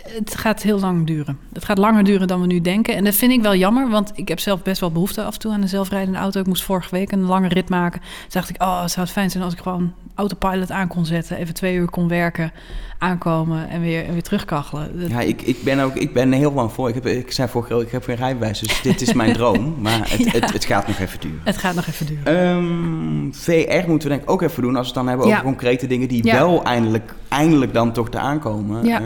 het 0.04 0.36
gaat 0.36 0.62
heel 0.62 0.80
lang 0.80 1.08
duren. 1.08 1.40
Het 1.54 1.66
gaat 1.66 1.78
langer 1.78 2.04
duren 2.04 2.28
dan 2.28 2.42
we 2.42 2.48
nu 2.48 2.62
denken. 2.62 2.96
En 2.96 3.04
dat 3.04 3.16
vind 3.16 3.32
ik 3.32 3.42
wel 3.42 3.56
jammer, 3.56 3.90
want 3.90 4.12
ik 4.16 4.28
heb 4.28 4.40
zelf 4.40 4.62
best 4.62 4.80
wel 4.80 4.92
behoefte 4.92 5.24
af 5.24 5.34
en 5.34 5.40
toe 5.40 5.52
aan 5.52 5.62
een 5.62 5.70
zelfrijdende 5.70 6.20
auto. 6.20 6.40
Ik 6.40 6.48
moest 6.48 6.64
vorige 6.64 6.90
week 6.92 7.12
een 7.12 7.26
lange 7.26 7.48
rit 7.48 7.70
maken. 7.70 8.00
Toen 8.00 8.30
dacht 8.30 8.50
ik, 8.50 8.62
oh, 8.62 8.82
het 8.82 8.92
zou 8.92 9.06
het 9.06 9.16
fijn 9.16 9.30
zijn 9.30 9.44
als 9.44 9.54
ik 9.54 9.60
gewoon 9.60 9.94
autopilot 10.16 10.72
aan 10.72 10.88
kon 10.88 11.06
zetten. 11.06 11.38
Even 11.38 11.54
twee 11.54 11.76
uur 11.76 11.90
kon 11.90 12.08
werken, 12.08 12.52
aankomen 12.98 13.70
en 13.70 13.82
weer, 13.82 14.06
en 14.06 14.14
weer 14.14 14.24
terugkachelen. 14.24 15.10
Ja, 15.10 15.20
ik, 15.20 15.42
ik 15.42 15.64
ben 15.64 15.80
ook 15.80 15.96
ik 15.96 16.14
ben 16.14 16.32
heel 16.32 16.54
lang 16.54 16.72
voor. 16.72 16.90
Ik, 16.90 16.96
heb, 16.96 17.06
ik 17.06 17.32
zei 17.32 17.48
vorige 17.48 17.74
keer, 17.74 17.82
ik 17.82 17.92
heb 17.92 18.04
geen 18.04 18.16
rijbewijs, 18.16 18.60
dus 18.60 18.82
dit 18.82 19.02
is 19.02 19.14
mijn 19.14 19.34
droom. 19.40 19.76
Maar 19.80 20.10
het, 20.10 20.32
het, 20.32 20.54
het, 20.54 20.66
gaat 20.66 20.88
nog 20.88 21.00
even 21.00 21.20
duren. 21.20 21.42
Het 21.44 21.58
gaat 21.58 21.76
nog 21.76 21.88
even 21.88 22.06
duren. 22.06 22.48
Um, 22.48 23.32
ehm, 23.46 23.82
VR 23.82 23.90
moeten 23.90 24.10
we 24.10 24.16
denk 24.16 24.22
ik 24.22 24.32
ook 24.32 24.42
even 24.42 24.62
doen 24.62 24.76
als 24.76 24.92
we 24.92 24.94
het 24.94 24.94
dan 24.94 25.08
hebben 25.08 25.26
over 25.26 25.42
concrete 25.42 25.88
dingen 25.88 26.08
die 26.08 26.24
wel 26.24 26.64
eindelijk 26.64 27.14
eindelijk 27.30 27.74
dan 27.74 27.92
toch 27.92 28.10
te 28.10 28.20
aankomen. 28.20 28.86
Ja. 28.86 29.02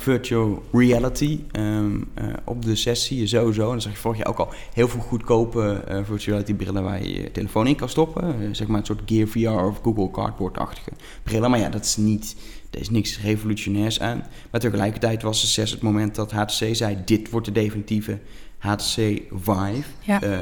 Virtual 0.00 0.62
reality. 0.72 1.40
Ehm, 1.52 2.00
op 2.44 2.64
de 2.64 2.76
sessie 2.76 3.18
je 3.18 3.26
sowieso, 3.26 3.66
en 3.66 3.72
dat 3.72 3.82
zag 3.82 3.92
je 3.92 3.98
vorig 3.98 4.18
jaar 4.18 4.28
ook 4.28 4.38
al, 4.38 4.48
heel 4.72 4.88
veel 4.88 5.00
goedkope 5.00 5.84
virtual 5.86 6.18
reality 6.18 6.54
brillen 6.54 6.82
waar 6.82 7.02
je 7.02 7.22
je 7.22 7.32
telefoon 7.32 7.66
in 7.66 7.76
kan 7.76 7.88
stoppen. 7.88 8.54
zeg 8.56 8.66
maar 8.66 8.80
een 8.80 8.86
soort 8.86 9.02
Gear 9.06 9.28
VR 9.28 9.64
of 9.64 9.80
Google 9.82 10.10
Cardboard-achtige 10.10 10.90
brillen. 11.22 11.50
Maar 11.50 11.58
ja, 11.60 11.68
dat 11.68 11.84
is 11.84 11.96
niet 11.96 12.36
er 12.70 12.80
is 12.80 12.90
niks 12.90 13.20
revolutionairs 13.20 14.00
aan. 14.00 14.24
Maar 14.50 14.60
tegelijkertijd 14.60 15.22
was 15.22 15.42
het 15.42 15.50
6 15.50 15.70
het 15.70 15.82
moment 15.82 16.14
dat 16.14 16.32
HTC 16.32 16.68
zei: 16.76 16.96
dit 17.04 17.30
wordt 17.30 17.46
de 17.46 17.52
definitieve 17.52 18.18
HTC 18.58 19.22
Vive. 19.30 19.88
Ja. 20.00 20.22
Uh, 20.22 20.38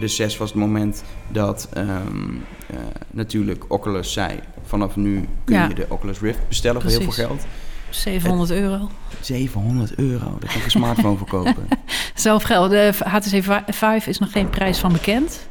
de 0.00 0.08
6 0.08 0.36
was 0.36 0.48
het 0.48 0.58
moment 0.58 1.02
dat 1.32 1.68
um, 1.76 2.44
uh, 2.70 2.78
natuurlijk 3.10 3.64
Oculus 3.68 4.12
zei: 4.12 4.40
vanaf 4.62 4.96
nu 4.96 5.28
kun 5.44 5.68
je 5.68 5.74
de 5.74 5.86
Oculus 5.88 6.20
Rift 6.20 6.48
bestellen 6.48 6.80
voor 6.80 6.90
heel 6.90 7.00
veel 7.00 7.26
geld. 7.26 7.46
700 7.90 8.50
euro. 8.50 8.90
700 9.20 9.94
euro, 9.94 10.36
daar 10.38 10.50
kan 10.50 10.58
ik 10.58 10.64
een 10.64 10.70
smartphone 10.70 11.16
verkopen. 11.16 11.68
Zelf 12.14 12.42
geld. 12.42 12.70
De 12.70 12.92
HTC 13.04 13.62
Vive 13.66 14.10
is 14.10 14.18
nog 14.18 14.32
geen 14.32 14.50
prijs 14.50 14.78
van 14.78 14.92
bekend. 14.92 15.48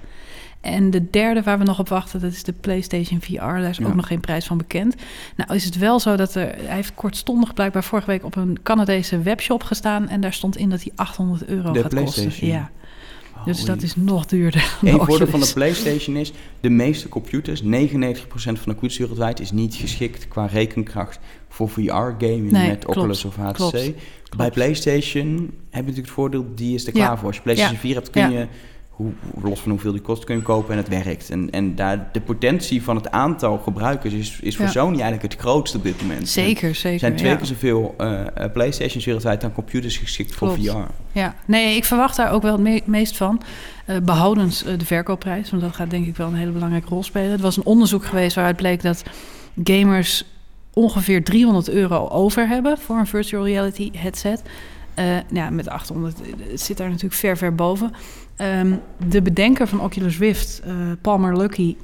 En 0.62 0.91
de 0.91 1.10
derde 1.10 1.41
waar 1.41 1.58
we 1.58 1.63
nog 1.63 1.80
op 1.80 1.89
wachten, 1.89 2.19
dat 2.19 2.32
is 2.32 2.43
de 2.43 2.54
PlayStation 2.54 3.21
VR. 3.21 3.36
Daar 3.36 3.69
is 3.69 3.82
ook 3.82 3.95
nog 3.95 4.08
geen 4.08 4.19
prijs 4.19 4.45
van 4.45 4.58
bekend. 4.58 4.95
Nou 5.36 5.56
is 5.56 5.65
het 5.65 5.78
wel 5.78 5.99
zo 5.99 6.15
dat 6.15 6.36
er... 6.36 6.56
Hij 6.56 6.75
heeft 6.75 6.93
kortstondig 6.93 7.54
blijkbaar 7.54 7.84
vorige 7.84 8.08
week 8.08 8.25
op 8.25 8.36
een 8.36 8.60
Canadese 8.63 9.21
webshop 9.21 9.63
gestaan... 9.63 10.10
en 10.10 10.21
daar 10.21 10.34
stond 10.34 10.58
in 10.58 10.69
dat 10.69 10.82
hij 10.82 10.91
800 10.95 11.45
euro 11.45 11.71
de 11.71 11.82
gaat 11.82 11.93
kosten. 11.93 12.47
Ja. 12.47 12.69
Dus 13.57 13.65
dat 13.65 13.81
is 13.81 13.95
nog 13.95 14.25
duurder. 14.25 14.77
Een 14.81 14.99
voordeel 15.05 15.27
van 15.27 15.39
de 15.39 15.51
PlayStation 15.53 16.15
is: 16.15 16.31
de 16.59 16.69
meeste 16.69 17.09
computers, 17.09 17.63
99% 17.63 17.65
van 17.65 18.53
de 18.53 18.63
computers 18.63 18.97
wereldwijd, 18.97 19.39
is 19.39 19.51
niet 19.51 19.75
geschikt 19.75 20.27
qua 20.27 20.45
rekenkracht 20.45 21.19
voor 21.49 21.69
VR-gaming 21.69 22.51
met 22.51 22.85
Oculus 22.85 23.25
of 23.25 23.35
HTC. 23.35 23.93
Bij 24.38 24.51
PlayStation 24.51 25.27
heb 25.29 25.49
je 25.69 25.79
natuurlijk 25.79 25.97
het 25.97 26.09
voordeel, 26.09 26.45
die 26.55 26.75
is 26.75 26.88
er 26.88 26.91
klaar 26.91 27.17
voor. 27.17 27.27
Als 27.27 27.35
je 27.35 27.41
PlayStation 27.41 27.77
4 27.79 27.95
hebt, 27.95 28.09
kun 28.09 28.31
je 28.31 28.47
hoe, 28.99 29.12
los 29.41 29.59
van 29.59 29.71
hoeveel 29.71 29.91
die 29.91 30.01
kost, 30.01 30.23
kun 30.23 30.35
je 30.35 30.41
kopen 30.41 30.71
en 30.71 30.77
het 30.77 30.88
werkt. 30.88 31.29
En, 31.29 31.49
en 31.49 31.75
daar, 31.75 32.09
de 32.12 32.21
potentie 32.21 32.83
van 32.83 32.95
het 32.95 33.12
aantal 33.12 33.57
gebruikers 33.57 34.13
is, 34.13 34.39
is 34.41 34.57
voor 34.57 34.67
Sony 34.67 34.99
eigenlijk 35.01 35.33
het 35.33 35.41
grootste 35.41 35.77
op 35.77 35.83
dit 35.83 36.01
moment. 36.01 36.29
Zeker, 36.29 36.75
zeker. 36.75 36.91
Er 36.93 36.99
zijn 36.99 37.15
twee 37.15 37.38
keer 37.38 37.45
zoveel 37.45 37.95
uh, 37.97 38.25
PlayStations 38.53 39.05
wereldwijd 39.05 39.41
dan 39.41 39.53
computers 39.53 39.97
geschikt 39.97 40.35
voor 40.35 40.53
VR. 40.53 40.77
Ja, 41.12 41.35
nee, 41.45 41.75
ik 41.75 41.85
verwacht 41.85 42.15
daar 42.15 42.31
ook 42.31 42.41
wel 42.41 42.63
het 42.63 42.88
meest 42.88 43.17
van. 43.17 43.41
Uh, 43.88 43.97
behoudens 43.97 44.63
de 44.63 44.85
verkoopprijs, 44.85 45.49
want 45.49 45.62
dat 45.62 45.75
gaat 45.75 45.89
denk 45.89 46.05
ik 46.05 46.17
wel 46.17 46.27
een 46.27 46.33
hele 46.33 46.51
belangrijke 46.51 46.89
rol 46.89 47.03
spelen. 47.03 47.31
Het 47.31 47.41
was 47.41 47.57
een 47.57 47.65
onderzoek 47.65 48.05
geweest 48.05 48.35
waaruit 48.35 48.57
bleek 48.57 48.81
dat 48.81 49.03
gamers 49.63 50.25
ongeveer 50.73 51.23
300 51.23 51.69
euro 51.69 52.07
over 52.07 52.47
hebben 52.47 52.77
voor 52.77 52.97
een 52.97 53.07
virtual 53.07 53.45
reality 53.45 53.91
headset. 53.93 54.41
Uh, 54.95 55.17
ja, 55.31 55.49
met 55.49 55.69
800 55.69 56.17
het 56.49 56.62
zit 56.62 56.77
daar 56.77 56.88
natuurlijk 56.88 57.15
ver, 57.15 57.38
ver 57.38 57.55
boven. 57.55 57.91
Ehm, 58.39 58.73
de 59.08 59.21
bedenker 59.21 59.67
van 59.67 59.82
Oculus 59.82 60.17
Rift, 60.17 60.62
uh, 60.67 60.73
Palmer 61.02 61.38
Lucky, 61.38 61.75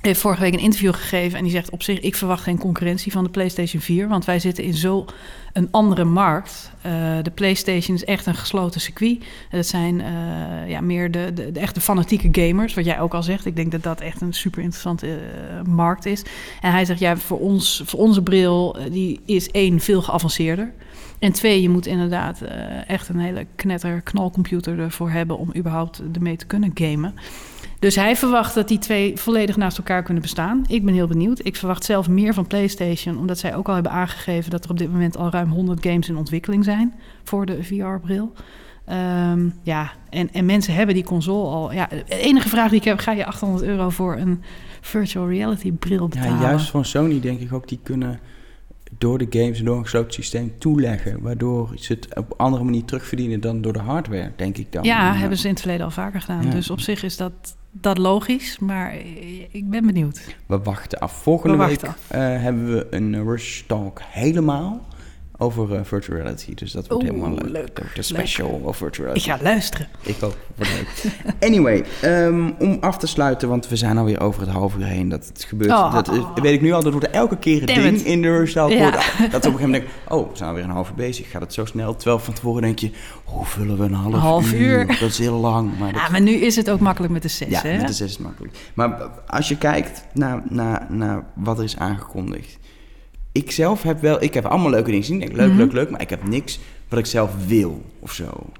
heeft 0.00 0.20
vorige 0.20 0.40
week 0.40 0.52
een 0.52 0.58
interview 0.58 0.94
gegeven 0.94 1.38
en 1.38 1.44
die 1.44 1.52
zegt 1.52 1.70
op 1.70 1.82
zich: 1.82 2.00
ik 2.00 2.14
verwacht 2.14 2.42
geen 2.42 2.58
concurrentie 2.58 3.12
van 3.12 3.24
de 3.24 3.30
PlayStation 3.30 3.82
4, 3.82 4.08
want 4.08 4.24
wij 4.24 4.38
zitten 4.38 4.64
in 4.64 4.74
zo 4.74 5.04
een 5.52 5.68
andere 5.70 6.04
markt. 6.04 6.70
Uh, 6.86 6.92
de 7.22 7.30
PlayStation 7.30 7.96
is 7.96 8.04
echt 8.04 8.26
een 8.26 8.34
gesloten 8.34 8.80
circuit. 8.80 9.24
Het 9.48 9.66
zijn 9.66 9.98
uh, 10.00 10.70
ja, 10.70 10.80
meer 10.80 11.10
de, 11.10 11.30
de, 11.34 11.52
de, 11.52 11.60
echte 11.60 11.80
fanatieke 11.80 12.28
gamers, 12.32 12.74
wat 12.74 12.84
jij 12.84 13.00
ook 13.00 13.14
al 13.14 13.22
zegt. 13.22 13.46
Ik 13.46 13.56
denk 13.56 13.72
dat 13.72 13.82
dat 13.82 14.00
echt 14.00 14.20
een 14.20 14.32
super 14.32 14.62
interessante 14.62 15.18
markt 15.68 16.06
is. 16.06 16.22
En 16.60 16.72
hij 16.72 16.84
zegt: 16.84 17.00
ja, 17.00 17.16
voor 17.16 17.40
ons, 17.40 17.82
voor 17.84 18.00
onze 18.00 18.22
bril, 18.22 18.76
die 18.90 19.20
is 19.24 19.50
één 19.50 19.80
veel 19.80 20.02
geavanceerder. 20.02 20.72
En 21.22 21.32
twee, 21.32 21.62
je 21.62 21.68
moet 21.68 21.86
inderdaad 21.86 22.42
uh, 22.42 22.88
echt 22.90 23.08
een 23.08 23.18
hele 23.18 23.46
knetter 23.56 24.00
knalcomputer 24.00 24.78
ervoor 24.78 25.10
hebben 25.10 25.38
om 25.38 25.50
überhaupt 25.56 26.02
ermee 26.12 26.36
te 26.36 26.46
kunnen 26.46 26.70
gamen. 26.74 27.14
Dus 27.78 27.94
hij 27.94 28.16
verwacht 28.16 28.54
dat 28.54 28.68
die 28.68 28.78
twee 28.78 29.16
volledig 29.16 29.56
naast 29.56 29.78
elkaar 29.78 30.02
kunnen 30.02 30.22
bestaan. 30.22 30.64
Ik 30.68 30.84
ben 30.84 30.94
heel 30.94 31.06
benieuwd. 31.06 31.44
Ik 31.44 31.56
verwacht 31.56 31.84
zelf 31.84 32.08
meer 32.08 32.34
van 32.34 32.46
PlayStation, 32.46 33.18
omdat 33.18 33.38
zij 33.38 33.56
ook 33.56 33.68
al 33.68 33.74
hebben 33.74 33.92
aangegeven 33.92 34.50
dat 34.50 34.64
er 34.64 34.70
op 34.70 34.78
dit 34.78 34.92
moment 34.92 35.16
al 35.16 35.30
ruim 35.30 35.50
100 35.50 35.82
games 35.86 36.08
in 36.08 36.16
ontwikkeling 36.16 36.64
zijn 36.64 36.94
voor 37.22 37.46
de 37.46 37.62
VR-bril. 37.62 38.32
Um, 38.88 38.94
ehm, 38.94 39.48
ja, 39.62 39.92
en, 40.10 40.32
en 40.32 40.44
mensen 40.44 40.74
hebben 40.74 40.94
die 40.94 41.04
console 41.04 41.48
al. 41.48 41.72
Ja, 41.72 41.88
de 42.06 42.18
enige 42.18 42.48
vraag 42.48 42.68
die 42.68 42.78
ik 42.78 42.84
heb: 42.84 42.98
ga 42.98 43.12
je 43.12 43.26
800 43.26 43.64
euro 43.64 43.90
voor 43.90 44.16
een 44.16 44.42
virtual 44.80 45.28
reality 45.28 45.72
bril 45.72 46.08
betalen? 46.08 46.40
Ja, 46.40 46.40
juist 46.40 46.70
van 46.70 46.84
Sony 46.84 47.20
denk 47.20 47.40
ik 47.40 47.52
ook, 47.52 47.68
die 47.68 47.80
kunnen 47.82 48.20
door 48.98 49.18
de 49.18 49.26
games 49.30 49.58
en 49.58 49.64
door 49.64 49.76
een 49.76 49.82
gesloten 49.82 50.12
systeem 50.12 50.52
toeleggen. 50.58 51.20
Waardoor 51.20 51.70
ze 51.74 51.92
het 51.92 52.16
op 52.16 52.34
andere 52.36 52.64
manier 52.64 52.84
terugverdienen 52.84 53.40
dan 53.40 53.60
door 53.60 53.72
de 53.72 53.78
hardware, 53.78 54.32
denk 54.36 54.56
ik 54.56 54.72
dan. 54.72 54.84
Ja, 54.84 55.14
hebben 55.14 55.38
ze 55.38 55.44
in 55.44 55.50
het 55.50 55.60
verleden 55.60 55.84
al 55.84 55.90
vaker 55.90 56.20
gedaan. 56.20 56.50
Dus 56.50 56.70
op 56.70 56.80
zich 56.80 57.02
is 57.02 57.16
dat, 57.16 57.32
dat 57.70 57.98
logisch, 57.98 58.58
maar 58.58 58.94
ik 59.50 59.70
ben 59.70 59.86
benieuwd. 59.86 60.36
We 60.46 60.58
wachten 60.58 60.98
af. 60.98 61.12
Volgende 61.12 61.56
week 61.56 61.82
Uh, 61.82 61.88
hebben 62.18 62.72
we 62.74 62.86
een 62.90 63.24
Rush 63.24 63.62
Talk 63.66 64.00
helemaal 64.04 64.80
over 65.42 65.72
uh, 65.72 65.80
virtual 65.82 66.18
reality. 66.18 66.54
Dus 66.54 66.72
dat 66.72 66.86
wordt 66.86 67.04
helemaal 67.04 67.30
leuk. 67.30 67.50
leuk. 67.50 67.94
De 67.94 68.02
special 68.02 68.48
over 68.48 68.74
virtual 68.74 69.06
reality. 69.06 69.30
Ik 69.30 69.36
ga 69.36 69.42
luisteren. 69.42 69.88
Ik 70.02 70.16
ook. 70.20 70.36
leuk. 70.56 71.04
anyway, 71.48 71.84
um, 72.04 72.54
om 72.58 72.76
af 72.80 72.98
te 72.98 73.06
sluiten, 73.06 73.48
want 73.48 73.68
we 73.68 73.76
zijn 73.76 73.98
alweer 73.98 74.20
over 74.20 74.40
het 74.40 74.50
half 74.50 74.76
uur 74.76 74.84
heen 74.84 75.08
dat 75.08 75.26
het 75.26 75.44
gebeurt. 75.44 75.70
Oh. 75.70 75.92
Dat 75.92 76.10
weet 76.34 76.52
ik 76.52 76.60
nu 76.60 76.72
al, 76.72 76.82
dat 76.82 76.92
wordt 76.92 77.10
elke 77.10 77.36
keer 77.36 77.60
een 77.60 77.82
ding 77.82 78.00
in 78.00 78.22
de 78.22 78.50
Talk. 78.52 78.70
Ja. 78.70 78.90
Dat 78.90 79.00
op 79.00 79.12
een 79.18 79.30
gegeven 79.30 79.60
moment 79.60 79.72
denk 79.72 79.84
oh, 80.08 80.30
we 80.30 80.36
zijn 80.36 80.48
alweer 80.48 80.64
een 80.64 80.70
half 80.70 80.88
uur 80.88 80.94
bezig. 80.94 81.30
Gaat 81.30 81.42
het 81.42 81.52
zo 81.52 81.64
snel? 81.64 81.96
Terwijl 81.96 82.18
van 82.18 82.34
tevoren 82.34 82.62
denk 82.62 82.78
je, 82.78 82.90
hoe 83.24 83.44
vullen 83.44 83.78
we 83.78 83.84
een 83.84 83.92
half, 83.92 84.14
half 84.14 84.52
uur? 84.52 84.86
Dat 84.86 85.00
is 85.00 85.18
heel 85.18 85.38
lang. 85.38 85.78
Maar, 85.78 85.94
ja, 85.94 86.08
maar 86.10 86.20
nu 86.20 86.32
is 86.32 86.56
het 86.56 86.70
ook 86.70 86.80
makkelijk 86.80 87.12
met 87.12 87.22
de 87.22 87.28
zes, 87.28 87.48
Ja, 87.48 87.60
hè? 87.62 87.76
met 87.76 87.86
de 87.86 87.92
zes 87.92 88.06
is 88.06 88.12
het 88.12 88.22
makkelijk. 88.22 88.56
Maar 88.74 89.10
als 89.26 89.48
je 89.48 89.58
kijkt 89.58 90.04
naar, 90.12 90.42
naar, 90.48 90.86
naar 90.88 91.24
wat 91.34 91.58
er 91.58 91.64
is 91.64 91.76
aangekondigd 91.76 92.58
ik 93.32 93.50
zelf 93.50 93.82
heb 93.82 94.00
wel, 94.00 94.22
ik 94.22 94.34
heb 94.34 94.44
allemaal 94.44 94.70
leuke 94.70 94.84
dingen 94.84 95.00
gezien. 95.00 95.20
Ik 95.20 95.26
denk, 95.26 95.38
leuk, 95.38 95.48
mhm. 95.48 95.58
leuk, 95.58 95.72
leuk, 95.72 95.90
maar 95.90 96.00
ik 96.00 96.10
heb 96.10 96.28
niks 96.28 96.58
wat 96.88 96.98
ik 96.98 97.06
zelf 97.06 97.46
wil 97.46 97.82
of 97.98 98.12
zo. 98.12 98.50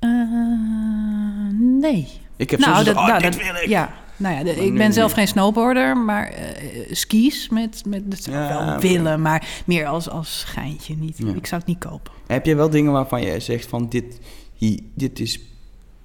Uh, 0.00 1.50
nee. 1.80 2.08
Ik 2.36 2.50
heb 2.50 2.60
nou, 2.60 2.84
dat, 2.84 2.96
oh, 2.96 3.06
nou, 3.06 3.22
dat, 3.22 3.36
wil 3.36 3.54
ik. 3.54 3.66
Ja, 3.66 3.94
nou 4.16 4.46
ja, 4.46 4.52
ik 4.52 4.74
ben 4.74 4.92
zelf 4.92 5.12
geen 5.12 5.28
snowboarder, 5.28 5.96
maar 5.96 6.32
uh, 6.32 6.38
skis 6.90 7.48
met, 7.48 7.82
met 7.86 8.10
dat 8.10 8.22
zou 8.22 8.36
ja, 8.36 8.64
wel 8.64 8.80
willen, 8.80 9.22
maar 9.22 9.62
meer 9.66 9.86
als, 9.86 10.08
als 10.08 10.38
schijntje. 10.38 10.94
Niet, 10.96 11.18
Ik 11.18 11.46
zou 11.46 11.60
het 11.60 11.66
niet 11.66 11.78
kopen. 11.78 12.12
Heb 12.26 12.46
je 12.46 12.54
wel 12.54 12.70
dingen 12.70 12.92
waarvan 12.92 13.22
je 13.22 13.40
zegt 13.40 13.66
van 13.66 13.88
dit, 13.88 14.20
hier, 14.54 14.80
dit 14.94 15.20
is 15.20 15.40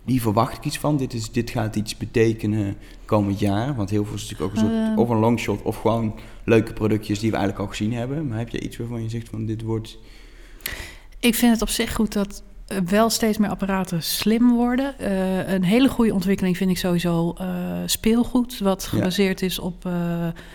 hier 0.06 0.22
verwacht 0.22 0.58
ik 0.58 0.66
iets 0.66 0.78
van. 0.78 0.98
Dit, 0.98 1.14
is, 1.14 1.32
dit 1.32 1.50
gaat 1.50 1.76
iets 1.76 1.98
betekenen 1.98 2.78
komend 3.06 3.40
jaar. 3.40 3.76
Want 3.76 3.90
heel 3.90 4.06
veel 4.06 4.16
is 4.16 4.30
natuurlijk 4.30 4.50
ook 4.52 4.58
een 4.58 4.70
soort, 4.70 4.90
uh, 4.90 4.98
of 4.98 5.10
een 5.10 5.20
longshot 5.20 5.62
of 5.62 5.78
gewoon 5.78 6.16
leuke 6.44 6.74
productjes 6.74 7.20
die 7.20 7.32
we 7.32 7.38
eigenlijk 7.38 7.66
al 7.66 7.76
gezien 7.76 7.94
hebben. 7.94 8.28
Maar 8.28 8.38
heb 8.38 8.50
je 8.50 8.62
iets 8.62 8.78
waarvan 8.78 9.04
je 9.04 9.10
zegt 9.10 9.30
van 9.30 9.46
dit 9.46 9.62
wordt... 9.62 9.98
Ik 11.20 11.36
vind 11.36 11.52
het 11.52 11.62
op 11.62 11.70
zich 11.70 11.96
goed 11.96 12.14
dat 12.14 12.44
wel 12.86 13.10
steeds 13.10 13.38
meer 13.38 13.50
apparaten 13.50 14.04
slim 14.04 14.56
worden. 14.56 14.94
Uh, 15.02 15.54
een 15.54 15.64
hele 15.64 15.90
goede 15.90 16.14
ontwikkeling 16.14 16.58
vind 16.58 16.70
ik 16.70 16.78
sowieso 16.78 17.36
uh, 17.42 17.48
speelgoed, 17.86 18.60
wat 18.60 18.84
gebaseerd 18.84 19.42
is 19.42 19.60
op 19.60 19.86
uh, 19.86 19.94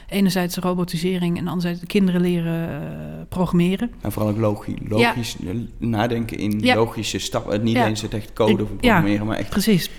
enerzijds 0.09 0.57
robotisering 0.57 1.39
en 1.39 1.49
anderzijds 1.49 1.81
kinderen 1.87 2.21
leren 2.21 3.27
programmeren. 3.29 3.91
En 4.01 4.13
vooral 4.13 4.31
ook 4.31 4.39
logisch, 4.39 4.75
logisch 4.89 5.37
nadenken 5.79 6.39
in 6.39 6.61
logische 6.65 7.19
stappen. 7.19 7.63
Niet 7.63 7.77
eens 7.77 8.03
het 8.03 8.15
echt 8.15 8.33
code 8.33 8.67
voor 8.67 8.77
programmeren, 8.77 9.27
maar 9.27 9.39
echt 9.39 9.51
precies 9.51 9.91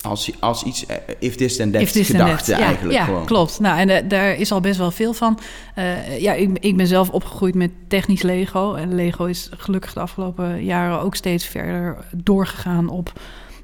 als, 0.00 0.30
als 0.40 0.62
iets, 0.62 0.86
eh, 0.86 0.96
if 1.18 1.36
this 1.36 1.56
then 1.56 1.70
that 1.70 1.88
gedachte 1.88 2.50
ja, 2.50 2.58
eigenlijk 2.58 2.98
ja, 2.98 3.04
gewoon. 3.04 3.24
klopt. 3.24 3.60
Nou, 3.60 3.78
en 3.78 3.88
uh, 3.88 3.96
daar 4.08 4.34
is 4.34 4.52
al 4.52 4.60
best 4.60 4.78
wel 4.78 4.90
veel 4.90 5.12
van. 5.12 5.38
Uh, 5.78 6.20
ja, 6.20 6.32
ik, 6.32 6.58
ik 6.60 6.76
ben 6.76 6.86
zelf 6.86 7.10
opgegroeid 7.10 7.54
met 7.54 7.70
technisch 7.88 8.22
Lego. 8.22 8.74
En 8.74 8.94
Lego 8.94 9.24
is 9.24 9.48
gelukkig 9.56 9.92
de 9.92 10.00
afgelopen 10.00 10.64
jaren 10.64 11.00
ook 11.00 11.14
steeds 11.14 11.46
verder 11.46 11.96
doorgegaan 12.16 12.88
op... 12.88 13.12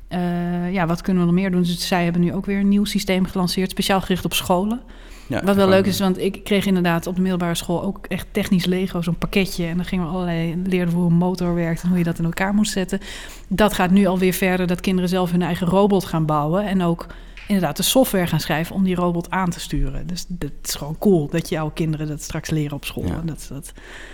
Uh, 0.09 0.73
ja, 0.73 0.87
wat 0.87 1.03
kunnen 1.03 1.23
we 1.23 1.29
nog 1.31 1.41
meer 1.41 1.51
doen? 1.51 1.63
Dus 1.63 1.89
zij 1.89 2.05
hebben 2.05 2.23
nu 2.23 2.35
ook 2.35 2.47
weer 2.47 2.59
een 2.59 2.69
nieuw 2.69 2.85
systeem 2.85 3.25
gelanceerd, 3.25 3.71
speciaal 3.71 4.01
gericht 4.01 4.25
op 4.25 4.35
scholen. 4.35 4.81
Ja, 5.27 5.45
Wat 5.45 5.57
wel 5.57 5.69
leuk 5.69 5.87
is, 5.87 5.99
want 5.99 6.19
ik 6.19 6.45
kreeg 6.45 6.67
inderdaad 6.67 7.07
op 7.07 7.15
de 7.15 7.21
middelbare 7.21 7.55
school 7.55 7.83
ook 7.83 8.07
echt 8.09 8.27
technisch 8.31 8.65
Lego, 8.65 9.03
zo'n 9.03 9.19
pakketje. 9.19 9.67
En 9.67 9.77
dan 9.77 9.85
gingen 9.85 10.07
we 10.07 10.13
allerlei 10.13 10.63
leerden 10.67 10.95
hoe 10.95 11.11
een 11.11 11.17
motor 11.17 11.55
werkt 11.55 11.83
en 11.83 11.89
hoe 11.89 11.99
je 11.99 12.05
dat 12.05 12.19
in 12.19 12.25
elkaar 12.25 12.55
moest 12.55 12.73
zetten. 12.73 13.01
Dat 13.49 13.73
gaat 13.73 13.91
nu 13.91 14.07
alweer 14.07 14.33
verder, 14.33 14.67
dat 14.67 14.81
kinderen 14.81 15.11
zelf 15.11 15.31
hun 15.31 15.43
eigen 15.43 15.67
robot 15.67 16.05
gaan 16.05 16.27
bouwen. 16.27 16.65
En 16.65 16.83
ook 16.83 17.07
inderdaad 17.47 17.77
de 17.77 17.83
software 17.83 18.27
gaan 18.27 18.41
schrijven 18.41 18.75
om 18.75 18.85
die 18.85 18.95
robot 18.95 19.31
aan 19.31 19.51
te 19.51 19.61
sturen. 19.61 20.07
Dus 20.07 20.25
dat 20.29 20.51
is 20.65 20.75
gewoon 20.75 20.97
cool 20.99 21.29
dat 21.31 21.49
jouw 21.49 21.71
kinderen 21.75 22.09
dat 22.09 22.23
straks 22.23 22.51
leren 22.51 22.77
op 22.77 22.85
school. 22.85 23.05
Dat, 23.25 23.47
dat, 23.49 23.73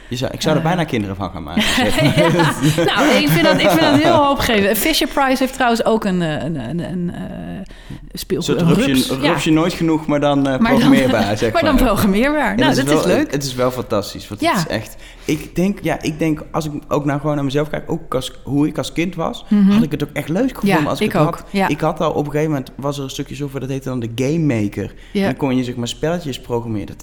je 0.09 0.17
zou, 0.17 0.33
ik 0.33 0.43
zou 0.43 0.57
er 0.57 0.63
uh, 0.63 0.69
bijna 0.69 0.85
kinderen 0.85 1.17
van 1.17 1.31
gaan 1.31 1.43
maken. 1.43 1.63
nou, 2.95 3.09
ik 3.09 3.29
vind, 3.29 3.45
dat, 3.45 3.61
ik 3.61 3.69
vind 3.69 3.81
dat 3.81 4.03
heel 4.03 4.25
hoopgevend. 4.25 4.79
Fisher 4.79 5.09
Price 5.09 5.37
heeft 5.43 5.53
trouwens 5.53 5.85
ook 5.85 6.05
een, 6.05 6.21
een, 6.21 6.57
een, 6.57 6.79
een 6.79 7.13
uh, 7.15 7.61
speelgoed. 8.13 8.61
Een 8.61 8.75
rupsje, 9.21 9.51
nooit 9.51 9.73
genoeg, 9.73 10.07
maar 10.07 10.21
dan 10.21 10.49
uh, 10.49 10.57
programmeerbaar, 10.57 11.27
dan, 11.27 11.37
zeg 11.37 11.53
maar. 11.53 11.63
maar 11.63 11.73
dan 11.73 11.87
programmeerbaar. 11.87 12.57
Nou, 12.59 12.75
dat, 12.75 12.85
is, 12.85 12.93
wel, 12.93 13.01
is 13.01 13.07
leuk. 13.07 13.31
Het 13.31 13.45
is 13.45 13.55
wel 13.55 13.71
fantastisch. 13.71 14.29
Want 14.29 14.41
ja. 14.41 14.51
het 14.51 14.59
is 14.59 14.67
echt... 14.67 14.97
Ik 15.25 15.55
denk, 15.57 15.79
ja, 15.83 16.03
ik 16.03 16.19
denk, 16.19 16.45
als 16.53 16.65
ik 16.67 16.73
ook 16.89 17.05
nou 17.05 17.21
gewoon 17.21 17.35
naar 17.35 17.45
mezelf 17.45 17.69
kijk, 17.69 17.91
ook 17.91 18.15
als, 18.15 18.33
hoe 18.45 18.67
ik 18.67 18.79
als 18.79 18.93
kind 18.93 19.15
was, 19.15 19.45
mm 19.49 19.63
-hmm. 19.63 19.71
had 19.71 19.83
ik 19.83 19.91
het 19.91 20.03
ook 20.03 20.11
echt 20.13 20.29
leuk 20.29 20.55
gevonden. 20.55 20.83
Ja, 20.83 20.89
als 20.89 21.01
ik, 21.01 21.15
ik 21.15 21.21
ook. 21.21 21.35
Had. 21.35 21.45
Ja. 21.51 21.69
Ik 21.69 21.81
had 21.81 22.01
al 22.01 22.11
op 22.11 22.25
een 22.25 22.31
gegeven 22.31 22.51
moment, 22.51 22.73
was 22.77 22.99
er 22.99 23.11
een 23.19 23.25
stukje 23.25 23.43
software, 23.43 23.67
dat 23.67 23.75
heette 23.75 23.89
dan 23.89 24.01
de 24.01 24.25
Game 24.25 24.61
Maker. 24.61 24.95
Ja. 25.13 25.21
En 25.21 25.27
dan 25.27 25.37
kon 25.37 25.57
je 25.57 25.65
zeg 25.65 25.77
maar 25.77 25.89
spelletjes 25.89 26.41
programmeren. 26.41 26.97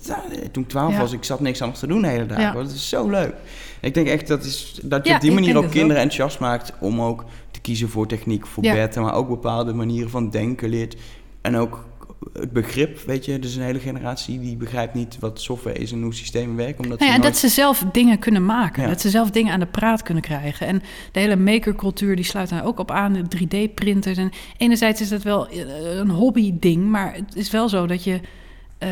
Toen 0.52 0.64
ik 0.64 0.70
12 0.70 0.98
was, 0.98 1.12
ik 1.12 1.24
zat 1.24 1.40
niks 1.40 1.62
anders 1.62 1.80
te 1.80 1.88
doen 1.88 2.02
de 2.02 2.08
hele 2.08 2.26
dag. 2.26 2.40
Ja. 2.40 2.52
Dat 2.52 2.72
is 2.72 2.90
zo 2.90 3.10
leuk. 3.10 3.34
Ik 3.82 3.94
denk 3.94 4.08
echt 4.08 4.28
dat, 4.28 4.44
is, 4.44 4.80
dat 4.84 5.08
je 5.08 5.14
op 5.14 5.22
die 5.22 5.32
manier 5.32 5.58
ook 5.58 5.72
kinderen 5.72 6.02
enthousiast 6.02 6.40
maakt 6.40 6.74
om 6.80 7.02
ook 7.02 7.26
te 7.52 7.60
kiezen 7.60 7.90
voor 7.90 8.08
techniek, 8.08 8.46
voor 8.46 8.64
bed, 8.64 8.96
maar 8.96 9.14
ook 9.14 9.28
bepaalde 9.28 9.74
manieren 9.74 10.10
van 10.10 10.30
denken 10.30 10.70
leert. 10.70 10.96
En 11.42 11.56
ook 11.58 11.86
het 12.34 12.52
begrip, 12.52 13.00
weet 13.00 13.26
je, 13.26 13.40
dus 13.40 13.56
een 13.56 13.64
hele 13.64 13.80
generatie 13.80 14.40
die 14.40 14.56
begrijpt 14.56 14.94
niet 14.94 15.18
wat 15.20 15.42
software 15.42 15.78
is 15.78 15.92
en 15.92 16.02
hoe 16.02 16.14
systemen 16.14 16.56
werken. 16.56 16.84
Omdat 16.84 17.00
nou 17.00 17.12
ja, 17.12 17.18
ze 17.18 17.24
en 17.24 17.30
dat 17.32 17.40
ze 17.40 17.48
zelf 17.48 17.84
dingen 17.92 18.20
kunnen 18.20 18.46
maken, 18.46 18.84
ja. 18.84 18.90
dat 18.90 19.02
ze 19.02 19.10
zelf 19.10 19.30
dingen 19.32 19.54
aan 19.54 19.60
de 19.60 19.66
praat 19.66 20.02
kunnen 20.02 20.24
krijgen. 20.24 20.68
En 20.68 20.82
de 21.12 21.20
hele 21.20 21.36
makercultuur 21.36 22.16
die 22.16 22.26
sluit 22.26 22.50
daar 22.50 22.66
ook 22.66 22.80
op 22.80 22.92
aan, 22.92 23.14
de 23.14 23.38
3D-printers. 23.38 24.18
En 24.18 24.32
enerzijds 24.58 25.02
is 25.02 25.10
dat 25.10 25.24
wel 25.24 25.52
een 25.52 26.10
hobby-ding, 26.10 26.86
maar 26.86 27.14
het 27.14 27.36
is 27.36 27.52
wel 27.52 27.70
zo 27.70 27.88
dat 27.88 28.04
je 28.04 28.20
uh, 28.80 28.90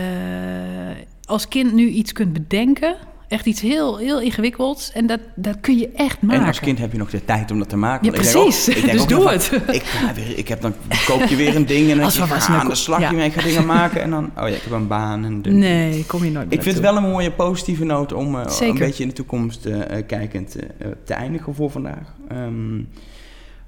als 1.26 1.48
kind 1.48 1.74
nu 1.74 1.88
iets 1.88 2.12
kunt 2.12 2.34
bedenken 2.34 2.96
echt 3.28 3.46
iets 3.46 3.62
heel, 3.62 3.98
heel 3.98 4.22
ingewikkelds. 4.22 4.92
En 4.92 5.08
dat, 5.08 5.20
dat 5.36 5.58
kun 5.62 5.78
je 5.78 5.90
echt 5.96 6.22
maken. 6.22 6.42
En 6.42 6.48
als 6.48 6.60
kind 6.60 6.80
heb 6.80 6.92
je 6.92 6.98
nog 6.98 7.10
de 7.10 7.26
tijd 7.26 7.52
om 7.52 7.60
dat 7.60 7.70
te 7.70 7.78
maken. 7.78 8.06
Ja, 8.06 8.12
precies. 8.12 8.68
Ik 8.68 8.76
denk 8.76 8.78
ook, 8.78 8.92
ik 8.92 8.98
denk 8.98 9.10
dus 9.10 9.18
doe 9.18 9.30
het. 9.30 9.44
Van, 9.44 9.74
ik, 9.76 9.84
ga 9.84 10.14
weer, 10.14 10.38
ik 10.38 10.48
heb 10.48 10.62
dan 10.62 10.74
koop 11.06 11.24
je 11.24 11.36
weer 11.36 11.56
een 11.56 11.66
ding 11.66 11.90
en 11.90 11.96
dan 11.96 12.06
als 12.06 12.16
je 12.16 12.22
ga 12.24 12.60
aan 12.60 12.68
de 12.68 12.76
slag 12.76 13.00
ja. 13.00 13.30
ga 13.30 13.42
dingen 13.42 13.66
maken. 13.78 14.02
En 14.02 14.10
dan, 14.10 14.26
oh 14.26 14.48
ja, 14.48 14.56
ik 14.56 14.62
heb 14.62 14.72
een 14.72 14.88
baan. 14.88 15.26
En 15.26 15.42
de, 15.42 15.50
nee, 15.50 16.06
kom 16.06 16.24
je 16.24 16.32
nooit 16.32 16.54
Ik 16.54 16.62
vind 16.62 16.76
het 16.76 16.84
wel 16.84 16.98
een 16.98 17.10
mooie 17.10 17.32
positieve 17.32 17.84
noot 17.84 18.14
om 18.14 18.36
uh, 18.36 18.42
een 18.60 18.78
beetje 18.78 19.04
in 19.04 19.10
de 19.10 19.16
toekomst 19.16 19.66
uh, 19.66 19.82
kijkend 20.08 20.56
uh, 20.56 20.88
te 21.06 21.14
eindigen 21.14 21.56
voor 21.56 21.72
vandaag. 21.72 22.14
Um, 22.32 22.88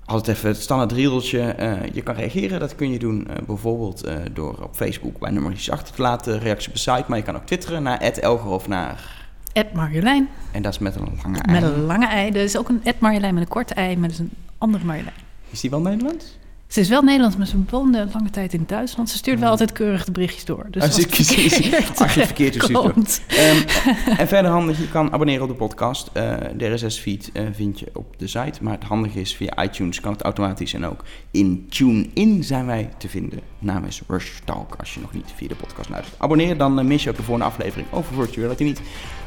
altijd 0.06 0.38
even 0.38 0.50
het 0.50 0.62
standaard 0.62 0.92
riedeltje. 0.92 1.56
Uh, 1.60 1.94
je 1.94 2.02
kan 2.02 2.16
reageren, 2.16 2.60
dat 2.60 2.76
kun 2.76 2.92
je 2.92 3.00
doen 3.00 3.28
uh, 3.30 3.36
bijvoorbeeld 3.48 4.08
uh, 4.08 4.16
door 4.34 4.64
op 4.64 4.76
Facebook 4.76 5.20
bij 5.20 5.32
nummertjes 5.32 5.72
achter 5.72 5.96
te 5.96 6.02
laten, 6.02 6.40
reactie 6.40 6.68
op 6.68 6.74
de 6.74 6.80
site. 6.80 7.04
Maar 7.08 7.18
je 7.18 7.24
kan 7.24 7.36
ook 7.36 7.46
twitteren 7.46 7.84
naar 7.84 8.00
Elger 8.00 8.50
of 8.50 8.68
naar 8.68 9.15
Ed 9.56 9.74
Marjolein. 9.74 10.30
En 10.52 10.62
dat 10.62 10.74
is 10.74 10.80
met 10.80 10.96
een 10.96 11.08
lange 11.24 11.42
ei. 11.42 11.60
Met 11.60 11.72
een 11.72 11.82
lange 11.82 12.08
ei. 12.08 12.30
Er 12.30 12.44
is 12.44 12.58
ook 12.58 12.70
een 12.70 12.82
Ed 12.84 13.00
Marjolein 13.00 13.34
met 13.34 13.44
een 13.44 13.50
korte 13.50 13.74
ei, 13.74 13.98
maar 13.98 14.10
dat 14.10 14.20
is 14.20 14.20
een 14.20 14.32
andere 14.58 14.86
Marjolein. 14.86 15.16
Is 15.50 15.62
die 15.62 15.70
wel 15.70 15.82
Nederlands? 15.82 16.38
Ze 16.68 16.80
is 16.80 16.90
wel 16.90 17.02
Nederlands, 17.02 17.38
maar 17.38 17.48
ze 17.48 17.58
woonde 17.70 18.08
lange 18.14 18.30
tijd 18.30 18.54
in 18.54 18.64
Duitsland. 18.68 19.10
Ze 19.10 19.18
stuurt 19.18 19.40
wel 19.40 19.50
altijd 19.50 19.72
keurig 19.72 20.06
de 20.06 20.12
berichtjes 20.12 20.46
door. 20.46 20.68
Dus 20.70 20.82
als, 20.82 20.96
als, 20.96 21.04
ik, 21.04 21.10
als, 21.10 22.00
als 22.00 22.14
je 22.14 22.20
het 22.20 22.28
verkeerd 22.28 22.64
stuurt. 22.64 23.22
Um, 23.30 23.64
en 24.18 24.28
verder 24.28 24.52
handig, 24.52 24.78
je 24.78 24.90
kan 24.90 25.14
abonneren 25.14 25.44
op 25.44 25.50
de 25.50 25.56
podcast. 25.56 26.10
Uh, 26.14 26.34
de 26.58 26.74
RSS-feed 26.74 27.30
uh, 27.34 27.44
vind 27.52 27.80
je 27.80 27.90
op 27.94 28.14
de 28.18 28.28
site. 28.28 28.60
Maar 28.62 28.74
het 28.74 28.84
handige 28.84 29.20
is, 29.20 29.36
via 29.36 29.64
iTunes 29.64 30.00
kan 30.00 30.12
het 30.12 30.22
automatisch. 30.22 30.74
En 30.74 30.86
ook 30.86 31.04
in 31.32 31.66
TuneIn 31.70 32.44
zijn 32.44 32.66
wij 32.66 32.90
te 32.98 33.10
vinden. 33.10 33.40
Naam 33.60 33.86
is 33.86 34.02
Rush 34.08 34.40
Talk, 34.46 34.76
als 34.80 34.94
je 34.94 35.00
nog 35.00 35.14
niet 35.14 35.34
via 35.36 35.48
de 35.48 35.56
podcast 35.56 35.90
luistert. 35.90 36.20
Abonneer, 36.20 36.58
dan 36.58 36.80
uh, 36.80 36.86
mis 36.86 37.04
je 37.04 37.10
ook 37.10 37.18
de 37.18 37.24
volgende 37.24 37.50
aflevering 37.50 37.88
over 37.92 38.16
Virtuality 38.16 38.64
niet. 38.64 38.82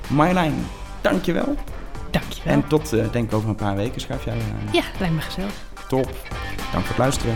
Marjolein, 0.08 0.66
dankjewel. 1.00 1.56
Dankjewel. 2.10 2.52
En 2.52 2.66
tot, 2.66 2.90
denk 2.90 3.14
ik, 3.14 3.32
over 3.32 3.48
een 3.48 3.54
paar 3.54 3.76
weken 3.76 4.00
schuif 4.00 4.24
jij 4.24 4.34
aan. 4.34 4.68
Ja, 4.72 4.82
lijkt 4.98 5.14
me 5.14 5.20
gezellig. 5.20 5.52
Top. 5.88 6.04
Dank 6.72 6.84
voor 6.84 6.88
het 6.88 6.98
luisteren. 6.98 7.34